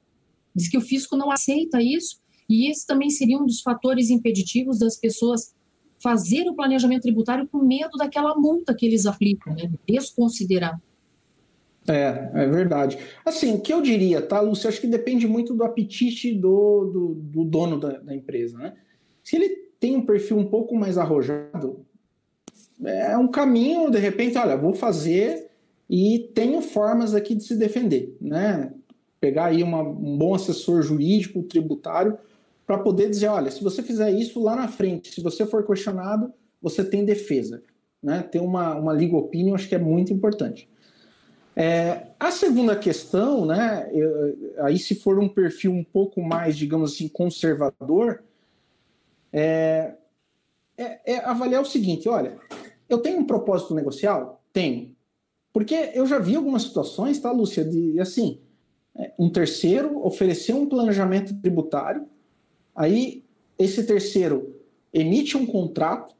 Diz 0.56 0.70
que 0.70 0.78
o 0.78 0.82
fisco 0.82 1.18
não 1.18 1.32
aceita 1.32 1.82
isso, 1.82 2.22
e 2.48 2.70
esse 2.70 2.86
também 2.86 3.10
seria 3.10 3.38
um 3.38 3.46
dos 3.46 3.62
fatores 3.62 4.10
impeditivos 4.10 4.80
das 4.80 4.96
pessoas 4.98 5.54
fazer 6.02 6.48
o 6.48 6.56
planejamento 6.56 7.04
tributário 7.04 7.48
com 7.48 7.60
medo 7.60 7.98
daquela 7.98 8.36
multa 8.36 8.74
que 8.74 8.86
eles 8.86 9.06
aplicam, 9.06 9.54
né, 9.54 9.70
desconsiderar. 9.88 10.80
É, 11.88 12.32
é 12.34 12.48
verdade. 12.48 12.98
Assim, 13.26 13.54
o 13.54 13.60
que 13.60 13.74
eu 13.74 13.82
diria, 13.82 14.22
tá, 14.22 14.40
Lúcia? 14.40 14.70
Acho 14.70 14.80
que 14.80 14.88
depende 14.88 15.28
muito 15.28 15.56
do 15.56 15.64
apetite 15.64 16.34
do, 16.34 16.86
do, 16.86 17.16
do 17.16 17.44
dono 17.44 17.80
da, 17.80 18.00
da, 18.00 18.16
empresa, 18.16 18.58
né? 18.58 18.74
Se 19.24 19.36
ele 19.36 19.50
tem 19.80 19.96
um 19.96 20.06
perfil 20.06 20.38
um 20.38 20.46
pouco 20.46 20.76
mais 20.76 20.98
arrojado, 20.98 21.86
é 22.84 23.18
um 23.18 23.28
caminho, 23.28 23.90
de 23.90 23.98
repente, 23.98 24.38
olha, 24.38 24.56
vou 24.56 24.74
fazer 24.74 25.50
e 25.90 26.32
tenho 26.36 26.62
formas 26.62 27.16
aqui 27.16 27.34
de 27.34 27.44
se 27.44 27.56
defender, 27.56 28.16
né? 28.22 28.72
Pegar 29.20 29.46
aí 29.46 29.64
uma, 29.64 29.82
um 29.82 30.18
bom 30.18 30.36
assessor 30.36 30.82
jurídico, 30.82 31.44
tributário, 31.44 32.18
para 32.70 32.78
poder 32.78 33.10
dizer, 33.10 33.30
olha, 33.30 33.50
se 33.50 33.64
você 33.64 33.82
fizer 33.82 34.12
isso 34.12 34.40
lá 34.40 34.56
na 34.56 34.68
frente, 34.68 35.12
se 35.12 35.24
você 35.24 35.44
for 35.44 35.66
questionado, 35.66 36.32
você 36.62 36.84
tem 36.84 37.04
defesa, 37.04 37.64
né? 38.00 38.22
Ter 38.22 38.40
uma, 38.40 38.76
uma 38.76 38.92
legal 38.92 39.22
opinion, 39.22 39.56
acho 39.56 39.68
que 39.68 39.74
é 39.74 39.80
muito 39.80 40.14
importante. 40.14 40.70
É, 41.56 42.10
a 42.20 42.30
segunda 42.30 42.76
questão, 42.76 43.44
né, 43.44 43.90
eu, 43.92 44.38
aí 44.60 44.78
se 44.78 44.94
for 44.94 45.18
um 45.18 45.28
perfil 45.28 45.72
um 45.72 45.84
pouco 45.84 46.22
mais, 46.22 46.56
digamos 46.56 46.94
assim, 46.94 47.08
conservador, 47.08 48.24
é, 49.34 49.96
é, 50.78 51.13
é, 51.13 51.26
avaliar 51.26 51.63
o 51.63 51.65
seguinte: 51.65 52.08
olha, 52.08 52.38
eu 52.88 53.00
tenho 53.00 53.17
um 53.17 53.26
propósito 53.26 53.74
negocial? 53.74 54.44
Tenho. 54.54 54.96
Porque 55.52 55.90
eu 55.96 56.06
já 56.06 56.20
vi 56.20 56.36
algumas 56.36 56.62
situações, 56.62 57.20
tá, 57.20 57.32
Lúcia, 57.32 57.65
de 57.65 58.00
assim, 58.00 58.40
é, 58.96 59.12
um 59.17 59.28
terceiro 59.28 60.06
oferecer 60.06 60.54
um 60.54 60.70
planejamento 60.70 61.34
tributário, 61.42 62.08
aí 62.80 63.25
esse 63.58 63.84
terceiro 63.84 64.56
emite 64.94 65.36
um 65.36 65.46
contrato 65.46 66.15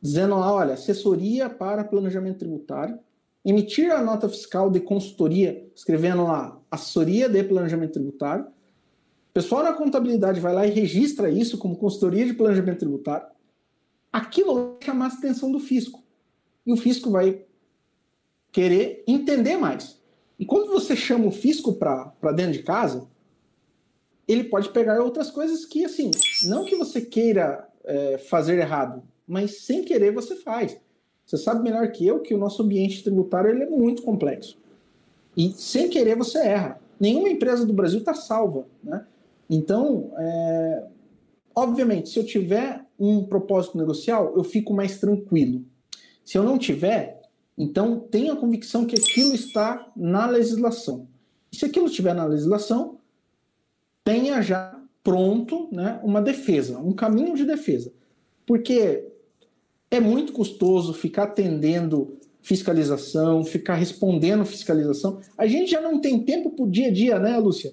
dizendo 0.00 0.34
lá, 0.34 0.50
olha, 0.50 0.72
assessoria 0.72 1.50
para 1.50 1.84
planejamento 1.84 2.38
tributário, 2.38 2.98
emitir 3.44 3.92
a 3.92 4.02
nota 4.02 4.26
fiscal 4.30 4.70
de 4.70 4.80
consultoria, 4.80 5.68
escrevendo 5.76 6.24
lá 6.24 6.58
assessoria 6.70 7.28
de 7.28 7.44
planejamento 7.44 7.92
tributário. 7.92 8.46
O 8.46 9.32
pessoal 9.34 9.62
na 9.62 9.74
contabilidade 9.74 10.40
vai 10.40 10.54
lá 10.54 10.66
e 10.66 10.70
registra 10.70 11.30
isso 11.30 11.58
como 11.58 11.76
consultoria 11.76 12.24
de 12.24 12.32
planejamento 12.32 12.78
tributário. 12.78 13.26
Aquilo 14.10 14.54
vai 14.54 14.76
chamar 14.80 15.04
a 15.04 15.08
atenção 15.08 15.52
do 15.52 15.60
fisco. 15.60 16.02
E 16.64 16.72
o 16.72 16.78
fisco 16.78 17.10
vai 17.10 17.42
querer 18.50 19.04
entender 19.06 19.58
mais. 19.58 20.00
E 20.38 20.46
quando 20.46 20.70
você 20.70 20.96
chama 20.96 21.26
o 21.26 21.30
fisco 21.30 21.74
para 21.74 22.32
dentro 22.34 22.52
de 22.52 22.62
casa, 22.62 23.06
ele 24.32 24.44
pode 24.44 24.68
pegar 24.70 25.02
outras 25.02 25.30
coisas 25.30 25.64
que, 25.64 25.84
assim, 25.84 26.10
não 26.44 26.64
que 26.64 26.76
você 26.76 27.00
queira 27.00 27.68
é, 27.84 28.18
fazer 28.18 28.58
errado, 28.58 29.02
mas 29.26 29.62
sem 29.62 29.82
querer 29.82 30.12
você 30.12 30.36
faz. 30.36 30.76
Você 31.26 31.36
sabe 31.36 31.62
melhor 31.62 31.90
que 31.92 32.06
eu 32.06 32.20
que 32.20 32.34
o 32.34 32.38
nosso 32.38 32.62
ambiente 32.62 33.02
tributário 33.02 33.50
ele 33.50 33.64
é 33.64 33.70
muito 33.70 34.02
complexo. 34.02 34.58
E 35.36 35.50
sem 35.52 35.88
querer 35.88 36.16
você 36.16 36.38
erra. 36.38 36.80
Nenhuma 36.98 37.28
empresa 37.28 37.64
do 37.64 37.72
Brasil 37.72 38.00
está 38.00 38.14
salva. 38.14 38.66
Né? 38.82 39.04
Então, 39.48 40.12
é... 40.18 40.84
obviamente, 41.54 42.08
se 42.08 42.18
eu 42.18 42.24
tiver 42.24 42.84
um 42.98 43.24
propósito 43.24 43.78
negocial, 43.78 44.34
eu 44.36 44.44
fico 44.44 44.74
mais 44.74 44.98
tranquilo. 44.98 45.64
Se 46.24 46.36
eu 46.36 46.42
não 46.42 46.58
tiver, 46.58 47.22
então 47.56 47.98
tenha 47.98 48.32
a 48.32 48.36
convicção 48.36 48.84
que 48.84 48.96
aquilo 48.96 49.34
está 49.34 49.90
na 49.96 50.26
legislação. 50.26 51.08
E 51.52 51.56
se 51.56 51.64
aquilo 51.64 51.86
estiver 51.86 52.14
na 52.14 52.24
legislação, 52.24 52.99
tenha 54.10 54.42
já 54.42 54.76
pronto 55.04 55.68
né, 55.70 56.00
uma 56.02 56.20
defesa, 56.20 56.80
um 56.80 56.92
caminho 56.92 57.36
de 57.36 57.44
defesa. 57.44 57.92
Porque 58.44 59.04
é 59.88 60.00
muito 60.00 60.32
custoso 60.32 60.92
ficar 60.92 61.24
atendendo 61.24 62.18
fiscalização, 62.42 63.44
ficar 63.44 63.76
respondendo 63.76 64.44
fiscalização. 64.44 65.20
A 65.38 65.46
gente 65.46 65.70
já 65.70 65.80
não 65.80 66.00
tem 66.00 66.24
tempo 66.24 66.50
para 66.50 66.64
o 66.64 66.70
dia 66.70 66.88
a 66.88 66.90
dia, 66.90 67.18
né, 67.20 67.38
Lúcia? 67.38 67.72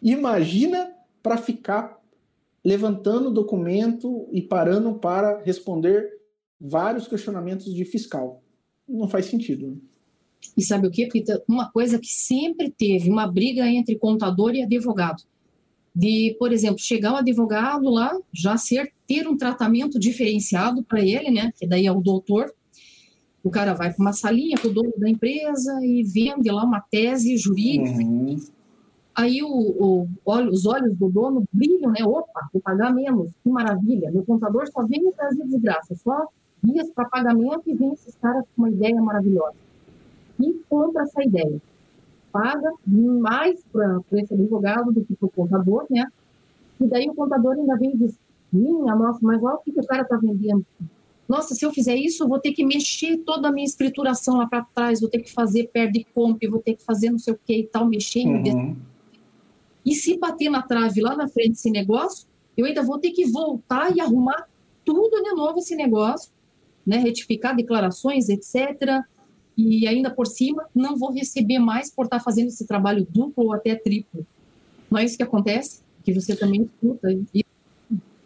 Imagina 0.00 0.92
para 1.22 1.36
ficar 1.36 2.00
levantando 2.64 3.30
documento 3.30 4.26
e 4.32 4.40
parando 4.40 4.94
para 4.94 5.42
responder 5.42 6.08
vários 6.58 7.06
questionamentos 7.06 7.74
de 7.74 7.84
fiscal. 7.84 8.42
Não 8.88 9.08
faz 9.08 9.26
sentido. 9.26 9.72
Né? 9.72 9.76
E 10.56 10.62
sabe 10.64 10.86
o 10.86 10.90
que, 10.90 11.06
Pita? 11.06 11.42
Uma 11.46 11.70
coisa 11.70 11.98
que 11.98 12.08
sempre 12.08 12.70
teve, 12.70 13.10
uma 13.10 13.26
briga 13.26 13.68
entre 13.68 13.98
contador 13.98 14.54
e 14.54 14.62
advogado. 14.62 15.22
De, 15.98 16.36
por 16.38 16.52
exemplo, 16.52 16.78
chegar 16.78 17.14
o 17.14 17.16
advogado 17.16 17.88
lá, 17.88 18.14
já 18.30 18.58
ser, 18.58 18.92
ter 19.06 19.26
um 19.26 19.34
tratamento 19.34 19.98
diferenciado 19.98 20.82
para 20.82 21.00
ele, 21.00 21.30
né? 21.30 21.50
Que 21.58 21.66
daí 21.66 21.86
é 21.86 21.92
o 21.92 22.02
doutor, 22.02 22.52
o 23.42 23.50
cara 23.50 23.72
vai 23.72 23.92
para 23.92 24.02
uma 24.02 24.12
salinha 24.12 24.58
com 24.58 24.68
o 24.68 24.74
dono 24.74 24.92
da 24.98 25.08
empresa 25.08 25.78
e 25.82 26.02
vende 26.02 26.50
lá 26.50 26.64
uma 26.64 26.80
tese 26.80 27.36
jurídica. 27.38 28.02
Uhum. 28.02 28.38
Aí 29.14 29.42
o, 29.42 29.48
o, 29.48 30.08
os 30.50 30.66
olhos 30.66 30.94
do 30.98 31.08
dono 31.08 31.44
brilham, 31.50 31.90
né? 31.92 32.04
Opa, 32.04 32.50
vou 32.52 32.60
pagar 32.60 32.92
menos, 32.92 33.30
que 33.42 33.48
maravilha. 33.48 34.10
Meu 34.10 34.24
contador 34.24 34.66
só 34.70 34.84
vem 34.86 35.02
me 35.02 35.12
trazer 35.12 35.44
desgraça, 35.44 35.94
só 35.94 36.26
dias 36.62 36.90
para 36.90 37.08
pagamento 37.08 37.62
e 37.66 37.74
vem 37.74 37.92
esses 37.94 38.14
caras 38.16 38.44
com 38.54 38.62
uma 38.62 38.70
ideia 38.70 39.00
maravilhosa. 39.00 39.56
E 40.38 40.52
compra 40.68 41.04
essa 41.04 41.22
ideia. 41.24 41.58
Paga 42.38 42.72
mais 42.86 43.64
para 43.72 44.00
esse 44.12 44.34
advogado 44.34 44.92
do 44.92 45.04
que 45.04 45.14
para 45.14 45.26
o 45.26 45.30
contador, 45.30 45.86
né? 45.90 46.06
E 46.80 46.86
daí 46.86 47.08
o 47.08 47.14
contador 47.14 47.54
ainda 47.54 47.76
vem 47.76 47.94
e 47.94 47.96
diz: 47.96 48.18
Minha 48.52 48.94
nossa, 48.94 49.20
mas 49.22 49.42
olha 49.42 49.54
o 49.54 49.58
que, 49.58 49.72
que 49.72 49.80
o 49.80 49.86
cara 49.86 50.02
está 50.02 50.16
vendendo 50.16 50.64
nossa, 51.28 51.54
se 51.54 51.64
eu 51.64 51.72
fizer 51.72 51.96
isso, 51.96 52.22
eu 52.22 52.28
vou 52.28 52.38
ter 52.38 52.52
que 52.52 52.64
mexer 52.64 53.18
toda 53.18 53.48
a 53.48 53.52
minha 53.52 53.64
escrituração 53.64 54.36
lá 54.36 54.46
para 54.46 54.62
trás, 54.62 55.00
vou 55.00 55.10
ter 55.10 55.20
que 55.20 55.32
fazer 55.32 55.68
perde 55.72 56.06
comp, 56.14 56.40
vou 56.48 56.60
ter 56.60 56.74
que 56.74 56.84
fazer 56.84 57.10
não 57.10 57.18
sei 57.18 57.34
o 57.34 57.40
que 57.44 57.58
e 57.58 57.66
tal, 57.66 57.86
mexer 57.86 58.24
uhum. 58.24 58.76
E 59.84 59.94
se 59.94 60.18
bater 60.18 60.50
na 60.50 60.62
trave 60.62 61.00
lá 61.00 61.16
na 61.16 61.28
frente 61.28 61.50
desse 61.50 61.70
negócio, 61.70 62.26
eu 62.56 62.64
ainda 62.64 62.82
vou 62.82 62.98
ter 62.98 63.10
que 63.10 63.26
voltar 63.26 63.94
e 63.94 64.00
arrumar 64.00 64.48
tudo 64.84 65.22
de 65.22 65.32
novo 65.32 65.58
esse 65.58 65.74
negócio, 65.74 66.30
né, 66.86 66.98
retificar 66.98 67.54
declarações, 67.54 68.28
etc. 68.28 69.04
E 69.56 69.86
ainda 69.88 70.10
por 70.10 70.26
cima, 70.26 70.66
não 70.74 70.96
vou 70.96 71.12
receber 71.12 71.58
mais 71.58 71.90
por 71.90 72.04
estar 72.04 72.20
fazendo 72.20 72.48
esse 72.48 72.66
trabalho 72.66 73.06
duplo 73.08 73.46
ou 73.46 73.52
até 73.54 73.74
triplo. 73.74 74.26
Não 74.90 74.98
é 74.98 75.04
isso 75.04 75.16
que 75.16 75.22
acontece? 75.22 75.80
Que 76.04 76.12
você 76.12 76.36
também 76.36 76.62
escuta. 76.62 77.08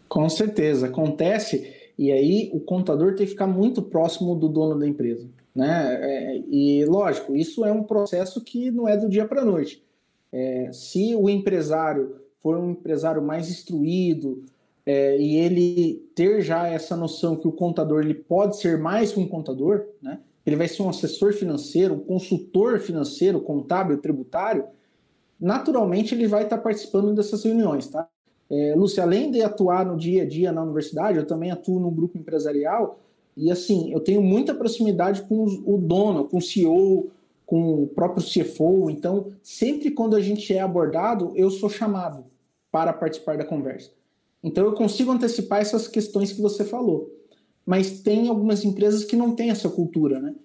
Com 0.09 0.27
certeza, 0.27 0.87
acontece. 0.87 1.73
E 1.97 2.11
aí 2.11 2.49
o 2.53 2.59
contador 2.59 3.15
tem 3.15 3.25
que 3.25 3.31
ficar 3.31 3.47
muito 3.47 3.81
próximo 3.81 4.35
do 4.35 4.49
dono 4.49 4.77
da 4.77 4.87
empresa. 4.87 5.27
Né? 5.55 5.99
É, 6.01 6.43
e 6.49 6.85
lógico, 6.85 7.35
isso 7.35 7.63
é 7.65 7.71
um 7.71 7.83
processo 7.83 8.41
que 8.41 8.71
não 8.71 8.87
é 8.87 8.97
do 8.97 9.09
dia 9.09 9.25
para 9.25 9.41
a 9.41 9.45
noite. 9.45 9.83
É, 10.31 10.69
se 10.71 11.15
o 11.15 11.29
empresário 11.29 12.15
for 12.39 12.57
um 12.57 12.71
empresário 12.71 13.21
mais 13.21 13.49
instruído 13.49 14.43
é, 14.85 15.17
e 15.17 15.35
ele 15.35 16.09
ter 16.15 16.41
já 16.41 16.67
essa 16.67 16.95
noção 16.95 17.35
que 17.35 17.47
o 17.47 17.51
contador 17.51 18.01
ele 18.01 18.15
pode 18.15 18.57
ser 18.57 18.77
mais 18.77 19.11
que 19.11 19.19
um 19.19 19.27
contador, 19.27 19.85
né? 20.01 20.19
Ele 20.45 20.55
vai 20.55 20.67
ser 20.67 20.81
um 20.83 20.89
assessor 20.89 21.33
financeiro, 21.33 21.93
um 21.95 21.99
consultor 21.99 22.79
financeiro, 22.79 23.41
contábil, 23.41 23.97
tributário, 23.97 24.65
naturalmente 25.39 26.13
ele 26.13 26.27
vai 26.27 26.43
estar 26.43 26.57
participando 26.57 27.13
dessas 27.13 27.43
reuniões, 27.43 27.87
tá? 27.87 28.07
É, 28.49 28.75
Lúcia, 28.75 29.03
além 29.03 29.31
de 29.31 29.41
atuar 29.41 29.85
no 29.85 29.95
dia 29.95 30.23
a 30.23 30.27
dia 30.27 30.51
na 30.51 30.61
universidade, 30.61 31.17
eu 31.17 31.25
também 31.25 31.51
atuo 31.51 31.79
no 31.79 31.89
grupo 31.89 32.17
empresarial 32.17 32.99
e 33.35 33.49
assim, 33.49 33.91
eu 33.93 33.99
tenho 33.99 34.21
muita 34.21 34.53
proximidade 34.53 35.21
com 35.23 35.45
o 35.45 35.77
dono, 35.77 36.25
com 36.25 36.37
o 36.37 36.41
CEO, 36.41 37.09
com 37.45 37.83
o 37.83 37.87
próprio 37.87 38.25
CFO. 38.25 38.89
Então, 38.89 39.31
sempre 39.41 39.91
quando 39.91 40.15
a 40.15 40.21
gente 40.21 40.53
é 40.53 40.59
abordado, 40.59 41.31
eu 41.35 41.49
sou 41.49 41.69
chamado 41.69 42.25
para 42.71 42.93
participar 42.93 43.37
da 43.37 43.45
conversa. 43.45 43.91
Então, 44.43 44.65
eu 44.65 44.73
consigo 44.73 45.11
antecipar 45.11 45.61
essas 45.61 45.87
questões 45.87 46.31
que 46.31 46.41
você 46.41 46.63
falou. 46.63 47.10
Mas 47.71 48.01
tem 48.01 48.27
algumas 48.27 48.65
empresas 48.65 49.05
que 49.05 49.15
não 49.15 49.33
têm 49.33 49.49
essa 49.49 49.69
cultura, 49.69 50.19
né? 50.19 50.35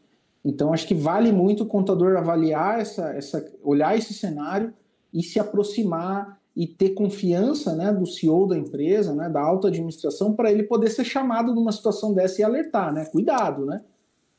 Então, 0.45 0.73
acho 0.73 0.87
que 0.87 0.95
vale 0.95 1.33
muito 1.33 1.65
o 1.65 1.67
contador 1.67 2.17
avaliar 2.17 2.79
essa, 2.79 3.09
essa 3.09 3.45
olhar 3.65 3.99
esse 3.99 4.15
cenário 4.15 4.73
e 5.13 5.25
se 5.25 5.41
aproximar 5.41 6.41
e 6.55 6.69
ter 6.69 6.91
confiança 6.91 7.75
né, 7.75 7.93
do 7.93 8.07
CEO 8.07 8.47
da 8.47 8.57
empresa, 8.57 9.13
né, 9.13 9.29
da 9.29 9.41
alta 9.41 9.67
administração, 9.67 10.35
para 10.35 10.53
ele 10.53 10.63
poder 10.63 10.89
ser 10.89 11.05
chamado 11.05 11.53
numa 11.53 11.73
situação 11.73 12.15
dessa 12.15 12.41
e 12.41 12.45
alertar, 12.45 12.95
né? 12.95 13.07
Cuidado, 13.07 13.67
né? 13.67 13.83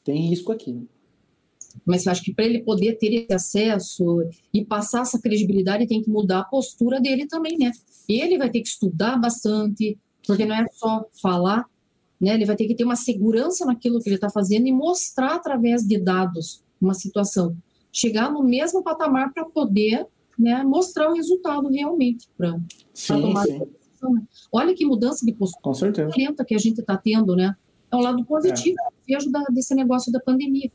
Tem 0.02 0.30
risco 0.30 0.54
aqui. 0.54 0.72
Né? 0.72 0.84
Mas 1.86 2.08
acho 2.08 2.24
que 2.24 2.34
para 2.34 2.46
ele 2.46 2.62
poder 2.64 2.98
ter 2.98 3.14
esse 3.14 3.34
acesso 3.34 4.24
e 4.54 4.64
passar 4.64 5.02
essa 5.02 5.20
credibilidade, 5.20 5.88
tem 5.88 6.02
que 6.02 6.10
mudar 6.10 6.40
a 6.40 6.46
postura 6.46 7.02
dele 7.02 7.28
também, 7.28 7.58
né? 7.58 7.70
Ele 8.08 8.38
vai 8.38 8.50
ter 8.50 8.62
que 8.62 8.70
estudar 8.70 9.18
bastante, 9.18 10.00
porque 10.26 10.46
não 10.46 10.56
é 10.56 10.66
só 10.72 11.06
falar, 11.22 11.66
né? 12.20 12.34
Ele 12.34 12.45
vai 12.45 12.55
ter 12.55 12.68
que 12.68 12.76
ter 12.76 12.84
uma 12.84 12.95
segurança 12.95 13.65
naquilo 13.65 13.99
que 13.99 14.09
ele 14.09 14.15
está 14.15 14.30
fazendo 14.30 14.68
e 14.68 14.72
mostrar 14.72 15.36
através 15.36 15.84
de 15.84 15.99
dados 15.99 16.63
uma 16.82 16.93
situação. 16.93 17.55
Chegar 17.91 18.32
no 18.32 18.43
mesmo 18.43 18.84
patamar 18.84 19.34
para 19.34 19.45
poder 19.45 20.05
né, 20.38 20.63
mostrar 20.63 21.09
o 21.09 21.13
resultado 21.13 21.68
realmente 21.70 22.28
para 22.38 22.59
tomar 23.07 23.45
sim. 23.45 23.59
decisão. 23.59 24.13
Né? 24.13 24.22
Olha 24.51 24.76
que 24.76 24.86
mudança 24.86 25.26
de 25.26 25.34
postura 25.34 26.03
que 26.45 26.55
a 26.55 26.59
gente 26.59 26.82
está 26.82 26.97
tendo, 26.97 27.36
né? 27.36 27.55
É 27.91 27.95
um 27.95 28.01
lado 28.01 28.24
positivo, 28.26 28.76
é. 28.80 28.88
eu 28.88 29.20
vejo 29.20 29.32
da, 29.32 29.43
desse 29.45 29.74
negócio 29.74 30.11
da 30.11 30.20
pandemia. 30.20 30.72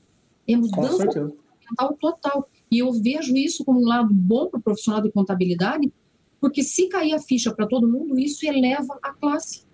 É 0.49 0.57
mudança 0.57 1.05
mental 1.05 1.97
total. 2.01 2.49
E 2.70 2.78
eu 2.78 2.93
vejo 2.93 3.36
isso 3.36 3.64
como 3.64 3.80
um 3.80 3.86
lado 3.86 4.12
bom 4.12 4.49
para 4.49 4.59
o 4.59 4.62
profissional 4.62 5.03
de 5.03 5.12
contabilidade, 5.12 5.93
porque 6.40 6.62
se 6.62 6.88
cair 6.88 7.14
a 7.14 7.20
ficha 7.20 7.55
para 7.55 7.66
todo 7.66 7.88
mundo, 7.88 8.18
isso 8.18 8.47
eleva 8.47 8.99
a 9.03 9.12
classe. 9.12 9.64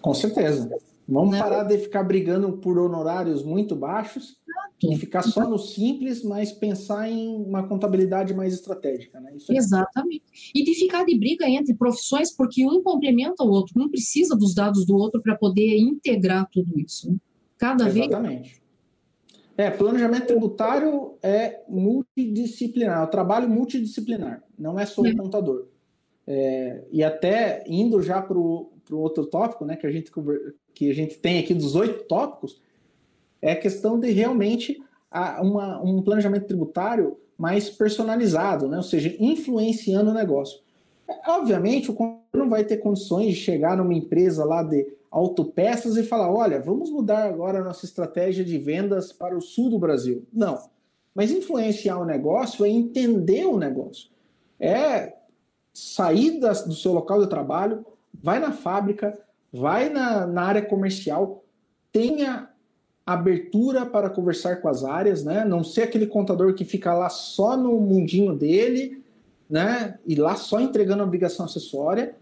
Com 0.00 0.14
certeza. 0.14 0.70
Vamos 1.10 1.32
né? 1.32 1.38
parar 1.38 1.64
de 1.64 1.76
ficar 1.76 2.04
brigando 2.04 2.52
por 2.58 2.78
honorários 2.78 3.42
muito 3.42 3.74
baixos 3.74 4.36
e 4.82 4.96
ficar 4.96 5.22
só 5.22 5.48
no 5.48 5.58
simples, 5.58 6.22
mas 6.22 6.52
pensar 6.52 7.10
em 7.10 7.28
uma 7.36 7.66
contabilidade 7.66 8.32
mais 8.32 8.54
estratégica. 8.54 9.20
Né? 9.20 9.36
É... 9.50 9.56
Exatamente. 9.56 10.52
E 10.54 10.62
de 10.62 10.74
ficar 10.74 11.04
de 11.04 11.18
briga 11.18 11.48
entre 11.48 11.74
profissões, 11.74 12.34
porque 12.34 12.64
um 12.64 12.82
complementa 12.82 13.42
o 13.42 13.50
outro, 13.50 13.74
não 13.76 13.90
precisa 13.90 14.36
dos 14.36 14.54
dados 14.54 14.86
do 14.86 14.96
outro 14.96 15.20
para 15.20 15.36
poder 15.36 15.76
integrar 15.78 16.48
tudo 16.50 16.78
isso. 16.78 17.10
Né? 17.10 17.16
Cada 17.58 17.88
Exatamente. 17.88 18.42
vez. 18.42 18.60
É, 19.56 19.70
planejamento 19.70 20.28
tributário 20.28 21.18
é 21.22 21.60
multidisciplinar, 21.68 23.02
é 23.02 23.04
um 23.04 23.10
trabalho 23.10 23.46
multidisciplinar, 23.46 24.42
não 24.58 24.80
é 24.80 24.86
só 24.86 25.02
o 25.02 25.06
é. 25.06 25.14
contador. 25.14 25.66
É, 26.26 26.84
e 26.90 27.02
até 27.02 27.62
indo 27.66 28.00
já 28.00 28.22
para 28.22 28.38
o 28.38 28.70
outro 28.92 29.26
tópico, 29.26 29.66
né, 29.66 29.76
que 29.76 29.86
a 29.86 29.90
gente 29.90 30.10
que 30.74 30.90
a 30.90 30.94
gente 30.94 31.18
tem 31.18 31.38
aqui 31.38 31.54
dos 31.54 31.74
oito 31.74 32.04
tópicos, 32.04 32.60
é 33.42 33.52
a 33.52 33.56
questão 33.56 33.98
de 33.98 34.10
realmente 34.10 34.82
uma, 35.40 35.82
um 35.82 36.02
planejamento 36.02 36.46
tributário 36.46 37.16
mais 37.36 37.70
personalizado, 37.70 38.68
né? 38.68 38.76
ou 38.76 38.82
seja, 38.82 39.14
influenciando 39.18 40.10
o 40.10 40.14
negócio. 40.14 40.60
É, 41.08 41.30
obviamente, 41.30 41.90
o 41.90 42.20
não 42.32 42.48
vai 42.48 42.64
ter 42.64 42.76
condições 42.76 43.34
de 43.34 43.40
chegar 43.40 43.76
numa 43.76 43.94
empresa 43.94 44.44
lá 44.44 44.62
de 44.62 44.86
autopeças 45.10 45.96
e 45.96 46.02
falar: 46.02 46.32
olha, 46.32 46.60
vamos 46.60 46.90
mudar 46.90 47.24
agora 47.24 47.58
a 47.58 47.64
nossa 47.64 47.84
estratégia 47.84 48.44
de 48.44 48.56
vendas 48.58 49.12
para 49.12 49.36
o 49.36 49.40
sul 49.40 49.70
do 49.70 49.78
Brasil. 49.78 50.24
Não. 50.32 50.58
Mas 51.14 51.32
influenciar 51.32 51.98
o 51.98 52.04
negócio 52.04 52.64
é 52.64 52.68
entender 52.68 53.46
o 53.46 53.58
negócio. 53.58 54.10
É 54.58 55.14
sair 55.72 56.38
do 56.38 56.74
seu 56.74 56.92
local 56.92 57.20
de 57.20 57.28
trabalho, 57.28 57.84
vai 58.14 58.38
na 58.38 58.52
fábrica, 58.52 59.18
vai 59.52 59.88
na, 59.88 60.26
na 60.26 60.42
área 60.42 60.62
comercial, 60.62 61.44
tenha 61.92 62.48
abertura 63.04 63.84
para 63.84 64.08
conversar 64.08 64.56
com 64.56 64.68
as 64.68 64.84
áreas, 64.84 65.24
né? 65.24 65.44
Não 65.44 65.64
ser 65.64 65.82
aquele 65.82 66.06
contador 66.06 66.54
que 66.54 66.64
fica 66.64 66.94
lá 66.94 67.08
só 67.08 67.56
no 67.56 67.80
mundinho 67.80 68.34
dele, 68.36 69.02
né? 69.48 69.98
E 70.06 70.14
lá 70.14 70.36
só 70.36 70.60
entregando 70.60 71.02
obrigação 71.02 71.46
acessória, 71.46 72.14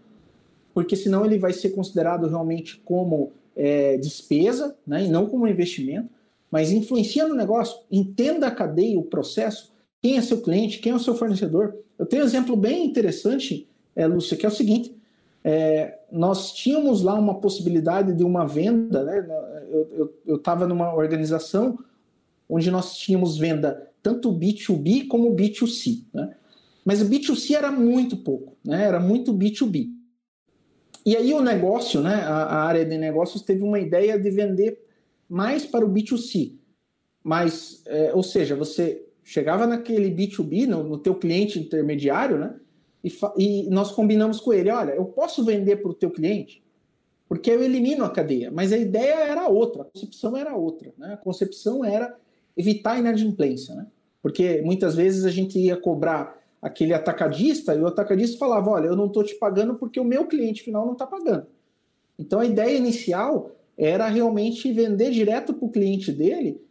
porque 0.73 0.95
senão 0.95 1.25
ele 1.25 1.37
vai 1.37 1.53
ser 1.53 1.69
considerado 1.69 2.27
realmente 2.27 2.81
como 2.83 3.31
é, 3.55 3.97
despesa, 3.97 4.75
né? 4.85 5.05
E 5.05 5.09
não 5.09 5.27
como 5.27 5.47
investimento. 5.47 6.09
Mas 6.49 6.71
influencia 6.71 7.27
no 7.27 7.35
negócio, 7.35 7.79
entenda 7.91 8.47
a 8.47 8.51
cadeia, 8.51 8.97
o 8.97 9.03
processo, 9.03 9.71
quem 10.01 10.17
é 10.17 10.21
seu 10.21 10.41
cliente, 10.41 10.79
quem 10.79 10.91
é 10.91 10.95
o 10.95 10.99
seu 10.99 11.13
fornecedor. 11.13 11.75
Eu 11.97 12.05
tenho 12.07 12.23
um 12.23 12.25
exemplo 12.25 12.55
bem 12.55 12.85
interessante, 12.85 13.67
é, 13.95 14.07
Lúcia, 14.07 14.35
que 14.35 14.45
é 14.45 14.49
o 14.49 14.51
seguinte: 14.51 14.95
é, 15.43 15.98
nós 16.11 16.53
tínhamos 16.53 17.01
lá 17.01 17.13
uma 17.13 17.39
possibilidade 17.39 18.13
de 18.13 18.23
uma 18.23 18.45
venda, 18.45 19.03
né? 19.03 19.25
Eu 20.25 20.37
estava 20.37 20.67
numa 20.67 20.93
organização 20.93 21.77
onde 22.47 22.71
nós 22.71 22.97
tínhamos 22.97 23.37
venda 23.37 23.87
tanto 24.01 24.33
B2B 24.33 25.07
como 25.07 25.35
B2C, 25.35 26.05
né? 26.13 26.35
Mas 26.83 27.01
o 27.01 27.05
B2C 27.05 27.55
era 27.55 27.71
muito 27.71 28.17
pouco, 28.17 28.57
né? 28.65 28.83
Era 28.83 28.99
muito 28.99 29.33
B2B. 29.33 29.89
E 31.05 31.15
aí 31.15 31.33
o 31.33 31.41
negócio, 31.41 32.01
né? 32.01 32.15
A, 32.15 32.43
a 32.43 32.63
área 32.63 32.85
de 32.85 32.97
negócios 32.97 33.41
teve 33.41 33.63
uma 33.63 33.79
ideia 33.79 34.17
de 34.17 34.29
vender 34.29 34.83
mais 35.27 35.65
para 35.65 35.85
o 35.85 35.89
B2C. 35.89 36.57
Mas, 37.23 37.83
é, 37.85 38.11
ou 38.13 38.23
seja, 38.23 38.55
você 38.55 39.05
chegava 39.23 39.67
naquele 39.67 40.09
B2B, 40.09 40.65
no, 40.65 40.83
no 40.83 40.97
teu 40.97 41.13
cliente 41.15 41.59
intermediário, 41.59 42.39
né? 42.39 42.55
E, 43.03 43.11
e, 43.37 43.69
nós 43.69 43.91
combinamos 43.91 44.39
com 44.39 44.51
ele, 44.51 44.69
olha, 44.69 44.91
eu 44.91 45.05
posso 45.05 45.43
vender 45.43 45.77
para 45.77 45.91
o 45.91 45.93
teu 45.93 46.11
cliente, 46.11 46.63
porque 47.27 47.49
eu 47.49 47.63
elimino 47.63 48.03
a 48.03 48.09
cadeia. 48.09 48.51
Mas 48.51 48.73
a 48.73 48.77
ideia 48.77 49.15
era 49.25 49.47
outra, 49.47 49.83
a 49.83 49.85
concepção 49.85 50.35
era 50.35 50.55
outra. 50.55 50.91
Né? 50.97 51.13
A 51.13 51.17
concepção 51.17 51.85
era 51.85 52.15
evitar 52.57 52.93
a 52.93 52.99
inadimplência, 52.99 53.73
né? 53.75 53.87
Porque 54.21 54.61
muitas 54.61 54.95
vezes 54.95 55.23
a 55.23 55.31
gente 55.31 55.57
ia 55.57 55.77
cobrar 55.77 56.37
aquele 56.61 56.93
atacadista 56.93 57.73
e 57.73 57.79
o 57.79 57.87
atacadista 57.87 58.37
falava, 58.37 58.69
olha, 58.69 58.87
eu 58.87 58.95
não 58.95 59.05
estou 59.05 59.23
te 59.23 59.35
pagando 59.35 59.75
porque 59.75 59.99
o 59.99 60.03
meu 60.03 60.27
cliente 60.27 60.61
final 60.61 60.85
não 60.85 60.93
está 60.93 61.07
pagando. 61.07 61.47
Então 62.17 62.39
a 62.41 62.45
ideia 62.45 62.75
inicial 62.75 63.51
era 63.77 64.07
realmente 64.07 64.71
vender 64.73 65.11
direto 65.11 65.53
para 65.53 65.65
o 65.65 65.71
cliente 65.71 66.11
dele 66.11 66.61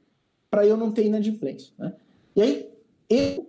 para 0.51 0.67
eu 0.67 0.77
não 0.77 0.93
ter 0.93 1.07
inadimplência. 1.07 1.73
Né? 1.79 1.95
E 2.37 2.43
aí, 2.43 2.71
eu, 3.09 3.47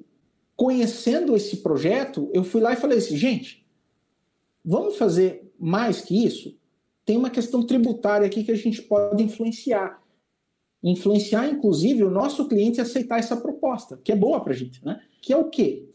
conhecendo 0.60 1.38
esse 1.38 1.56
projeto, 1.58 2.30
eu 2.34 2.44
fui 2.44 2.60
lá 2.60 2.74
e 2.74 2.76
falei 2.76 2.98
assim, 2.98 3.16
gente, 3.16 3.66
vamos 4.64 4.98
fazer 4.98 5.50
mais 5.58 6.02
que 6.02 6.26
isso? 6.26 6.54
Tem 7.06 7.16
uma 7.16 7.30
questão 7.30 7.66
tributária 7.66 8.28
aqui 8.28 8.44
que 8.44 8.52
a 8.52 8.58
gente 8.58 8.82
pode 8.82 9.24
influenciar. 9.24 10.04
Influenciar, 10.84 11.48
inclusive, 11.48 12.04
o 12.04 12.12
nosso 12.12 12.46
cliente 12.50 12.82
aceitar 12.82 13.20
essa 13.20 13.38
proposta, 13.38 14.02
que 14.04 14.12
é 14.12 14.16
boa 14.18 14.42
para 14.42 14.52
a 14.52 14.56
gente, 14.56 14.84
né? 14.84 15.02
Que 15.22 15.32
é 15.32 15.38
o 15.38 15.46
quê? 15.46 15.88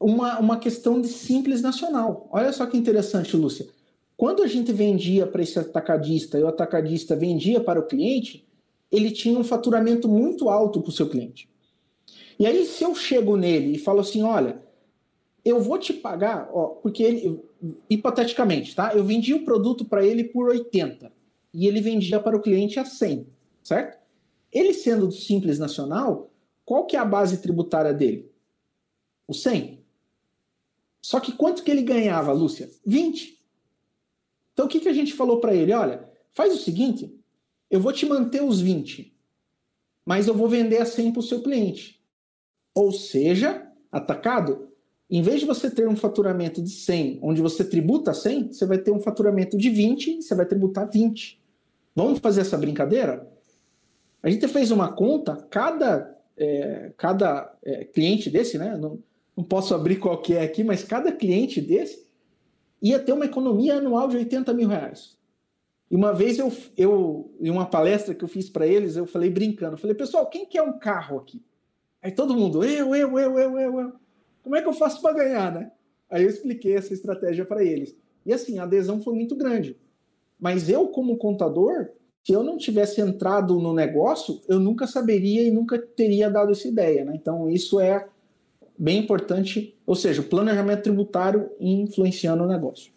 Uma, 0.00 0.40
uma 0.40 0.58
questão 0.58 1.00
de 1.00 1.06
simples 1.06 1.62
nacional. 1.62 2.28
Olha 2.32 2.52
só 2.52 2.66
que 2.66 2.76
interessante, 2.76 3.36
Lúcia. 3.36 3.68
Quando 4.16 4.42
a 4.42 4.48
gente 4.48 4.72
vendia 4.72 5.24
para 5.24 5.44
esse 5.44 5.56
atacadista 5.56 6.36
e 6.36 6.42
o 6.42 6.48
atacadista 6.48 7.14
vendia 7.14 7.60
para 7.60 7.78
o 7.78 7.86
cliente, 7.86 8.44
ele 8.90 9.12
tinha 9.12 9.38
um 9.38 9.44
faturamento 9.44 10.08
muito 10.08 10.48
alto 10.48 10.82
para 10.82 10.90
o 10.90 10.92
seu 10.92 11.08
cliente. 11.08 11.48
E 12.38 12.46
aí, 12.46 12.64
se 12.66 12.84
eu 12.84 12.94
chego 12.94 13.36
nele 13.36 13.76
e 13.76 13.78
falo 13.78 14.00
assim, 14.00 14.22
olha, 14.22 14.62
eu 15.44 15.60
vou 15.60 15.78
te 15.78 15.92
pagar, 15.92 16.48
ó, 16.52 16.66
porque 16.66 17.02
ele, 17.02 17.42
hipoteticamente, 17.88 18.74
tá? 18.74 18.94
Eu 18.94 19.04
vendi 19.04 19.34
o 19.34 19.44
produto 19.44 19.84
para 19.84 20.04
ele 20.04 20.24
por 20.24 20.48
80 20.48 21.10
e 21.52 21.66
ele 21.66 21.80
vendia 21.80 22.20
para 22.20 22.36
o 22.36 22.40
cliente 22.40 22.78
a 22.78 22.84
100, 22.84 23.26
certo? 23.62 23.98
Ele 24.52 24.72
sendo 24.72 25.06
do 25.06 25.12
Simples 25.12 25.58
Nacional, 25.58 26.30
qual 26.64 26.86
que 26.86 26.96
é 26.96 26.98
a 26.98 27.04
base 27.04 27.38
tributária 27.38 27.92
dele? 27.92 28.30
O 29.26 29.34
100. 29.34 29.78
Só 31.00 31.20
que 31.20 31.32
quanto 31.32 31.62
que 31.62 31.70
ele 31.70 31.82
ganhava, 31.82 32.32
Lúcia? 32.32 32.70
20. 32.84 33.38
Então 34.52 34.66
o 34.66 34.68
que, 34.68 34.80
que 34.80 34.88
a 34.88 34.92
gente 34.92 35.14
falou 35.14 35.40
para 35.40 35.54
ele? 35.54 35.72
Olha, 35.72 36.08
faz 36.32 36.52
o 36.54 36.58
seguinte, 36.58 37.14
eu 37.70 37.80
vou 37.80 37.92
te 37.92 38.06
manter 38.06 38.42
os 38.42 38.60
20, 38.60 39.14
mas 40.04 40.26
eu 40.26 40.34
vou 40.34 40.48
vender 40.48 40.78
a 40.78 40.86
100 40.86 41.12
para 41.12 41.20
o 41.20 41.22
seu 41.22 41.42
cliente. 41.42 41.97
Ou 42.74 42.92
seja, 42.92 43.66
atacado, 43.90 44.68
em 45.10 45.22
vez 45.22 45.40
de 45.40 45.46
você 45.46 45.70
ter 45.70 45.88
um 45.88 45.96
faturamento 45.96 46.62
de 46.62 46.70
100, 46.70 47.20
onde 47.22 47.40
você 47.40 47.64
tributa 47.64 48.12
100, 48.12 48.52
você 48.52 48.66
vai 48.66 48.78
ter 48.78 48.90
um 48.90 49.00
faturamento 49.00 49.56
de 49.56 49.70
20, 49.70 50.22
você 50.22 50.34
vai 50.34 50.44
tributar 50.44 50.90
20. 50.90 51.42
Vamos 51.96 52.18
fazer 52.18 52.42
essa 52.42 52.58
brincadeira? 52.58 53.26
A 54.22 54.28
gente 54.28 54.46
fez 54.48 54.70
uma 54.70 54.92
conta, 54.92 55.36
cada, 55.50 56.14
é, 56.36 56.92
cada 56.96 57.56
é, 57.64 57.84
cliente 57.84 58.28
desse, 58.28 58.58
né? 58.58 58.76
Não, 58.76 58.98
não 59.36 59.44
posso 59.44 59.74
abrir 59.74 59.96
qual 59.96 60.20
que 60.20 60.34
é 60.34 60.42
aqui, 60.42 60.62
mas 60.62 60.84
cada 60.84 61.10
cliente 61.10 61.60
desse 61.60 62.06
ia 62.82 62.98
ter 62.98 63.12
uma 63.12 63.24
economia 63.24 63.76
anual 63.76 64.08
de 64.08 64.16
80 64.16 64.52
mil 64.52 64.68
reais. 64.68 65.16
E 65.90 65.96
uma 65.96 66.12
vez 66.12 66.38
eu, 66.38 66.52
eu 66.76 67.34
em 67.40 67.50
uma 67.50 67.64
palestra 67.64 68.14
que 68.14 68.22
eu 68.22 68.28
fiz 68.28 68.50
para 68.50 68.66
eles, 68.66 68.96
eu 68.96 69.06
falei 69.06 69.30
brincando, 69.30 69.74
eu 69.74 69.78
falei, 69.78 69.96
pessoal, 69.96 70.28
quem 70.28 70.44
quer 70.44 70.62
um 70.62 70.78
carro 70.78 71.18
aqui? 71.18 71.42
Aí 72.02 72.12
todo 72.12 72.34
mundo, 72.34 72.62
eu, 72.64 72.94
eu, 72.94 73.18
eu, 73.18 73.38
eu, 73.38 73.58
eu, 73.58 73.80
eu. 73.80 73.92
Como 74.42 74.56
é 74.56 74.62
que 74.62 74.68
eu 74.68 74.72
faço 74.72 75.02
para 75.02 75.14
ganhar, 75.14 75.52
né? 75.52 75.72
Aí 76.10 76.22
eu 76.22 76.30
expliquei 76.30 76.74
essa 76.74 76.94
estratégia 76.94 77.44
para 77.44 77.62
eles. 77.62 77.94
E 78.24 78.32
assim, 78.32 78.58
a 78.58 78.62
adesão 78.62 79.00
foi 79.02 79.14
muito 79.14 79.34
grande. 79.34 79.76
Mas 80.38 80.68
eu, 80.68 80.88
como 80.88 81.16
contador, 81.16 81.90
se 82.24 82.32
eu 82.32 82.42
não 82.42 82.56
tivesse 82.56 83.00
entrado 83.00 83.58
no 83.58 83.72
negócio, 83.72 84.40
eu 84.48 84.60
nunca 84.60 84.86
saberia 84.86 85.42
e 85.42 85.50
nunca 85.50 85.78
teria 85.78 86.30
dado 86.30 86.52
essa 86.52 86.68
ideia, 86.68 87.04
né? 87.04 87.12
Então, 87.14 87.48
isso 87.50 87.80
é 87.80 88.08
bem 88.78 88.98
importante, 88.98 89.76
ou 89.84 89.96
seja, 89.96 90.22
o 90.22 90.28
planejamento 90.28 90.82
tributário 90.82 91.50
influenciando 91.58 92.44
o 92.44 92.46
negócio. 92.46 92.92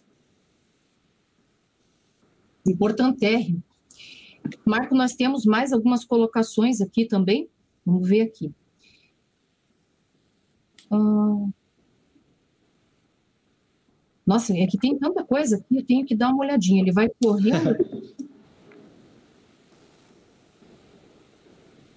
Importantérrimo. 2.67 3.63
Marco, 4.65 4.93
nós 4.93 5.15
temos 5.15 5.45
mais 5.45 5.73
algumas 5.73 6.05
colocações 6.05 6.81
aqui 6.81 7.05
também. 7.05 7.49
Vamos 7.85 8.07
ver 8.07 8.21
aqui. 8.21 8.53
Ah, 10.91 11.47
nossa, 14.25 14.55
é 14.55 14.67
que 14.67 14.77
tem 14.77 14.97
tanta 14.97 15.23
coisa 15.23 15.57
aqui, 15.57 15.77
eu 15.77 15.85
tenho 15.85 16.05
que 16.05 16.15
dar 16.15 16.29
uma 16.29 16.43
olhadinha. 16.43 16.81
Ele 16.81 16.91
vai 16.91 17.09
correndo. 17.21 17.75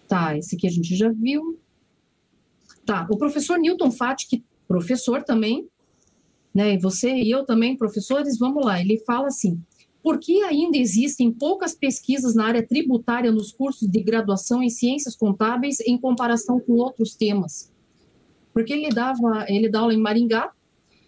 tá, 0.08 0.36
esse 0.36 0.56
aqui 0.56 0.66
a 0.66 0.70
gente 0.70 0.96
já 0.96 1.10
viu. 1.10 1.58
Tá, 2.86 3.06
o 3.10 3.16
professor 3.16 3.58
Newton 3.58 3.90
Fati, 3.90 4.44
professor 4.68 5.22
também, 5.22 5.68
né, 6.54 6.74
e 6.74 6.78
você 6.78 7.14
e 7.14 7.30
eu 7.30 7.44
também, 7.44 7.76
professores, 7.76 8.38
vamos 8.38 8.64
lá, 8.64 8.80
ele 8.80 8.98
fala 9.06 9.28
assim, 9.28 9.60
por 10.02 10.18
que 10.18 10.42
ainda 10.42 10.76
existem 10.76 11.32
poucas 11.32 11.74
pesquisas 11.74 12.34
na 12.34 12.44
área 12.46 12.66
tributária 12.66 13.32
nos 13.32 13.50
cursos 13.52 13.88
de 13.88 14.02
graduação 14.02 14.62
em 14.62 14.68
ciências 14.68 15.16
contábeis 15.16 15.80
em 15.80 15.96
comparação 15.96 16.60
com 16.60 16.74
outros 16.74 17.14
temas? 17.14 17.72
Porque 18.54 18.72
ele 18.72 18.88
dava, 18.88 19.44
ele 19.48 19.68
dá 19.68 19.80
aula 19.80 19.92
em 19.92 19.98
Maringá, 19.98 20.50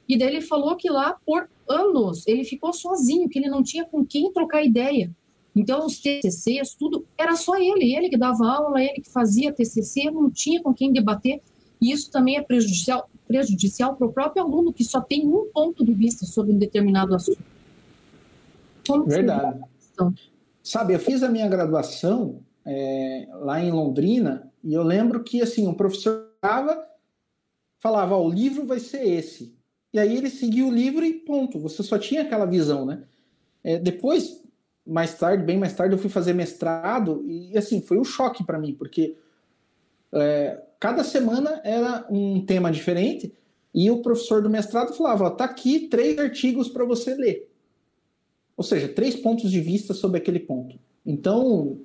e 0.09 0.19
daí 0.19 0.29
ele 0.29 0.41
falou 0.41 0.77
que 0.77 0.91
lá, 0.91 1.17
por 1.25 1.49
anos, 1.69 2.27
ele 2.27 2.45
ficou 2.45 2.73
sozinho, 2.73 3.29
que 3.29 3.39
ele 3.39 3.49
não 3.49 3.63
tinha 3.63 3.85
com 3.85 4.05
quem 4.05 4.33
trocar 4.33 4.63
ideia. 4.63 5.11
Então, 5.55 5.87
os 5.87 5.99
TCCs, 5.99 6.75
tudo, 6.75 7.07
era 7.17 7.35
só 7.35 7.57
ele, 7.57 7.95
ele 7.95 8.11
que 8.11 8.17
dava 8.19 8.47
aula, 8.47 8.83
ele 8.83 9.01
que 9.01 9.11
fazia 9.11 9.53
TCC, 9.53 10.11
não 10.11 10.31
tinha 10.31 10.63
com 10.63 10.75
quem 10.75 10.93
debater. 10.93 11.41
E 11.81 11.91
isso 11.91 12.11
também 12.11 12.37
é 12.37 12.43
prejudicial, 12.43 13.09
prejudicial 13.27 13.97
para 13.97 14.07
o 14.07 14.13
próprio 14.13 14.43
aluno, 14.43 14.73
que 14.73 14.85
só 14.85 15.01
tem 15.01 15.27
um 15.27 15.49
ponto 15.53 15.85
de 15.85 15.95
vista 15.95 16.27
sobre 16.27 16.53
um 16.53 16.59
determinado 16.59 17.15
assunto. 17.15 17.43
Como 18.87 19.07
Verdade. 19.07 19.61
Sabe, 20.63 20.95
eu 20.95 20.99
fiz 20.99 21.23
a 21.23 21.29
minha 21.29 21.49
graduação 21.49 22.41
é, 22.67 23.29
lá 23.41 23.61
em 23.63 23.71
Londrina 23.71 24.51
e 24.63 24.75
eu 24.75 24.83
lembro 24.83 25.23
que 25.23 25.41
assim, 25.41 25.69
o 25.69 25.75
professor 25.75 26.29
falava, 27.87 28.17
o 28.17 28.29
livro 28.29 28.67
vai 28.67 28.81
ser 28.81 29.07
esse. 29.07 29.55
E 29.93 29.99
aí 29.99 30.17
ele 30.17 30.29
seguia 30.29 30.67
o 30.67 30.75
livro 30.75 31.05
e 31.05 31.15
ponto. 31.15 31.61
Você 31.61 31.85
só 31.85 31.97
tinha 31.97 32.23
aquela 32.23 32.45
visão, 32.45 32.85
né? 32.85 33.05
É, 33.63 33.79
depois, 33.79 34.43
mais 34.85 35.17
tarde, 35.17 35.45
bem 35.45 35.57
mais 35.57 35.73
tarde, 35.73 35.95
eu 35.95 35.99
fui 35.99 36.11
fazer 36.11 36.33
mestrado 36.33 37.25
e 37.25 37.57
assim, 37.57 37.81
foi 37.81 37.99
um 37.99 38.05
choque 38.05 38.45
para 38.45 38.59
mim, 38.59 38.75
porque 38.75 39.17
é, 40.13 40.61
cada 40.81 41.05
semana 41.05 41.61
era 41.65 42.07
um 42.11 42.45
tema 42.45 42.73
diferente 42.73 43.33
e 43.73 43.89
o 43.89 44.03
professor 44.03 44.43
do 44.43 44.51
mestrado 44.51 44.93
falava: 44.93 45.25
ó, 45.25 45.31
tá 45.31 45.45
aqui 45.45 45.87
três 45.89 46.19
artigos 46.19 46.69
para 46.69 46.85
você 46.85 47.15
ler. 47.15 47.49
Ou 48.57 48.65
seja, 48.65 48.89
três 48.89 49.15
pontos 49.15 49.51
de 49.51 49.61
vista 49.61 49.95
sobre 49.95 50.19
aquele 50.19 50.41
ponto. 50.41 50.77
Então, 51.05 51.79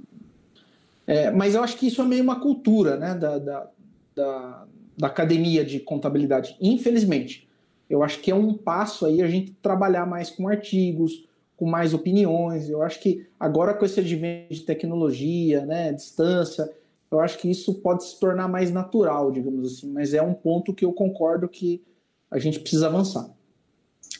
é, 1.06 1.30
mas 1.30 1.54
eu 1.54 1.64
acho 1.64 1.78
que 1.78 1.88
isso 1.88 2.02
é 2.02 2.06
meio 2.06 2.24
uma 2.24 2.39
cultura 2.39 2.97
né, 2.97 3.14
da, 3.14 3.38
da, 3.38 3.70
da, 4.16 4.68
da 5.02 5.08
academia 5.08 5.66
de 5.66 5.80
contabilidade, 5.80 6.56
infelizmente. 6.62 7.49
Eu 7.89 8.04
acho 8.04 8.20
que 8.20 8.30
é 8.30 8.36
um 8.36 8.54
passo 8.54 9.08
aí 9.08 9.20
a 9.24 9.28
gente 9.28 9.52
trabalhar 9.54 10.06
mais 10.06 10.30
com 10.30 10.47
artigos, 10.47 11.28
com 11.58 11.66
mais 11.66 11.91
opiniões. 11.91 12.70
Eu 12.70 12.84
acho 12.84 12.99
que 12.99 13.26
agora 13.39 13.74
com 13.74 13.84
esse 13.84 13.99
advento 13.99 14.54
de 14.54 14.62
tecnologia, 14.62 15.66
né, 15.66 15.91
distância, 15.91 16.72
eu 17.10 17.20
acho 17.20 17.39
que 17.39 17.49
isso 17.49 17.74
pode 17.82 18.04
se 18.04 18.20
tornar 18.20 18.47
mais 18.47 18.72
natural, 18.72 19.32
digamos 19.32 19.74
assim. 19.74 19.91
Mas 19.91 20.14
é 20.14 20.22
um 20.22 20.36
ponto 20.36 20.72
que 20.72 20.86
eu 20.86 20.93
concordo 20.93 21.49
que 21.49 21.82
a 22.30 22.38
gente 22.38 22.60
precisa 22.60 22.86
avançar. 22.86 23.28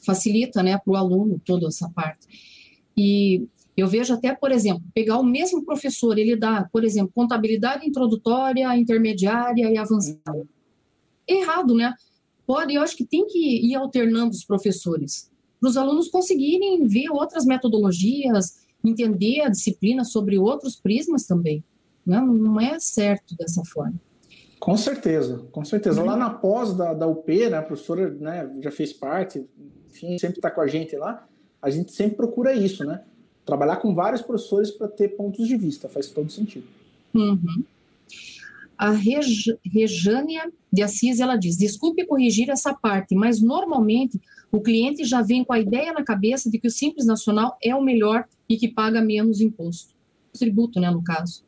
Facilita, 0.04 0.64
né, 0.64 0.80
para 0.84 0.94
o 0.94 0.96
aluno 0.96 1.40
toda 1.46 1.68
essa 1.68 1.88
parte. 1.90 2.28
E 2.98 3.48
eu 3.78 3.88
vejo 3.88 4.16
até, 4.16 4.34
por 4.34 4.52
exemplo, 4.52 4.82
pegar 4.96 5.20
o 5.20 5.24
mesmo 5.24 5.64
professor, 5.64 6.18
ele 6.18 6.36
dá, 6.36 6.68
por 6.74 6.84
exemplo, 6.84 7.12
contabilidade 7.14 7.88
introdutória, 7.88 8.76
intermediária 8.76 9.70
e 9.70 9.78
avançada. 9.78 10.48
Errado, 11.40 11.76
né? 11.76 11.94
Pode, 12.46 12.74
eu 12.74 12.82
acho 12.82 12.96
que 12.96 13.06
tem 13.06 13.26
que 13.28 13.66
ir 13.66 13.76
alternando 13.76 14.32
os 14.32 14.44
professores, 14.44 15.32
para 15.60 15.70
os 15.70 15.78
alunos 15.78 16.10
conseguirem 16.10 16.86
ver 16.88 17.10
outras 17.10 17.46
metodologias, 17.46 18.66
entender 18.84 19.42
a 19.42 19.50
disciplina 19.50 20.04
sobre 20.04 20.38
outros 20.38 20.76
prismas 20.76 21.26
também. 21.26 21.64
Não, 22.06 22.34
né? 22.34 22.40
não 22.40 22.60
é 22.60 22.80
certo 22.80 23.36
dessa 23.38 23.64
forma. 23.64 23.94
Com 24.60 24.76
certeza, 24.76 25.46
com 25.52 25.64
certeza. 25.64 26.02
Uhum. 26.02 26.08
Lá 26.08 26.18
na 26.18 26.30
pós 26.30 26.74
da, 26.74 26.94
da 26.94 27.08
UP, 27.08 27.50
né, 27.50 27.58
a 27.58 27.62
professora 27.62 28.10
né, 28.12 28.52
já 28.62 28.72
fez 28.72 28.92
parte, 28.92 29.46
enfim, 29.90 30.18
sempre 30.18 30.38
está 30.38 30.50
com 30.50 30.62
a 30.62 30.68
gente 30.68 30.96
lá, 30.96 31.28
a 31.62 31.70
gente 31.70 31.92
sempre 31.92 32.18
procura 32.18 32.54
isso, 32.54 32.84
né? 32.84 33.04
trabalhar 33.46 33.78
com 33.78 33.94
vários 33.94 34.22
professores 34.22 34.72
para 34.72 34.88
ter 34.88 35.10
pontos 35.10 35.48
de 35.48 35.56
vista, 35.58 35.90
faz 35.90 36.08
todo 36.08 36.32
sentido. 36.32 36.66
Uhum. 37.14 37.64
A 38.82 38.90
Reg 38.90 39.60
Rejânia 39.64 40.52
de 40.74 40.82
Assis, 40.82 41.20
ela 41.20 41.36
diz, 41.36 41.56
desculpe 41.56 42.04
corrigir 42.04 42.50
essa 42.50 42.74
parte, 42.74 43.14
mas 43.14 43.40
normalmente 43.40 44.20
o 44.52 44.60
cliente 44.60 45.06
já 45.06 45.22
vem 45.22 45.44
com 45.44 45.54
a 45.54 45.60
ideia 45.60 45.94
na 45.94 46.04
cabeça 46.04 46.50
de 46.50 46.58
que 46.58 46.68
o 46.68 46.72
Simples 46.72 47.06
Nacional 47.06 47.56
é 47.64 47.76
o 47.76 47.84
melhor 47.84 48.26
e 48.50 48.58
que 48.58 48.68
paga 48.68 49.00
menos 49.00 49.40
imposto. 49.40 49.94
Tributo, 50.34 50.80
né, 50.80 50.90
no 50.90 51.04
caso. 51.04 51.44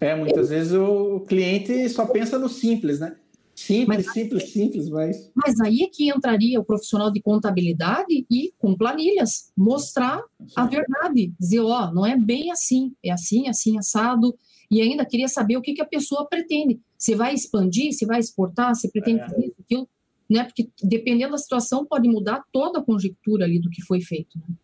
É, 0.00 0.14
muitas 0.14 0.48
vezes 0.48 0.72
o 0.72 1.20
cliente 1.28 1.86
só 1.90 2.06
pensa 2.06 2.38
no 2.38 2.48
simples, 2.48 3.00
né? 3.00 3.16
Simples, 3.54 4.06
mas, 4.06 4.12
simples, 4.14 4.50
simples, 4.50 4.88
mas. 4.88 5.30
Mas 5.34 5.60
aí 5.60 5.82
é 5.82 5.88
que 5.88 6.08
entraria 6.08 6.58
o 6.58 6.64
profissional 6.64 7.10
de 7.10 7.20
contabilidade 7.20 8.24
e 8.30 8.54
com 8.56 8.74
planilhas, 8.74 9.52
mostrar 9.54 10.22
a 10.56 10.64
verdade, 10.64 11.34
dizer, 11.38 11.60
ó, 11.60 11.88
oh, 11.88 11.94
não 11.94 12.06
é 12.06 12.16
bem 12.16 12.50
assim, 12.50 12.94
é 13.04 13.10
assim, 13.10 13.48
assim, 13.48 13.76
assado, 13.76 14.34
e 14.70 14.82
ainda 14.82 15.04
queria 15.04 15.28
saber 15.28 15.56
o 15.56 15.62
que, 15.62 15.74
que 15.74 15.82
a 15.82 15.86
pessoa 15.86 16.26
pretende. 16.28 16.80
Se 16.96 17.14
vai 17.14 17.32
expandir, 17.32 17.92
se 17.92 18.04
vai 18.04 18.20
exportar, 18.20 18.74
se 18.74 18.90
pretende 18.90 19.20
é. 19.20 19.28
fazer 19.28 19.46
isso, 19.46 19.56
aquilo, 19.60 19.88
né? 20.28 20.44
Porque 20.44 20.68
dependendo 20.82 21.32
da 21.32 21.38
situação, 21.38 21.86
pode 21.86 22.08
mudar 22.08 22.44
toda 22.52 22.80
a 22.80 22.82
conjectura 22.82 23.44
ali 23.44 23.58
do 23.58 23.70
que 23.70 23.82
foi 23.82 24.00
feito. 24.00 24.38
Né? 24.38 24.54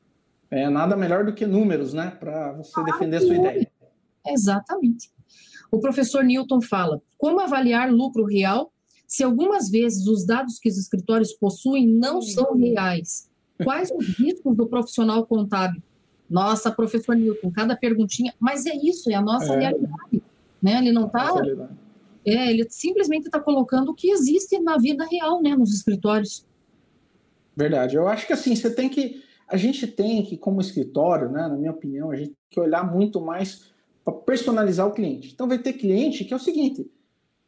É 0.51 0.69
nada 0.69 0.97
melhor 0.97 1.25
do 1.25 1.35
que 1.35 1.47
números, 1.47 1.95
né? 1.95 2.11
Para 2.11 2.53
você 2.53 2.73
ah, 2.77 2.83
defender 2.83 3.17
a 3.17 3.21
sua 3.21 3.35
ideia. 3.35 3.71
Exatamente. 4.27 5.11
O 5.71 5.81
professor 5.81 6.23
Newton 6.23 6.61
fala: 6.61 7.01
como 7.17 7.41
avaliar 7.41 7.91
lucro 7.91 8.25
real 8.25 8.73
se 9.07 9.23
algumas 9.23 9.71
vezes 9.71 10.07
os 10.07 10.27
dados 10.27 10.59
que 10.59 10.69
os 10.69 10.77
escritórios 10.77 11.33
possuem 11.33 11.87
não 11.87 12.21
são 12.21 12.57
reais? 12.57 13.31
Quais 13.63 13.91
os 13.91 14.07
riscos 14.19 14.57
do 14.57 14.67
profissional 14.67 15.27
contábil? 15.27 15.83
Nossa, 16.29 16.71
professor 16.71 17.15
Newton, 17.15 17.51
cada 17.51 17.77
perguntinha, 17.77 18.35
mas 18.41 18.67
é 18.67 18.75
isso, 18.75 19.11
é 19.11 19.15
a 19.15 19.21
nossa 19.21 19.53
é. 19.55 19.59
realidade. 19.59 20.23
Né? 20.63 20.79
Ele 20.79 20.93
não 20.93 21.07
está. 21.07 21.31
É, 22.27 22.51
ele 22.51 22.67
simplesmente 22.71 23.27
está 23.27 23.39
colocando 23.39 23.91
o 23.91 23.95
que 23.95 24.11
existe 24.11 24.59
na 24.59 24.79
vida 24.79 25.07
real, 25.11 25.43
né, 25.43 25.55
nos 25.55 25.75
escritórios. 25.75 26.47
Verdade. 27.55 27.97
Eu 27.97 28.09
acho 28.09 28.27
que 28.27 28.33
assim, 28.33 28.57
você 28.57 28.75
tem 28.75 28.89
que. 28.89 29.23
A 29.47 29.59
gente 29.59 29.87
tem 29.87 30.25
que, 30.25 30.39
como 30.39 30.61
escritório, 30.61 31.29
né, 31.29 31.47
na 31.47 31.57
minha 31.57 31.71
opinião, 31.71 32.11
a 32.11 32.17
gente 32.17 32.29
tem 32.29 32.37
que 32.51 32.61
olhar 32.61 32.83
muito 32.91 33.21
mais 33.21 33.71
para 34.03 34.15
personalizar 34.15 34.87
o 34.87 34.93
cliente. 34.93 35.33
Então 35.33 35.47
vai 35.47 35.59
ter 35.59 35.75
cliente 35.75 36.25
que 36.25 36.33
é 36.33 36.37
o 36.37 36.41
seguinte: 36.41 36.91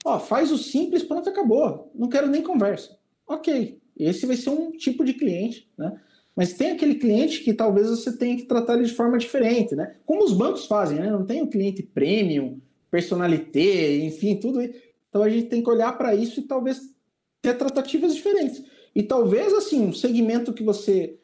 Ó, 0.05 0.21
faz 0.21 0.53
o 0.53 0.57
simples, 0.57 1.03
pronto, 1.03 1.29
acabou. 1.29 1.91
Não 1.93 2.09
quero 2.09 2.29
nem 2.29 2.41
conversa. 2.41 2.97
Ok, 3.27 3.81
esse 3.97 4.25
vai 4.25 4.37
ser 4.37 4.51
um 4.51 4.71
tipo 4.71 5.05
de 5.05 5.15
cliente, 5.15 5.69
né? 5.77 6.01
Mas 6.37 6.53
tem 6.53 6.73
aquele 6.73 6.97
cliente 6.97 7.41
que 7.43 7.55
talvez 7.55 7.89
você 7.89 8.15
tenha 8.15 8.37
que 8.37 8.45
tratar 8.45 8.75
ele 8.75 8.85
de 8.85 8.95
forma 8.95 9.17
diferente, 9.17 9.75
né? 9.75 9.97
Como 10.05 10.23
os 10.23 10.35
bancos 10.35 10.67
fazem, 10.67 11.01
né? 11.01 11.11
Não 11.11 11.25
tem 11.25 11.41
o 11.41 11.49
cliente 11.49 11.83
premium, 11.83 12.61
personalité, 12.91 13.97
enfim, 14.01 14.37
tudo 14.37 14.61
isso. 14.61 14.75
Então 15.09 15.23
a 15.23 15.31
gente 15.31 15.49
tem 15.49 15.63
que 15.63 15.71
olhar 15.71 15.97
para 15.97 16.15
isso 16.15 16.41
e 16.41 16.43
talvez 16.43 16.95
ter 17.41 17.55
tratativas 17.57 18.15
diferentes. 18.15 18.63
E 18.95 19.03
talvez, 19.03 19.55
assim, 19.55 19.81
um 19.81 19.95
segmento 19.95 20.53
que 20.53 20.63
você 20.63 21.19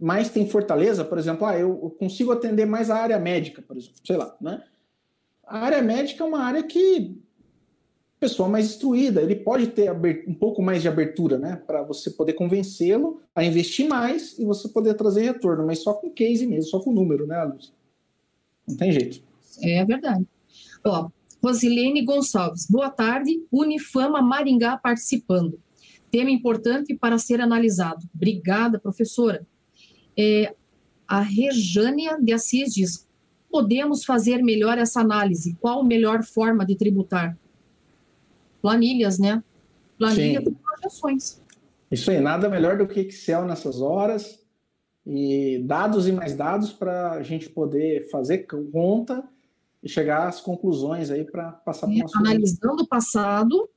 mais 0.00 0.30
tem 0.30 0.48
fortaleza, 0.48 1.04
por 1.04 1.18
exemplo, 1.18 1.46
ah, 1.46 1.58
eu 1.58 1.94
consigo 1.98 2.32
atender 2.32 2.66
mais 2.66 2.90
a 2.90 2.96
área 2.96 3.18
médica, 3.18 3.62
por 3.62 3.76
exemplo, 3.76 3.96
sei 4.04 4.16
lá, 4.16 4.34
né? 4.40 4.62
A 5.46 5.58
área 5.58 5.82
médica 5.82 6.24
é 6.24 6.26
uma 6.26 6.40
área 6.40 6.62
que 6.62 7.22
pessoa 8.24 8.48
mais 8.48 8.64
instruída, 8.64 9.20
ele 9.20 9.36
pode 9.36 9.66
ter 9.66 9.92
um 10.26 10.32
pouco 10.32 10.62
mais 10.62 10.80
de 10.80 10.88
abertura, 10.88 11.38
né? 11.38 11.56
Para 11.66 11.82
você 11.82 12.10
poder 12.10 12.32
convencê-lo 12.32 13.20
a 13.34 13.44
investir 13.44 13.86
mais 13.86 14.38
e 14.38 14.46
você 14.46 14.66
poder 14.66 14.94
trazer 14.94 15.24
retorno, 15.24 15.66
mas 15.66 15.80
só 15.80 15.92
com 15.92 16.08
case 16.08 16.46
mesmo, 16.46 16.70
só 16.70 16.80
com 16.80 16.90
número, 16.90 17.26
né, 17.26 17.44
Luz? 17.44 17.70
Não 18.66 18.78
tem 18.78 18.92
jeito. 18.92 19.22
É 19.62 19.84
verdade. 19.84 20.26
Ó, 20.82 21.10
Rosilene 21.42 22.02
Gonçalves, 22.02 22.66
boa 22.66 22.88
tarde. 22.88 23.44
Unifama 23.52 24.22
Maringá 24.22 24.78
participando. 24.78 25.60
Tema 26.10 26.30
importante 26.30 26.96
para 26.96 27.18
ser 27.18 27.42
analisado. 27.42 28.08
Obrigada, 28.14 28.78
professora. 28.78 29.46
É, 30.18 30.54
a 31.06 31.20
Rejânia 31.20 32.16
de 32.18 32.32
Assis 32.32 32.72
diz: 32.72 33.06
podemos 33.50 34.02
fazer 34.02 34.42
melhor 34.42 34.78
essa 34.78 35.02
análise? 35.02 35.54
Qual 35.60 35.80
a 35.80 35.84
melhor 35.84 36.24
forma 36.24 36.64
de 36.64 36.74
tributar? 36.74 37.38
Planilhas, 38.64 39.18
né? 39.18 39.44
Planilhas 39.98 40.42
Sim. 40.42 40.54
projeções. 40.54 41.42
Isso 41.90 42.10
aí, 42.10 42.18
nada 42.18 42.48
melhor 42.48 42.78
do 42.78 42.86
que 42.86 43.00
Excel 43.00 43.44
nessas 43.44 43.82
horas 43.82 44.42
e 45.06 45.62
dados 45.66 46.08
e 46.08 46.12
mais 46.12 46.34
dados 46.34 46.72
para 46.72 47.12
a 47.12 47.22
gente 47.22 47.50
poder 47.50 48.08
fazer 48.08 48.46
conta 48.72 49.22
e 49.82 49.88
chegar 49.88 50.28
às 50.28 50.40
conclusões 50.40 51.10
aí 51.10 51.24
para 51.24 51.52
passar 51.52 51.88
para 51.88 52.06
Analisando 52.18 52.84
o 52.84 52.88
passado 52.88 53.68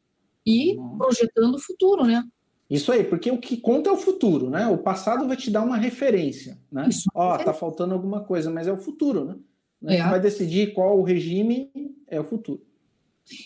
e 0.46 0.78
uhum. 0.78 0.98
projetando 0.98 1.56
o 1.56 1.60
futuro, 1.60 2.06
né? 2.06 2.24
Isso 2.70 2.90
aí, 2.90 3.04
porque 3.04 3.30
o 3.30 3.38
que 3.38 3.58
conta 3.58 3.90
é 3.90 3.94
o 3.94 3.98
futuro, 3.98 4.50
né? 4.50 4.68
O 4.68 4.78
passado 4.78 5.28
vai 5.28 5.36
te 5.36 5.52
dar 5.52 5.64
uma 5.64 5.76
referência, 5.76 6.58
né? 6.72 6.88
Isso, 6.88 7.10
Ó, 7.14 7.36
é. 7.36 7.44
tá 7.44 7.54
faltando 7.54 7.94
alguma 7.94 8.24
coisa, 8.24 8.50
mas 8.50 8.68
é 8.68 8.72
o 8.72 8.78
futuro, 8.78 9.26
né? 9.26 9.36
É. 9.98 10.02
Vai 10.02 10.22
decidir 10.22 10.74
qual 10.74 10.98
o 10.98 11.04
regime 11.04 11.72
é 12.08 12.20
o 12.22 12.24
futuro. 12.24 12.66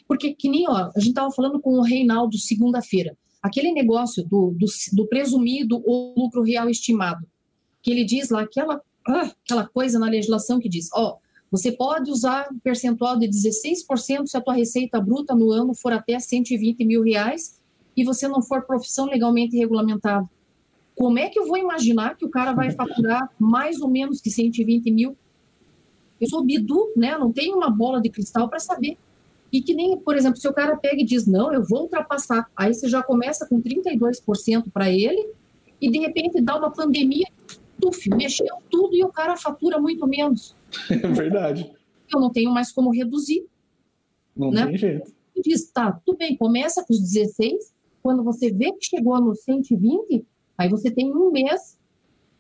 Porque, 0.08 0.34
que 0.34 0.50
nem, 0.50 0.68
ó, 0.68 0.90
a 0.96 1.00
gente 1.00 1.10
estava 1.10 1.32
falando 1.32 1.60
com 1.60 1.78
o 1.78 1.84
Reinaldo 1.84 2.38
segunda-feira, 2.38 3.18
aquele 3.42 3.72
negócio 3.72 4.24
do, 4.24 4.52
do, 4.52 4.66
do, 4.94 5.08
presumido 5.08 5.82
ou 5.86 6.14
lucro 6.16 6.44
real 6.44 6.70
estimado, 6.70 7.26
que 7.82 7.92
ele 7.92 8.04
diz 8.04 8.30
lá, 8.30 8.42
aquela, 8.42 8.82
ah, 9.08 9.32
aquela 9.44 9.68
coisa 9.68 9.98
na 9.98 10.08
legislação 10.08 10.60
que 10.60 10.70
diz, 10.70 10.90
ó, 10.94 11.18
você 11.52 11.72
pode 11.72 12.10
usar 12.10 12.48
um 12.52 12.60
percentual 12.60 13.18
de 13.18 13.28
16% 13.28 14.26
se 14.26 14.38
a 14.38 14.42
tua 14.42 14.54
receita 14.54 15.02
bruta 15.02 15.36
no 15.36 15.52
ano 15.52 15.74
for 15.74 15.92
até 15.92 16.18
120 16.18 16.86
mil 16.86 17.04
reais 17.04 17.60
e 17.96 18.06
você 18.06 18.28
não 18.28 18.42
for 18.42 18.66
profissão 18.66 19.06
legalmente 19.06 19.58
regulamentada. 19.58 20.30
Como 20.96 21.20
é 21.20 21.30
que 21.30 21.38
eu 21.38 21.48
vou 21.48 21.58
imaginar 21.58 22.16
que 22.16 22.26
o 22.26 22.30
cara 22.30 22.54
vai 22.54 22.72
faturar 22.72 23.30
mais 23.38 23.82
ou 23.82 23.90
menos 23.90 24.22
que 24.22 24.30
120 24.30 24.92
mil? 24.92 25.18
Eu 26.22 26.30
sou 26.30 26.44
bidu, 26.44 26.94
né? 26.96 27.18
Não 27.18 27.34
tenho 27.34 27.58
uma 27.58 27.70
bola 27.70 28.00
de 28.00 28.10
cristal 28.10 28.48
para 28.48 28.60
saber. 28.60 28.98
E 29.52 29.62
que 29.62 29.74
nem, 29.74 29.98
por 29.98 30.16
exemplo, 30.16 30.40
se 30.40 30.48
o 30.48 30.54
cara 30.54 30.78
pega 30.78 31.02
e 31.02 31.06
diz, 31.06 31.28
não, 31.28 31.54
eu 31.54 31.64
vou 31.64 31.82
ultrapassar, 31.82 32.50
aí 32.56 32.74
você 32.74 32.88
já 32.88 33.04
começa 33.04 33.46
com 33.46 33.62
32% 33.62 34.72
para 34.72 34.90
ele, 34.90 35.30
e 35.80 35.90
de 35.90 36.00
repente 36.00 36.40
dá 36.40 36.58
uma 36.58 36.72
pandemia, 36.72 37.28
tuf, 37.80 38.10
mexeu 38.10 38.56
tudo 38.70 38.96
e 38.96 39.04
o 39.04 39.10
cara 39.10 39.36
fatura 39.36 39.80
muito 39.80 40.08
menos. 40.08 40.56
É 40.90 41.08
verdade. 41.08 41.70
Eu 42.14 42.20
não 42.20 42.30
tenho 42.30 42.52
mais 42.52 42.72
como 42.72 42.92
reduzir. 42.92 43.46
Não 44.36 44.52
né? 44.52 44.68
tem 44.68 44.78
jeito. 44.78 45.12
E 45.36 45.42
diz, 45.42 45.70
tá, 45.70 46.00
tudo 46.06 46.18
bem, 46.18 46.38
começa 46.38 46.84
com 46.86 46.94
os 46.94 47.00
16, 47.02 47.74
quando 48.02 48.24
você 48.24 48.52
vê 48.52 48.72
que 48.72 48.86
chegou 48.86 49.20
no 49.20 49.36
120, 49.36 50.26
aí 50.58 50.70
você 50.70 50.90
tem 50.90 51.14
um 51.14 51.32
mês, 51.32 51.78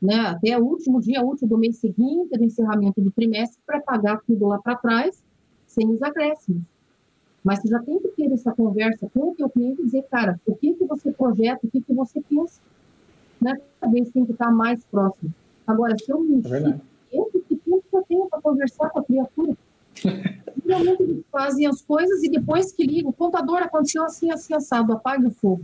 né, 0.01 0.15
até 0.15 0.57
o 0.57 0.63
último 0.63 1.01
dia 1.01 1.21
útil 1.21 1.47
do 1.47 1.57
mês 1.57 1.77
seguinte, 1.77 2.37
do 2.37 2.43
encerramento 2.43 3.01
do 3.01 3.11
trimestre, 3.11 3.59
para 3.65 3.81
pagar 3.81 4.21
tudo 4.25 4.47
lá 4.47 4.59
para 4.59 4.75
trás, 4.75 5.23
sem 5.67 5.89
os 5.89 6.01
acréscimos. 6.01 6.63
Mas 7.43 7.59
você 7.59 7.69
já 7.69 7.79
tem 7.79 7.99
que 7.99 8.09
ter 8.09 8.31
essa 8.31 8.51
conversa 8.51 9.09
com 9.13 9.31
o 9.31 9.35
teu 9.35 9.49
cliente 9.49 9.81
e 9.81 9.85
dizer, 9.85 10.03
cara, 10.09 10.39
o 10.45 10.55
que, 10.55 10.73
que 10.73 10.85
você 10.85 11.11
projeta, 11.11 11.65
o 11.65 11.69
que, 11.69 11.81
que 11.81 11.93
você 11.93 12.21
pensa. 12.21 12.61
Né? 13.41 13.57
Cada 13.79 13.91
vez 13.91 14.11
tem 14.11 14.25
que 14.25 14.31
estar 14.31 14.51
mais 14.51 14.83
próximo. 14.85 15.33
Agora, 15.65 15.95
se 15.97 16.11
eu 16.11 16.19
me 16.19 16.41
é 16.45 17.17
esse 17.17 17.39
que 17.41 17.55
tempo 17.55 17.83
que 17.89 17.95
eu 17.95 18.03
tenho 18.03 18.25
para 18.27 18.41
conversar 18.41 18.89
com 18.89 18.99
a 18.99 19.03
criatura? 19.03 19.57
Realmente 20.65 21.03
eles 21.03 21.25
fazem 21.31 21.65
as 21.65 21.81
coisas 21.81 22.23
e 22.23 22.29
depois 22.29 22.71
que 22.71 22.85
ligo, 22.85 23.09
o 23.09 23.13
contador 23.13 23.57
aconteceu 23.57 24.03
assim, 24.03 24.31
assim, 24.31 24.53
assado, 24.53 24.93
apague 24.93 25.25
o 25.25 25.31
fogo. 25.31 25.63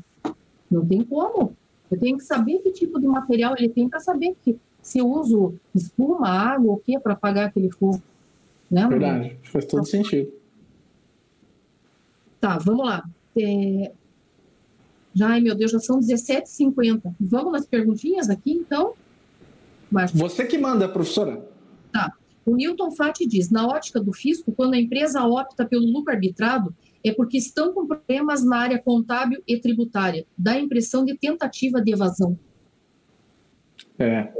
Não 0.69 0.85
tem 0.85 1.03
como. 1.03 1.55
Eu 1.89 1.99
tenho 1.99 2.17
que 2.17 2.23
saber 2.23 2.59
que 2.59 2.71
tipo 2.71 2.99
de 2.99 3.07
material 3.07 3.55
ele 3.57 3.69
tem 3.69 3.87
para 3.87 3.99
saber 3.99 4.35
que 4.43 4.57
se 4.81 4.99
eu 4.99 5.07
uso 5.07 5.53
espuma, 5.73 6.27
água, 6.27 6.73
o 6.73 6.77
que 6.77 6.99
para 6.99 7.13
apagar 7.13 7.47
aquele 7.47 7.71
fogo. 7.71 8.01
Né, 8.69 8.85
Verdade, 8.87 9.39
faz 9.43 9.65
todo 9.65 9.85
sentido. 9.85 10.31
Tá, 12.39 12.57
vamos 12.57 12.85
lá. 12.85 13.03
É... 13.39 13.91
Já, 15.13 15.29
ai 15.29 15.41
meu 15.41 15.55
Deus, 15.55 15.71
já 15.71 15.79
são 15.79 15.99
17h50. 15.99 17.15
Vamos 17.19 17.51
nas 17.51 17.65
perguntinhas 17.65 18.29
aqui, 18.29 18.51
então? 18.51 18.93
Você 20.13 20.45
que 20.45 20.57
manda, 20.57 20.87
professora. 20.87 21.47
Tá. 21.91 22.13
O 22.45 22.55
Newton 22.55 22.91
Fati 22.91 23.25
diz: 23.25 23.49
na 23.49 23.67
ótica 23.67 23.99
do 23.99 24.13
fisco, 24.13 24.51
quando 24.51 24.73
a 24.73 24.77
empresa 24.77 25.23
opta 25.23 25.65
pelo 25.65 25.85
lucro 25.85 26.13
arbitrado, 26.13 26.75
é 27.03 27.13
porque 27.13 27.37
estão 27.37 27.73
com 27.73 27.87
problemas 27.87 28.43
na 28.43 28.57
área 28.57 28.79
contábil 28.79 29.41
e 29.47 29.59
tributária. 29.59 30.25
Dá 30.37 30.53
a 30.53 30.59
impressão 30.59 31.03
de 31.03 31.17
tentativa 31.17 31.81
de 31.81 31.93
evasão. 31.93 32.37
É. 33.97 34.33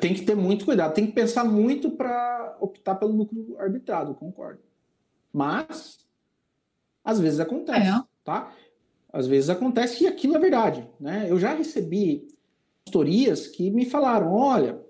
Tem 0.00 0.14
que 0.14 0.22
ter 0.22 0.34
muito 0.34 0.64
cuidado, 0.64 0.94
tem 0.94 1.06
que 1.06 1.12
pensar 1.12 1.44
muito 1.44 1.90
para 1.90 2.56
optar 2.60 2.94
pelo 2.94 3.12
lucro 3.12 3.56
arbitrado, 3.58 4.14
concordo. 4.14 4.60
Mas, 5.32 6.01
às 7.04 7.20
vezes 7.20 7.40
acontece, 7.40 7.88
é. 7.88 8.02
tá? 8.24 8.52
Às 9.12 9.26
vezes 9.26 9.50
acontece 9.50 10.04
e 10.04 10.06
aquilo 10.06 10.36
é 10.36 10.38
verdade, 10.38 10.88
né? 10.98 11.26
Eu 11.28 11.38
já 11.38 11.54
recebi 11.54 12.26
consultorias 12.84 13.46
que 13.46 13.70
me 13.70 13.84
falaram, 13.84 14.32
olha, 14.32 14.80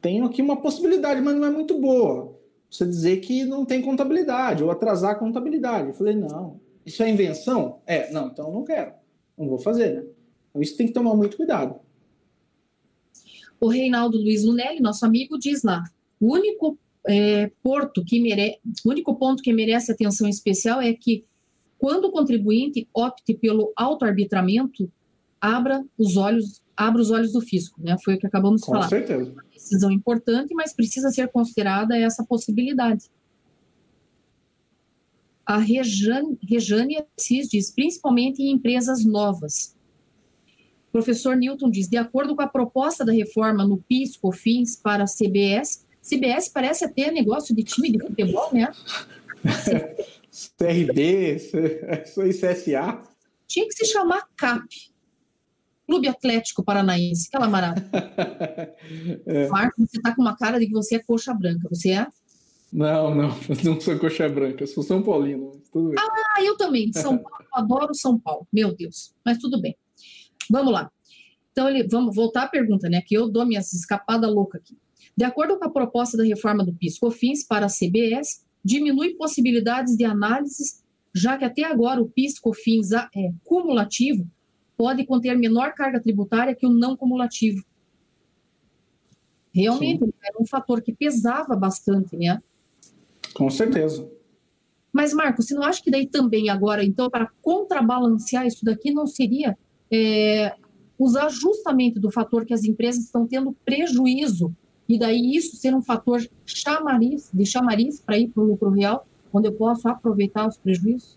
tenho 0.00 0.24
aqui 0.24 0.40
uma 0.40 0.60
possibilidade, 0.60 1.20
mas 1.20 1.36
não 1.36 1.46
é 1.46 1.50
muito 1.50 1.78
boa. 1.78 2.38
Você 2.70 2.86
dizer 2.86 3.18
que 3.18 3.44
não 3.44 3.64
tem 3.64 3.82
contabilidade 3.82 4.62
ou 4.62 4.70
atrasar 4.70 5.12
a 5.12 5.18
contabilidade. 5.18 5.88
Eu 5.88 5.94
falei, 5.94 6.14
não, 6.14 6.60
isso 6.86 7.02
é 7.02 7.10
invenção? 7.10 7.80
É, 7.86 8.10
não, 8.12 8.28
então 8.28 8.46
eu 8.46 8.52
não 8.52 8.64
quero. 8.64 8.92
Não 9.36 9.48
vou 9.48 9.58
fazer, 9.58 9.94
né? 9.94 10.04
Então 10.50 10.62
isso 10.62 10.76
tem 10.76 10.86
que 10.86 10.92
tomar 10.92 11.14
muito 11.14 11.36
cuidado. 11.36 11.80
O 13.60 13.68
Reinaldo 13.68 14.16
Luiz 14.16 14.44
Lunelli, 14.44 14.80
nosso 14.80 15.04
amigo, 15.04 15.38
diz 15.38 15.62
lá: 15.62 15.84
o 16.18 16.32
único 16.32 16.78
é, 17.06 17.50
porto 17.62 18.04
que 18.04 18.20
mere... 18.20 18.58
o 18.84 18.88
único 18.88 19.14
ponto 19.16 19.42
que 19.42 19.52
merece 19.52 19.92
atenção 19.92 20.28
especial 20.28 20.80
é 20.80 20.92
que 20.94 21.24
quando 21.80 22.04
o 22.04 22.12
contribuinte 22.12 22.86
opte 22.92 23.32
pelo 23.32 23.72
autoarbitramento, 23.74 24.92
abra 25.40 25.82
os 25.96 26.14
olhos, 26.14 26.62
abra 26.76 27.00
os 27.00 27.10
olhos 27.10 27.32
do 27.32 27.40
fisco, 27.40 27.80
né? 27.82 27.96
Foi 28.04 28.16
o 28.16 28.18
que 28.18 28.26
acabamos 28.26 28.60
de 28.60 28.66
Com 28.66 28.72
falar. 28.74 28.84
Com 28.84 28.90
certeza. 28.90 29.32
Uma 29.32 29.44
decisão 29.50 29.90
importante, 29.90 30.54
mas 30.54 30.74
precisa 30.74 31.08
ser 31.08 31.28
considerada 31.28 31.96
essa 31.96 32.22
possibilidade. 32.22 33.06
A 35.46 35.56
Rejane, 35.56 36.38
Rejane 36.46 36.98
Assis 37.16 37.48
diz, 37.48 37.70
principalmente 37.70 38.42
em 38.42 38.52
empresas 38.52 39.02
novas. 39.02 39.74
O 40.90 40.92
professor 40.92 41.34
Newton 41.34 41.70
diz, 41.70 41.88
de 41.88 41.96
acordo 41.96 42.36
com 42.36 42.42
a 42.42 42.46
proposta 42.46 43.06
da 43.06 43.12
reforma 43.12 43.66
no 43.66 43.78
PIS, 43.78 44.18
COFINS 44.18 44.76
para 44.76 45.04
a 45.04 45.06
CBS, 45.06 45.86
CBS 46.02 46.50
parece 46.50 46.84
até 46.84 47.10
negócio 47.10 47.56
de 47.56 47.62
time 47.62 47.90
de 47.90 47.98
futebol, 47.98 48.52
né? 48.52 48.70
CRB, 50.30 51.36
CSA. 52.04 53.02
Tinha 53.46 53.66
que 53.66 53.74
se 53.74 53.84
chamar 53.86 54.28
CAP, 54.36 54.68
Clube 55.86 56.06
Atlético 56.06 56.62
Paranaense, 56.62 57.28
aquela 57.28 57.48
maravilha. 57.48 57.90
é. 59.26 59.48
Marco, 59.48 59.84
você 59.84 59.96
está 59.96 60.14
com 60.14 60.22
uma 60.22 60.36
cara 60.36 60.60
de 60.60 60.66
que 60.66 60.72
você 60.72 60.96
é 60.96 60.98
coxa 61.00 61.34
branca, 61.34 61.68
você 61.68 61.90
é? 61.90 62.06
Não, 62.72 63.12
não, 63.12 63.28
não 63.64 63.80
sou 63.80 63.98
coxa 63.98 64.28
branca, 64.28 64.66
sou 64.66 64.84
São 64.84 65.02
Paulino. 65.02 65.60
Tudo 65.72 65.88
bem. 65.88 65.98
Ah, 65.98 66.42
eu 66.44 66.56
também, 66.56 66.90
de 66.90 67.00
São 67.00 67.18
Paulo, 67.18 67.46
adoro 67.52 67.94
São 67.94 68.18
Paulo, 68.18 68.46
meu 68.52 68.74
Deus, 68.74 69.12
mas 69.24 69.38
tudo 69.38 69.60
bem. 69.60 69.76
Vamos 70.48 70.72
lá. 70.72 70.90
Então, 71.50 71.68
ele, 71.68 71.86
vamos 71.88 72.14
voltar 72.14 72.44
à 72.44 72.48
pergunta, 72.48 72.88
né? 72.88 73.02
Que 73.04 73.16
eu 73.16 73.28
dou 73.28 73.44
minhas 73.44 73.72
escapadas 73.72 74.32
louca 74.32 74.58
aqui. 74.58 74.78
De 75.16 75.24
acordo 75.24 75.58
com 75.58 75.64
a 75.64 75.70
proposta 75.70 76.16
da 76.16 76.24
reforma 76.24 76.64
do 76.64 76.72
PIS-COFINS 76.72 77.46
para 77.46 77.66
a 77.66 77.68
CBS, 77.68 78.46
diminui 78.64 79.14
possibilidades 79.14 79.96
de 79.96 80.04
análises, 80.04 80.82
já 81.14 81.36
que 81.36 81.44
até 81.44 81.64
agora 81.64 82.00
o 82.00 82.08
PIS-COFINS 82.08 82.92
é 82.92 83.32
cumulativo 83.44 84.28
pode 84.80 85.04
conter 85.04 85.36
menor 85.36 85.74
carga 85.74 86.00
tributária 86.00 86.54
que 86.54 86.66
o 86.66 86.70
não 86.70 86.96
cumulativo. 86.96 87.62
Realmente, 89.52 90.06
Sim. 90.06 90.12
era 90.24 90.40
um 90.40 90.46
fator 90.46 90.80
que 90.80 90.94
pesava 90.94 91.54
bastante, 91.54 92.16
né? 92.16 92.38
Com 93.34 93.50
certeza. 93.50 94.10
Mas, 94.90 95.12
Marcos, 95.12 95.46
você 95.46 95.54
não 95.54 95.64
acha 95.64 95.82
que 95.82 95.90
daí 95.90 96.06
também 96.06 96.48
agora, 96.48 96.82
então, 96.82 97.10
para 97.10 97.30
contrabalancear 97.42 98.46
isso 98.46 98.64
daqui, 98.64 98.90
não 98.90 99.06
seria 99.06 99.54
é, 99.92 100.54
usar 100.98 101.28
justamente 101.28 102.00
do 102.00 102.10
fator 102.10 102.46
que 102.46 102.54
as 102.54 102.64
empresas 102.64 103.04
estão 103.04 103.26
tendo 103.26 103.52
prejuízo 103.62 104.56
e 104.90 104.98
daí 104.98 105.36
isso 105.36 105.54
ser 105.54 105.72
um 105.72 105.80
fator 105.80 106.20
chamariz, 106.44 107.30
de 107.32 107.46
chamariz 107.46 108.00
para 108.00 108.18
ir 108.18 108.26
para 108.26 108.42
o 108.42 108.46
lucro 108.46 108.70
real, 108.70 109.06
onde 109.32 109.46
eu 109.46 109.52
posso 109.52 109.88
aproveitar 109.88 110.48
os 110.48 110.58
prejuízos? 110.58 111.16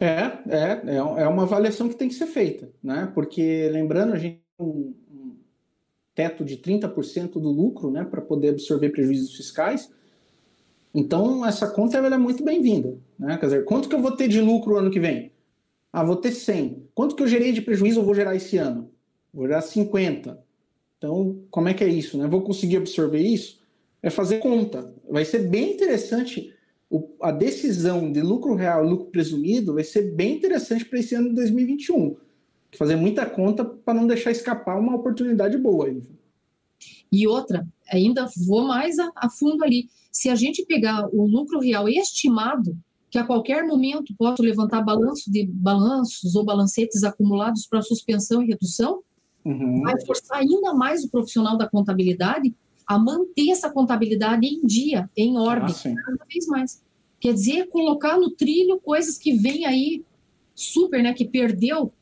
É, 0.00 0.32
é, 0.48 0.82
é, 0.86 0.96
é 0.96 1.28
uma 1.28 1.42
avaliação 1.42 1.90
que 1.90 1.94
tem 1.94 2.08
que 2.08 2.14
ser 2.14 2.26
feita, 2.26 2.70
né? 2.82 3.10
Porque, 3.14 3.68
lembrando, 3.70 4.14
a 4.14 4.18
gente 4.18 4.40
tem 4.56 4.66
um, 4.66 4.94
teto 6.14 6.42
de 6.42 6.56
30% 6.56 7.32
do 7.32 7.50
lucro, 7.50 7.90
né, 7.90 8.02
para 8.02 8.22
poder 8.22 8.48
absorver 8.48 8.88
prejuízos 8.88 9.36
fiscais. 9.36 9.92
Então, 10.94 11.44
essa 11.44 11.68
conta 11.68 11.98
é 11.98 12.16
muito 12.16 12.42
bem-vinda, 12.42 12.96
né? 13.18 13.36
Quer 13.36 13.44
dizer, 13.46 13.64
quanto 13.66 13.90
que 13.90 13.94
eu 13.94 14.00
vou 14.00 14.12
ter 14.12 14.26
de 14.26 14.40
lucro 14.40 14.78
ano 14.78 14.90
que 14.90 14.98
vem? 14.98 15.30
Ah, 15.92 16.02
vou 16.02 16.16
ter 16.16 16.32
100. 16.32 16.88
Quanto 16.94 17.14
que 17.14 17.22
eu 17.22 17.28
gerei 17.28 17.52
de 17.52 17.60
prejuízo 17.60 18.00
eu 18.00 18.04
vou 18.04 18.14
gerar 18.14 18.34
esse 18.34 18.56
ano? 18.56 18.90
Vou 19.34 19.46
gerar 19.46 19.60
50. 19.60 20.45
Então, 20.98 21.42
como 21.50 21.68
é 21.68 21.74
que 21.74 21.84
é 21.84 21.88
isso, 21.88 22.16
né? 22.18 22.26
Vou 22.26 22.42
conseguir 22.42 22.78
absorver 22.78 23.20
isso? 23.20 23.60
É 24.02 24.10
fazer 24.10 24.38
conta. 24.38 24.92
Vai 25.08 25.24
ser 25.24 25.48
bem 25.48 25.74
interessante 25.74 26.54
o, 26.88 27.16
a 27.20 27.32
decisão 27.32 28.10
de 28.10 28.20
lucro 28.20 28.54
real 28.54 28.84
e 28.84 28.88
lucro 28.88 29.06
presumido 29.06 29.74
vai 29.74 29.84
ser 29.84 30.14
bem 30.14 30.36
interessante 30.36 30.84
para 30.84 30.98
esse 30.98 31.14
ano 31.14 31.30
de 31.30 31.34
2021. 31.34 32.16
Fazer 32.76 32.96
muita 32.96 33.26
conta 33.26 33.64
para 33.64 33.94
não 33.94 34.06
deixar 34.06 34.30
escapar 34.30 34.78
uma 34.78 34.94
oportunidade 34.94 35.56
boa. 35.56 35.94
E 37.10 37.26
outra, 37.26 37.66
ainda 37.90 38.28
vou 38.46 38.62
mais 38.66 38.98
a, 38.98 39.10
a, 39.16 39.30
fundo 39.30 39.64
ali. 39.64 39.88
Se 40.12 40.28
a 40.28 40.34
gente 40.34 40.64
pegar 40.64 41.08
o 41.12 41.26
lucro 41.26 41.58
real 41.58 41.88
estimado, 41.88 42.76
que 43.10 43.18
a 43.18 43.24
qualquer 43.24 43.64
momento 43.64 44.14
posso 44.18 44.42
levantar 44.42 44.82
balanço 44.82 45.30
de 45.30 45.46
balanços 45.46 46.34
ou 46.34 46.44
balancetes 46.44 47.02
acumulados 47.02 47.66
para 47.66 47.82
suspensão 47.82 48.42
e 48.42 48.48
redução, 48.48 49.02
uhum. 49.46 49.82
vai 49.82 50.00
forçar 50.04 50.38
ainda 50.38 50.74
mais 50.74 51.04
o 51.04 51.10
profissional 51.10 51.56
da 51.56 51.68
contabilidade 51.68 52.54
a 52.86 52.98
manter 52.98 53.50
essa 53.50 53.70
contabilidade 53.70 54.46
em 54.46 54.64
dia, 54.64 55.10
em 55.16 55.36
ordem, 55.36 55.74
ah, 55.74 56.02
cada 56.04 56.24
vez 56.30 56.46
mais. 56.46 56.82
Quer 57.18 57.34
dizer, 57.34 57.68
colocar 57.68 58.16
no 58.16 58.30
trilho 58.30 58.78
coisas 58.80 59.18
que 59.18 59.32
vêm 59.32 59.66
aí 59.66 60.04
super, 60.54 61.02
né? 61.02 61.12
Que 61.12 61.24
perdeu, 61.24 61.92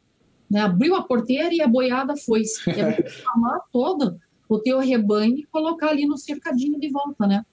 né, 0.51 0.61
abriu 0.61 0.95
a 0.95 1.03
porteira 1.03 1.55
e 1.55 1.63
a 1.63 1.69
boiada 1.69 2.17
foi. 2.17 2.43
É 2.67 3.09
chamar 3.09 3.61
todo 3.73 4.21
o 4.49 4.59
teu 4.59 4.79
rebanho 4.79 5.39
e 5.39 5.45
colocar 5.45 5.89
ali 5.89 6.07
no 6.07 6.19
cercadinho 6.19 6.79
de 6.79 6.91
volta, 6.91 7.27
né? 7.27 7.45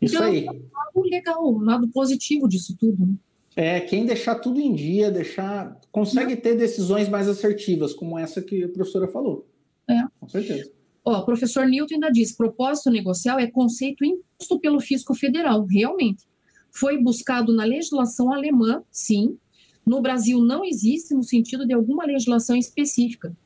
Isso 0.00 0.16
então, 0.16 0.26
aí. 0.26 0.46
É 0.46 0.50
um 0.50 0.54
lado 0.54 1.08
legal, 1.08 1.54
um 1.54 1.60
lado 1.60 1.88
positivo 1.88 2.48
disso 2.48 2.74
tudo, 2.78 3.06
né? 3.06 3.14
É, 3.56 3.80
quem 3.80 4.06
deixar 4.06 4.36
tudo 4.36 4.60
em 4.60 4.74
dia, 4.74 5.10
deixar. 5.10 5.78
consegue 5.90 6.36
ter 6.36 6.56
decisões 6.56 7.08
mais 7.08 7.28
assertivas, 7.28 7.92
como 7.92 8.18
essa 8.18 8.40
que 8.40 8.64
a 8.64 8.68
professora 8.68 9.08
falou. 9.08 9.46
É. 9.88 10.02
Com 10.20 10.28
certeza. 10.28 10.70
Ó, 11.04 11.18
o 11.18 11.24
professor 11.24 11.66
Newton 11.66 11.94
ainda 11.94 12.10
diz: 12.10 12.32
propósito 12.32 12.90
negocial 12.90 13.38
é 13.38 13.50
conceito 13.50 14.04
imposto 14.04 14.58
pelo 14.60 14.80
fisco 14.80 15.14
federal, 15.14 15.66
realmente. 15.66 16.24
Foi 16.72 17.02
buscado 17.02 17.54
na 17.54 17.64
legislação 17.64 18.32
alemã, 18.32 18.82
sim. 18.90 19.36
No 19.84 20.00
Brasil 20.00 20.40
não 20.40 20.64
existe 20.64 21.14
no 21.14 21.24
sentido 21.24 21.66
de 21.66 21.74
alguma 21.74 22.04
legislação 22.04 22.56
específica. 22.56 23.36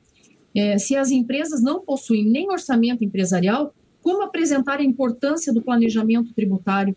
É, 0.54 0.78
se 0.78 0.94
as 0.94 1.10
empresas 1.10 1.62
não 1.62 1.80
possuem 1.80 2.24
nem 2.24 2.50
orçamento 2.50 3.02
empresarial, 3.02 3.74
como 4.02 4.22
apresentar 4.22 4.80
a 4.80 4.84
importância 4.84 5.52
do 5.52 5.62
planejamento 5.62 6.34
tributário? 6.34 6.94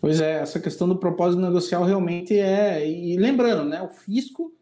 Pois 0.00 0.20
é, 0.20 0.40
essa 0.40 0.60
questão 0.60 0.88
do 0.88 0.96
propósito 0.96 1.40
negocial 1.42 1.84
realmente 1.84 2.38
é. 2.38 2.88
E 2.88 3.16
lembrando, 3.16 3.68
né, 3.68 3.82
o 3.82 3.88
fisco 3.88 4.52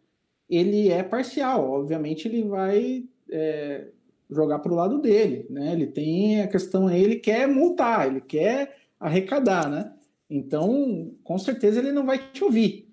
ele 0.49 0.91
é 0.91 1.03
parcial, 1.03 1.71
obviamente 1.71 2.29
ele 2.29 2.45
vai 2.45 3.05
é, 3.31 3.89
jogar 4.31 4.61
para 4.61 4.73
o 4.73 4.77
lado 4.77 5.01
dele, 5.01 5.47
né? 5.51 5.73
Ele 5.73 5.87
tem 5.87 6.41
a 6.41 6.49
questão, 6.49 6.91
ele 6.91 7.17
quer 7.17 7.49
multar, 7.49 8.07
ele 8.07 8.21
quer 8.21 8.77
arrecadar, 8.99 9.69
né? 9.69 9.93
Então, 10.29 11.13
com 11.23 11.39
certeza 11.39 11.81
ele 11.81 11.93
não 11.93 12.07
vai 12.07 12.19
te 12.33 12.43
ouvir. 12.43 12.89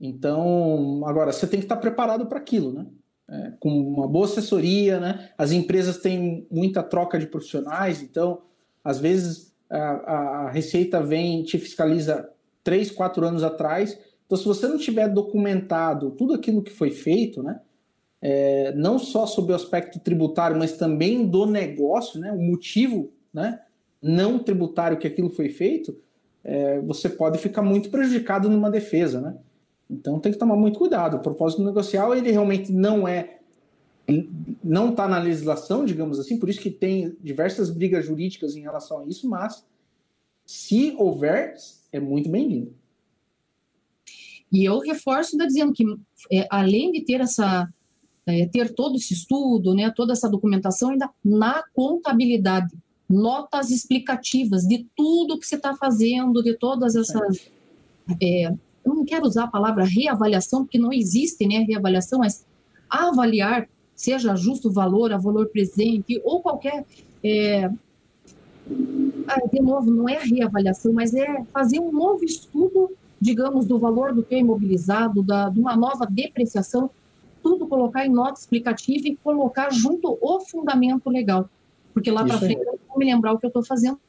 Então, 0.00 1.02
agora 1.06 1.32
você 1.32 1.46
tem 1.46 1.60
que 1.60 1.64
estar 1.64 1.76
preparado 1.76 2.26
para 2.26 2.38
aquilo, 2.38 2.72
né? 2.72 2.86
É, 3.28 3.52
com 3.58 3.70
uma 3.70 4.06
boa 4.06 4.26
assessoria, 4.26 5.00
né? 5.00 5.30
As 5.38 5.52
empresas 5.52 5.98
têm 5.98 6.46
muita 6.50 6.82
troca 6.82 7.18
de 7.18 7.26
profissionais, 7.26 8.02
então, 8.02 8.42
às 8.82 8.98
vezes 8.98 9.53
a, 9.76 10.46
a 10.46 10.50
Receita 10.50 11.02
vem 11.02 11.42
te 11.42 11.58
fiscaliza 11.58 12.28
três, 12.62 12.90
quatro 12.90 13.26
anos 13.26 13.42
atrás. 13.42 13.98
Então, 14.24 14.38
se 14.38 14.44
você 14.44 14.66
não 14.66 14.78
tiver 14.78 15.08
documentado 15.08 16.10
tudo 16.12 16.34
aquilo 16.34 16.62
que 16.62 16.72
foi 16.72 16.90
feito, 16.90 17.42
né? 17.42 17.60
é, 18.26 18.72
não 18.72 18.98
só 18.98 19.26
sobre 19.26 19.52
o 19.52 19.54
aspecto 19.54 20.00
tributário, 20.00 20.56
mas 20.56 20.78
também 20.78 21.26
do 21.26 21.44
negócio, 21.44 22.18
né, 22.18 22.32
o 22.32 22.38
motivo 22.38 23.12
né, 23.30 23.60
não 24.00 24.38
tributário 24.38 24.96
que 24.96 25.06
aquilo 25.06 25.28
foi 25.28 25.50
feito, 25.50 25.94
é, 26.42 26.80
você 26.80 27.10
pode 27.10 27.36
ficar 27.36 27.60
muito 27.60 27.90
prejudicado 27.90 28.48
numa 28.48 28.70
defesa. 28.70 29.20
Né? 29.20 29.36
Então 29.90 30.18
tem 30.18 30.32
que 30.32 30.38
tomar 30.38 30.56
muito 30.56 30.78
cuidado. 30.78 31.18
O 31.18 31.20
propósito 31.20 31.62
negocial 31.62 32.16
ele 32.16 32.30
realmente 32.30 32.72
não 32.72 33.06
é 33.06 33.40
não 34.62 34.90
está 34.90 35.08
na 35.08 35.18
legislação, 35.18 35.84
digamos 35.84 36.18
assim, 36.18 36.38
por 36.38 36.48
isso 36.48 36.60
que 36.60 36.70
tem 36.70 37.16
diversas 37.22 37.70
brigas 37.70 38.04
jurídicas 38.04 38.54
em 38.54 38.60
relação 38.60 39.00
a 39.00 39.06
isso, 39.06 39.28
mas 39.28 39.64
se 40.44 40.94
houver, 40.98 41.56
é 41.90 41.98
muito 41.98 42.28
bem-vindo. 42.28 42.74
E 44.52 44.64
eu 44.64 44.78
reforço 44.80 45.34
ainda 45.34 45.46
dizendo 45.46 45.72
que, 45.72 45.84
é, 46.30 46.46
além 46.50 46.92
de 46.92 47.02
ter 47.02 47.20
essa 47.20 47.68
é, 48.26 48.46
ter 48.46 48.74
todo 48.74 48.96
esse 48.96 49.12
estudo, 49.12 49.74
né, 49.74 49.92
toda 49.94 50.12
essa 50.12 50.28
documentação, 50.28 50.90
ainda 50.90 51.10
na 51.24 51.62
contabilidade, 51.74 52.74
notas 53.08 53.70
explicativas 53.70 54.62
de 54.62 54.86
tudo 54.96 55.38
que 55.38 55.46
você 55.46 55.56
está 55.56 55.74
fazendo, 55.74 56.42
de 56.42 56.56
todas 56.56 56.96
essas. 56.96 57.50
É, 58.20 58.46
eu 58.84 58.94
não 58.94 59.04
quero 59.04 59.26
usar 59.26 59.44
a 59.44 59.50
palavra 59.50 59.84
reavaliação, 59.84 60.64
porque 60.64 60.78
não 60.78 60.92
existe 60.92 61.46
né, 61.46 61.64
reavaliação, 61.68 62.18
mas 62.18 62.46
avaliar, 62.88 63.68
seja 63.94 64.34
justo 64.34 64.70
valor, 64.70 65.12
a 65.12 65.18
valor 65.18 65.46
presente, 65.48 66.20
ou 66.24 66.40
qualquer. 66.40 66.84
É, 67.22 67.70
ah, 69.26 69.46
de 69.50 69.60
novo, 69.60 69.90
não 69.90 70.08
é 70.08 70.18
reavaliação, 70.18 70.92
mas 70.92 71.14
é 71.14 71.44
fazer 71.52 71.80
um 71.80 71.92
novo 71.92 72.24
estudo, 72.24 72.90
digamos, 73.20 73.66
do 73.66 73.78
valor 73.78 74.14
do 74.14 74.22
teu 74.22 74.38
imobilizado, 74.38 75.22
da, 75.22 75.48
de 75.48 75.60
uma 75.60 75.76
nova 75.76 76.06
depreciação, 76.06 76.90
tudo 77.42 77.66
colocar 77.66 78.06
em 78.06 78.10
nota 78.10 78.40
explicativa 78.40 79.06
e 79.06 79.16
colocar 79.16 79.70
junto 79.70 80.18
o 80.20 80.40
fundamento 80.40 81.10
legal. 81.10 81.48
Porque 81.92 82.10
lá 82.10 82.24
para 82.24 82.38
frente 82.38 82.60
eu 82.60 82.78
vou 82.88 82.98
me 82.98 83.04
lembrar 83.04 83.32
o 83.32 83.38
que 83.38 83.46
eu 83.46 83.48
estou 83.48 83.64
fazendo. 83.64 84.00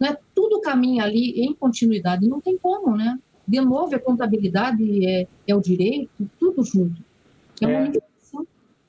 Não 0.00 0.08
é 0.08 0.18
tudo 0.34 0.60
caminha 0.60 1.04
ali 1.04 1.44
em 1.44 1.54
continuidade, 1.54 2.26
não 2.26 2.40
tem 2.40 2.58
como, 2.58 2.96
né? 2.96 3.18
De 3.46 3.60
novo, 3.60 3.94
a 3.94 3.98
contabilidade 3.98 5.06
é, 5.06 5.28
é 5.46 5.54
o 5.54 5.60
direito, 5.60 6.10
tudo 6.40 6.64
junto. 6.64 7.02
É, 7.60 7.64
é. 7.64 7.78
uma 7.78 7.92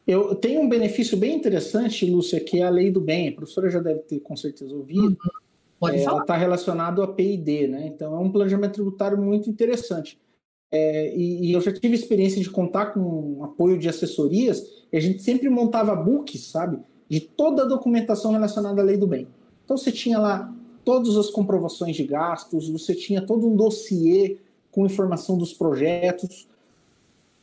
eu 0.06 0.36
tenho 0.36 0.62
um 0.62 0.70
benefício 0.70 1.18
bem 1.18 1.36
interessante, 1.36 2.10
Lúcia, 2.10 2.40
que 2.40 2.60
é 2.60 2.64
a 2.64 2.70
lei 2.70 2.92
do 2.92 3.00
bem. 3.00 3.30
A 3.30 3.32
professora 3.34 3.70
já 3.70 3.80
deve 3.80 4.00
ter 4.02 4.20
com 4.20 4.36
certeza 4.36 4.76
ouvido. 4.76 5.08
Uhum. 5.08 5.32
Pode 5.80 5.98
é, 5.98 6.04
falar. 6.04 6.16
Ela 6.16 6.24
está 6.24 6.38
relacionado 6.38 7.02
a 7.02 7.08
PID, 7.08 7.68
né? 7.68 7.88
Então 7.88 8.16
é 8.16 8.20
um 8.20 8.32
planejamento 8.32 8.74
tributário 8.74 9.18
muito 9.18 9.50
interessante. 9.50 10.18
É, 10.72 11.16
e, 11.16 11.50
e, 11.50 11.54
eu 11.54 11.62
já 11.62 11.72
tive 11.72 11.94
experiência 11.94 12.42
de 12.42 12.50
contar 12.50 12.88
com 12.88 13.44
apoio 13.44 13.78
de 13.78 13.88
assessorias, 13.88 14.84
e 14.92 14.98
a 14.98 15.00
gente 15.00 15.22
sempre 15.22 15.48
montava 15.48 15.96
books, 15.96 16.46
sabe? 16.46 16.80
De 17.08 17.20
toda 17.20 17.62
a 17.62 17.68
documentação 17.68 18.32
relacionada 18.32 18.82
à 18.82 18.84
lei 18.84 18.98
do 18.98 19.06
bem. 19.06 19.28
Então 19.64 19.78
você 19.78 19.92
tinha 19.92 20.18
lá 20.18 20.52
todas 20.84 21.16
as 21.16 21.30
comprovações 21.30 21.96
de 21.96 22.04
gastos, 22.04 22.70
você 22.70 22.96
tinha 22.96 23.22
todo 23.22 23.48
um 23.48 23.56
dossiê 23.56 24.38
com 24.72 24.86
informação 24.86 25.38
dos 25.38 25.54
projetos, 25.54 26.48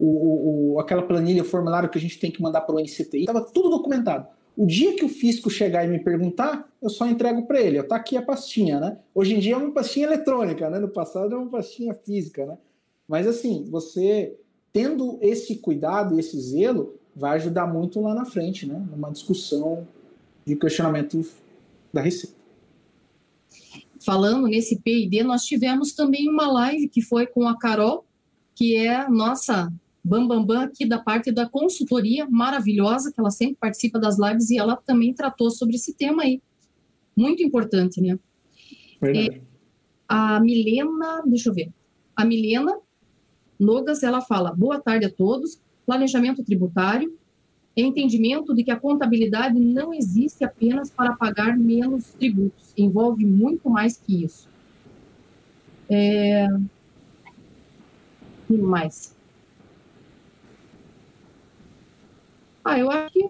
o, 0.00 0.74
o, 0.74 0.80
aquela 0.80 1.02
planilha, 1.02 1.42
o 1.42 1.46
formulário 1.46 1.88
que 1.90 1.98
a 1.98 2.00
gente 2.00 2.18
tem 2.18 2.30
que 2.30 2.40
mandar 2.40 2.62
para 2.62 2.74
o 2.74 2.80
NCTI, 2.80 3.20
estava 3.20 3.42
tudo 3.42 3.68
documentado. 3.68 4.26
O 4.56 4.66
dia 4.66 4.94
que 4.94 5.04
o 5.04 5.08
fisco 5.08 5.48
chegar 5.50 5.84
e 5.84 5.88
me 5.88 5.98
perguntar, 5.98 6.66
eu 6.82 6.88
só 6.88 7.06
entrego 7.06 7.46
para 7.46 7.60
ele. 7.60 7.78
Está 7.78 7.96
aqui 7.96 8.16
a 8.16 8.22
pastinha, 8.22 8.80
né? 8.80 8.98
Hoje 9.14 9.34
em 9.34 9.38
dia 9.38 9.54
é 9.54 9.56
uma 9.56 9.72
pastinha 9.72 10.06
eletrônica, 10.06 10.68
né? 10.68 10.78
No 10.78 10.88
passado 10.88 11.26
era 11.26 11.38
uma 11.38 11.50
pastinha 11.50 11.94
física, 11.94 12.46
né? 12.46 12.58
Mas 13.06 13.26
assim, 13.26 13.66
você 13.70 14.36
tendo 14.72 15.18
esse 15.20 15.56
cuidado 15.56 16.16
e 16.16 16.20
esse 16.20 16.38
zelo, 16.40 16.94
vai 17.14 17.36
ajudar 17.36 17.66
muito 17.66 18.00
lá 18.00 18.14
na 18.14 18.24
frente, 18.24 18.66
né? 18.66 18.82
Numa 18.90 19.10
discussão 19.10 19.86
de 20.44 20.56
questionamento 20.56 21.24
da 21.92 22.00
Receita. 22.00 22.34
Falando 24.04 24.46
nesse 24.46 24.80
PID, 24.80 25.22
nós 25.24 25.44
tivemos 25.44 25.92
também 25.92 26.28
uma 26.28 26.50
live 26.50 26.88
que 26.88 27.02
foi 27.02 27.26
com 27.26 27.46
a 27.46 27.58
Carol, 27.58 28.04
que 28.54 28.76
é 28.76 29.08
nossa 29.08 29.70
Bambambam 30.02 30.46
Bam 30.46 30.46
Bam 30.46 30.64
aqui 30.64 30.86
da 30.86 30.98
parte 30.98 31.30
da 31.30 31.48
consultoria 31.48 32.26
maravilhosa, 32.28 33.12
que 33.12 33.20
ela 33.20 33.30
sempre 33.30 33.56
participa 33.56 33.98
das 33.98 34.18
lives 34.18 34.50
e 34.50 34.58
ela 34.58 34.76
também 34.76 35.12
tratou 35.12 35.50
sobre 35.50 35.76
esse 35.76 35.94
tema 35.94 36.22
aí. 36.22 36.40
Muito 37.16 37.42
importante, 37.42 38.00
né? 38.00 38.18
É, 39.02 39.40
a 40.08 40.40
Milena, 40.40 41.22
deixa 41.26 41.50
eu 41.50 41.54
ver. 41.54 41.70
A 42.16 42.24
Milena 42.24 42.78
Nogas, 43.58 44.02
ela 44.02 44.22
fala: 44.22 44.52
boa 44.52 44.80
tarde 44.80 45.06
a 45.06 45.10
todos. 45.10 45.60
Planejamento 45.84 46.42
tributário 46.44 47.18
é 47.76 47.82
entendimento 47.82 48.54
de 48.54 48.64
que 48.64 48.70
a 48.70 48.78
contabilidade 48.78 49.58
não 49.58 49.92
existe 49.92 50.44
apenas 50.44 50.90
para 50.90 51.14
pagar 51.14 51.56
menos 51.56 52.12
tributos, 52.12 52.72
envolve 52.76 53.24
muito 53.24 53.68
mais 53.68 53.96
que 53.96 54.24
isso. 54.24 54.48
É... 55.88 56.46
Mais. 58.48 59.16
Ah, 62.64 62.78
eu 62.78 62.90
acho 62.90 63.12
que. 63.12 63.24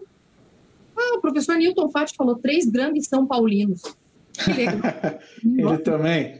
Ah, 0.96 1.16
o 1.16 1.20
professor 1.20 1.56
Newton 1.56 1.88
Fati 1.88 2.14
falou 2.16 2.36
três 2.36 2.66
grandes 2.66 3.06
São 3.06 3.26
Paulinos. 3.26 3.82
Ele 5.44 5.78
também. 5.78 6.38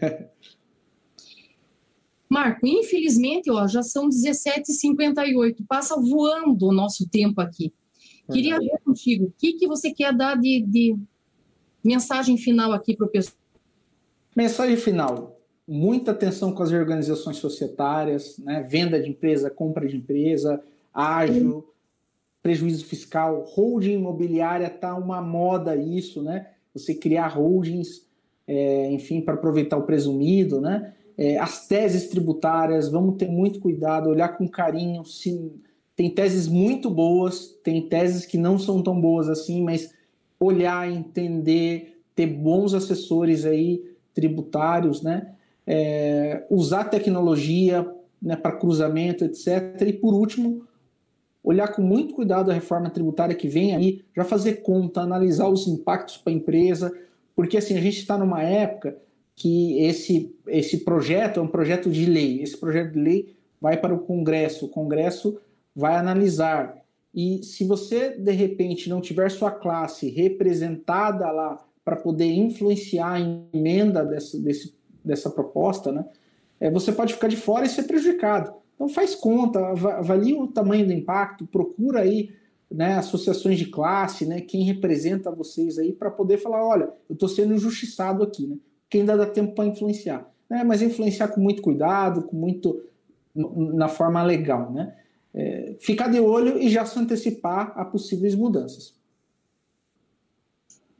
Marco, 2.28 2.64
infelizmente, 2.64 3.50
ó, 3.50 3.66
já 3.66 3.82
são 3.82 4.08
17h58, 4.08 5.64
passa 5.66 5.96
voando 6.00 6.66
o 6.66 6.72
nosso 6.72 7.08
tempo 7.08 7.40
aqui. 7.40 7.72
Queria 8.32 8.58
ver 8.60 8.78
contigo, 8.84 9.26
o 9.26 9.32
que, 9.36 9.54
que 9.54 9.66
você 9.66 9.92
quer 9.92 10.16
dar 10.16 10.36
de, 10.36 10.60
de 10.60 10.96
mensagem 11.82 12.38
final 12.38 12.72
aqui 12.72 12.96
para 12.96 13.06
o 13.06 13.10
pessoal? 13.10 13.36
Mensagem 14.36 14.76
final. 14.76 15.36
Muita 15.66 16.12
atenção 16.12 16.52
com 16.52 16.62
as 16.62 16.70
organizações 16.70 17.38
societárias, 17.38 18.38
né? 18.38 18.62
venda 18.62 19.00
de 19.00 19.08
empresa, 19.08 19.50
compra 19.50 19.88
de 19.88 19.96
empresa, 19.96 20.62
ágil, 20.94 21.68
prejuízo 22.42 22.84
fiscal, 22.84 23.44
holding 23.48 23.92
imobiliária 23.92 24.66
está 24.66 24.94
uma 24.94 25.20
moda 25.20 25.76
isso, 25.76 26.22
né? 26.22 26.46
Você 26.74 26.94
criar 26.94 27.28
holdings, 27.28 28.06
é, 28.46 28.90
enfim, 28.90 29.20
para 29.20 29.34
aproveitar 29.34 29.76
o 29.76 29.82
presumido, 29.82 30.60
né? 30.60 30.94
É, 31.18 31.38
as 31.38 31.66
teses 31.66 32.08
tributárias, 32.08 32.88
vamos 32.88 33.16
ter 33.16 33.28
muito 33.28 33.60
cuidado, 33.60 34.08
olhar 34.08 34.28
com 34.30 34.48
carinho. 34.48 35.04
Se, 35.04 35.52
tem 35.94 36.08
teses 36.08 36.48
muito 36.48 36.88
boas, 36.88 37.48
tem 37.62 37.86
teses 37.88 38.24
que 38.24 38.38
não 38.38 38.58
são 38.58 38.82
tão 38.82 38.98
boas 38.98 39.28
assim, 39.28 39.62
mas 39.62 39.92
olhar, 40.38 40.90
entender, 40.90 42.00
ter 42.14 42.26
bons 42.26 42.72
assessores 42.72 43.44
aí 43.44 43.84
tributários, 44.14 45.02
né? 45.02 45.34
É, 45.66 46.46
usar 46.50 46.84
tecnologia 46.84 47.86
né, 48.20 48.34
para 48.34 48.56
cruzamento, 48.56 49.24
etc. 49.24 49.82
E 49.86 49.92
por 49.92 50.14
último, 50.14 50.66
olhar 51.42 51.68
com 51.68 51.82
muito 51.82 52.14
cuidado 52.14 52.50
a 52.50 52.54
reforma 52.54 52.90
tributária 52.90 53.34
que 53.34 53.48
vem 53.48 53.74
aí, 53.74 54.04
já 54.14 54.24
fazer 54.24 54.62
conta, 54.62 55.00
analisar 55.00 55.48
os 55.48 55.66
impactos 55.66 56.18
para 56.18 56.32
a 56.32 56.36
empresa, 56.36 56.92
porque 57.34 57.56
assim, 57.56 57.76
a 57.76 57.80
gente 57.80 57.98
está 57.98 58.18
numa 58.18 58.42
época 58.42 58.96
que 59.34 59.82
esse, 59.82 60.34
esse 60.46 60.78
projeto 60.78 61.40
é 61.40 61.42
um 61.42 61.48
projeto 61.48 61.90
de 61.90 62.04
lei, 62.04 62.42
esse 62.42 62.56
projeto 62.56 62.92
de 62.92 63.00
lei 63.00 63.36
vai 63.60 63.76
para 63.76 63.94
o 63.94 64.00
Congresso, 64.00 64.66
o 64.66 64.68
Congresso 64.68 65.40
vai 65.74 65.96
analisar. 65.96 66.76
E 67.14 67.42
se 67.42 67.64
você, 67.64 68.10
de 68.10 68.32
repente, 68.32 68.88
não 68.88 69.00
tiver 69.00 69.30
sua 69.30 69.50
classe 69.50 70.10
representada 70.10 71.30
lá 71.30 71.64
para 71.84 71.96
poder 71.96 72.30
influenciar 72.30 73.12
a 73.12 73.20
emenda 73.20 74.04
dessa, 74.04 74.38
desse, 74.38 74.74
dessa 75.04 75.30
proposta, 75.30 75.90
né, 75.90 76.04
é, 76.60 76.70
você 76.70 76.92
pode 76.92 77.14
ficar 77.14 77.28
de 77.28 77.36
fora 77.36 77.64
e 77.64 77.68
ser 77.68 77.84
prejudicado. 77.84 78.52
Então 78.80 78.88
faz 78.88 79.14
conta, 79.14 79.60
avalie 79.68 80.32
o 80.32 80.46
tamanho 80.46 80.86
do 80.86 80.92
impacto, 80.94 81.46
procura 81.46 82.00
aí 82.00 82.30
né, 82.70 82.94
associações 82.94 83.58
de 83.58 83.66
classe, 83.66 84.24
né, 84.24 84.40
quem 84.40 84.62
representa 84.62 85.30
vocês 85.30 85.78
aí 85.78 85.92
para 85.92 86.10
poder 86.10 86.38
falar, 86.38 86.66
olha, 86.66 86.90
eu 87.06 87.12
estou 87.12 87.28
sendo 87.28 87.52
injustiçado 87.52 88.22
aqui, 88.22 88.46
né? 88.46 88.56
Que 88.88 88.96
ainda 88.96 89.18
dá 89.18 89.26
tempo 89.26 89.54
para 89.54 89.66
influenciar, 89.66 90.32
né? 90.48 90.64
Mas 90.64 90.80
influenciar 90.80 91.28
com 91.28 91.42
muito 91.42 91.60
cuidado, 91.60 92.22
com 92.22 92.34
muito 92.34 92.82
na 93.34 93.86
forma 93.86 94.22
legal, 94.22 94.72
né? 94.72 94.96
É, 95.34 95.76
ficar 95.78 96.08
de 96.08 96.18
olho 96.18 96.58
e 96.58 96.70
já 96.70 96.86
se 96.86 96.98
antecipar 96.98 97.74
a 97.76 97.84
possíveis 97.84 98.34
mudanças. 98.34 98.94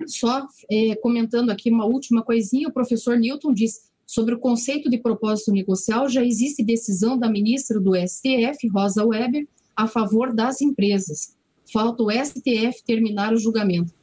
Só 0.07 0.47
é, 0.71 0.95
comentando 0.97 1.49
aqui 1.49 1.71
uma 1.71 1.87
última 1.87 2.23
coisinha, 2.23 2.69
o 2.69 2.73
professor 2.73 3.17
Newton 3.17 3.55
diz 3.55 3.90
Sobre 4.13 4.35
o 4.35 4.41
conceito 4.41 4.91
de 4.91 4.99
propósito 4.99 5.53
negocial, 5.53 6.09
já 6.09 6.25
existe 6.25 6.65
decisão 6.65 7.17
da 7.17 7.31
ministra 7.31 7.79
do 7.79 7.93
STF, 7.95 8.67
Rosa 8.75 9.07
Weber, 9.07 9.47
a 9.77 9.87
favor 9.87 10.35
das 10.35 10.61
empresas. 10.61 11.37
Falta 11.73 12.03
o 12.03 12.11
STF 12.11 12.83
terminar 12.85 13.33
o 13.33 13.37
julgamento. 13.37 13.95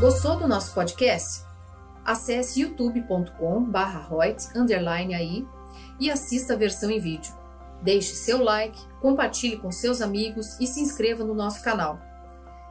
Gostou 0.00 0.36
do 0.36 0.48
nosso 0.48 0.74
podcast? 0.74 1.46
acesse 2.04 2.62
youtube.com/reut_aí 2.62 5.46
e 6.00 6.10
assista 6.10 6.54
a 6.54 6.56
versão 6.56 6.90
em 6.90 6.98
vídeo. 6.98 7.32
Deixe 7.80 8.12
seu 8.14 8.42
like, 8.42 8.76
compartilhe 9.00 9.56
com 9.56 9.70
seus 9.70 10.00
amigos 10.00 10.58
e 10.58 10.66
se 10.66 10.80
inscreva 10.80 11.22
no 11.22 11.34
nosso 11.34 11.62
canal. 11.62 12.07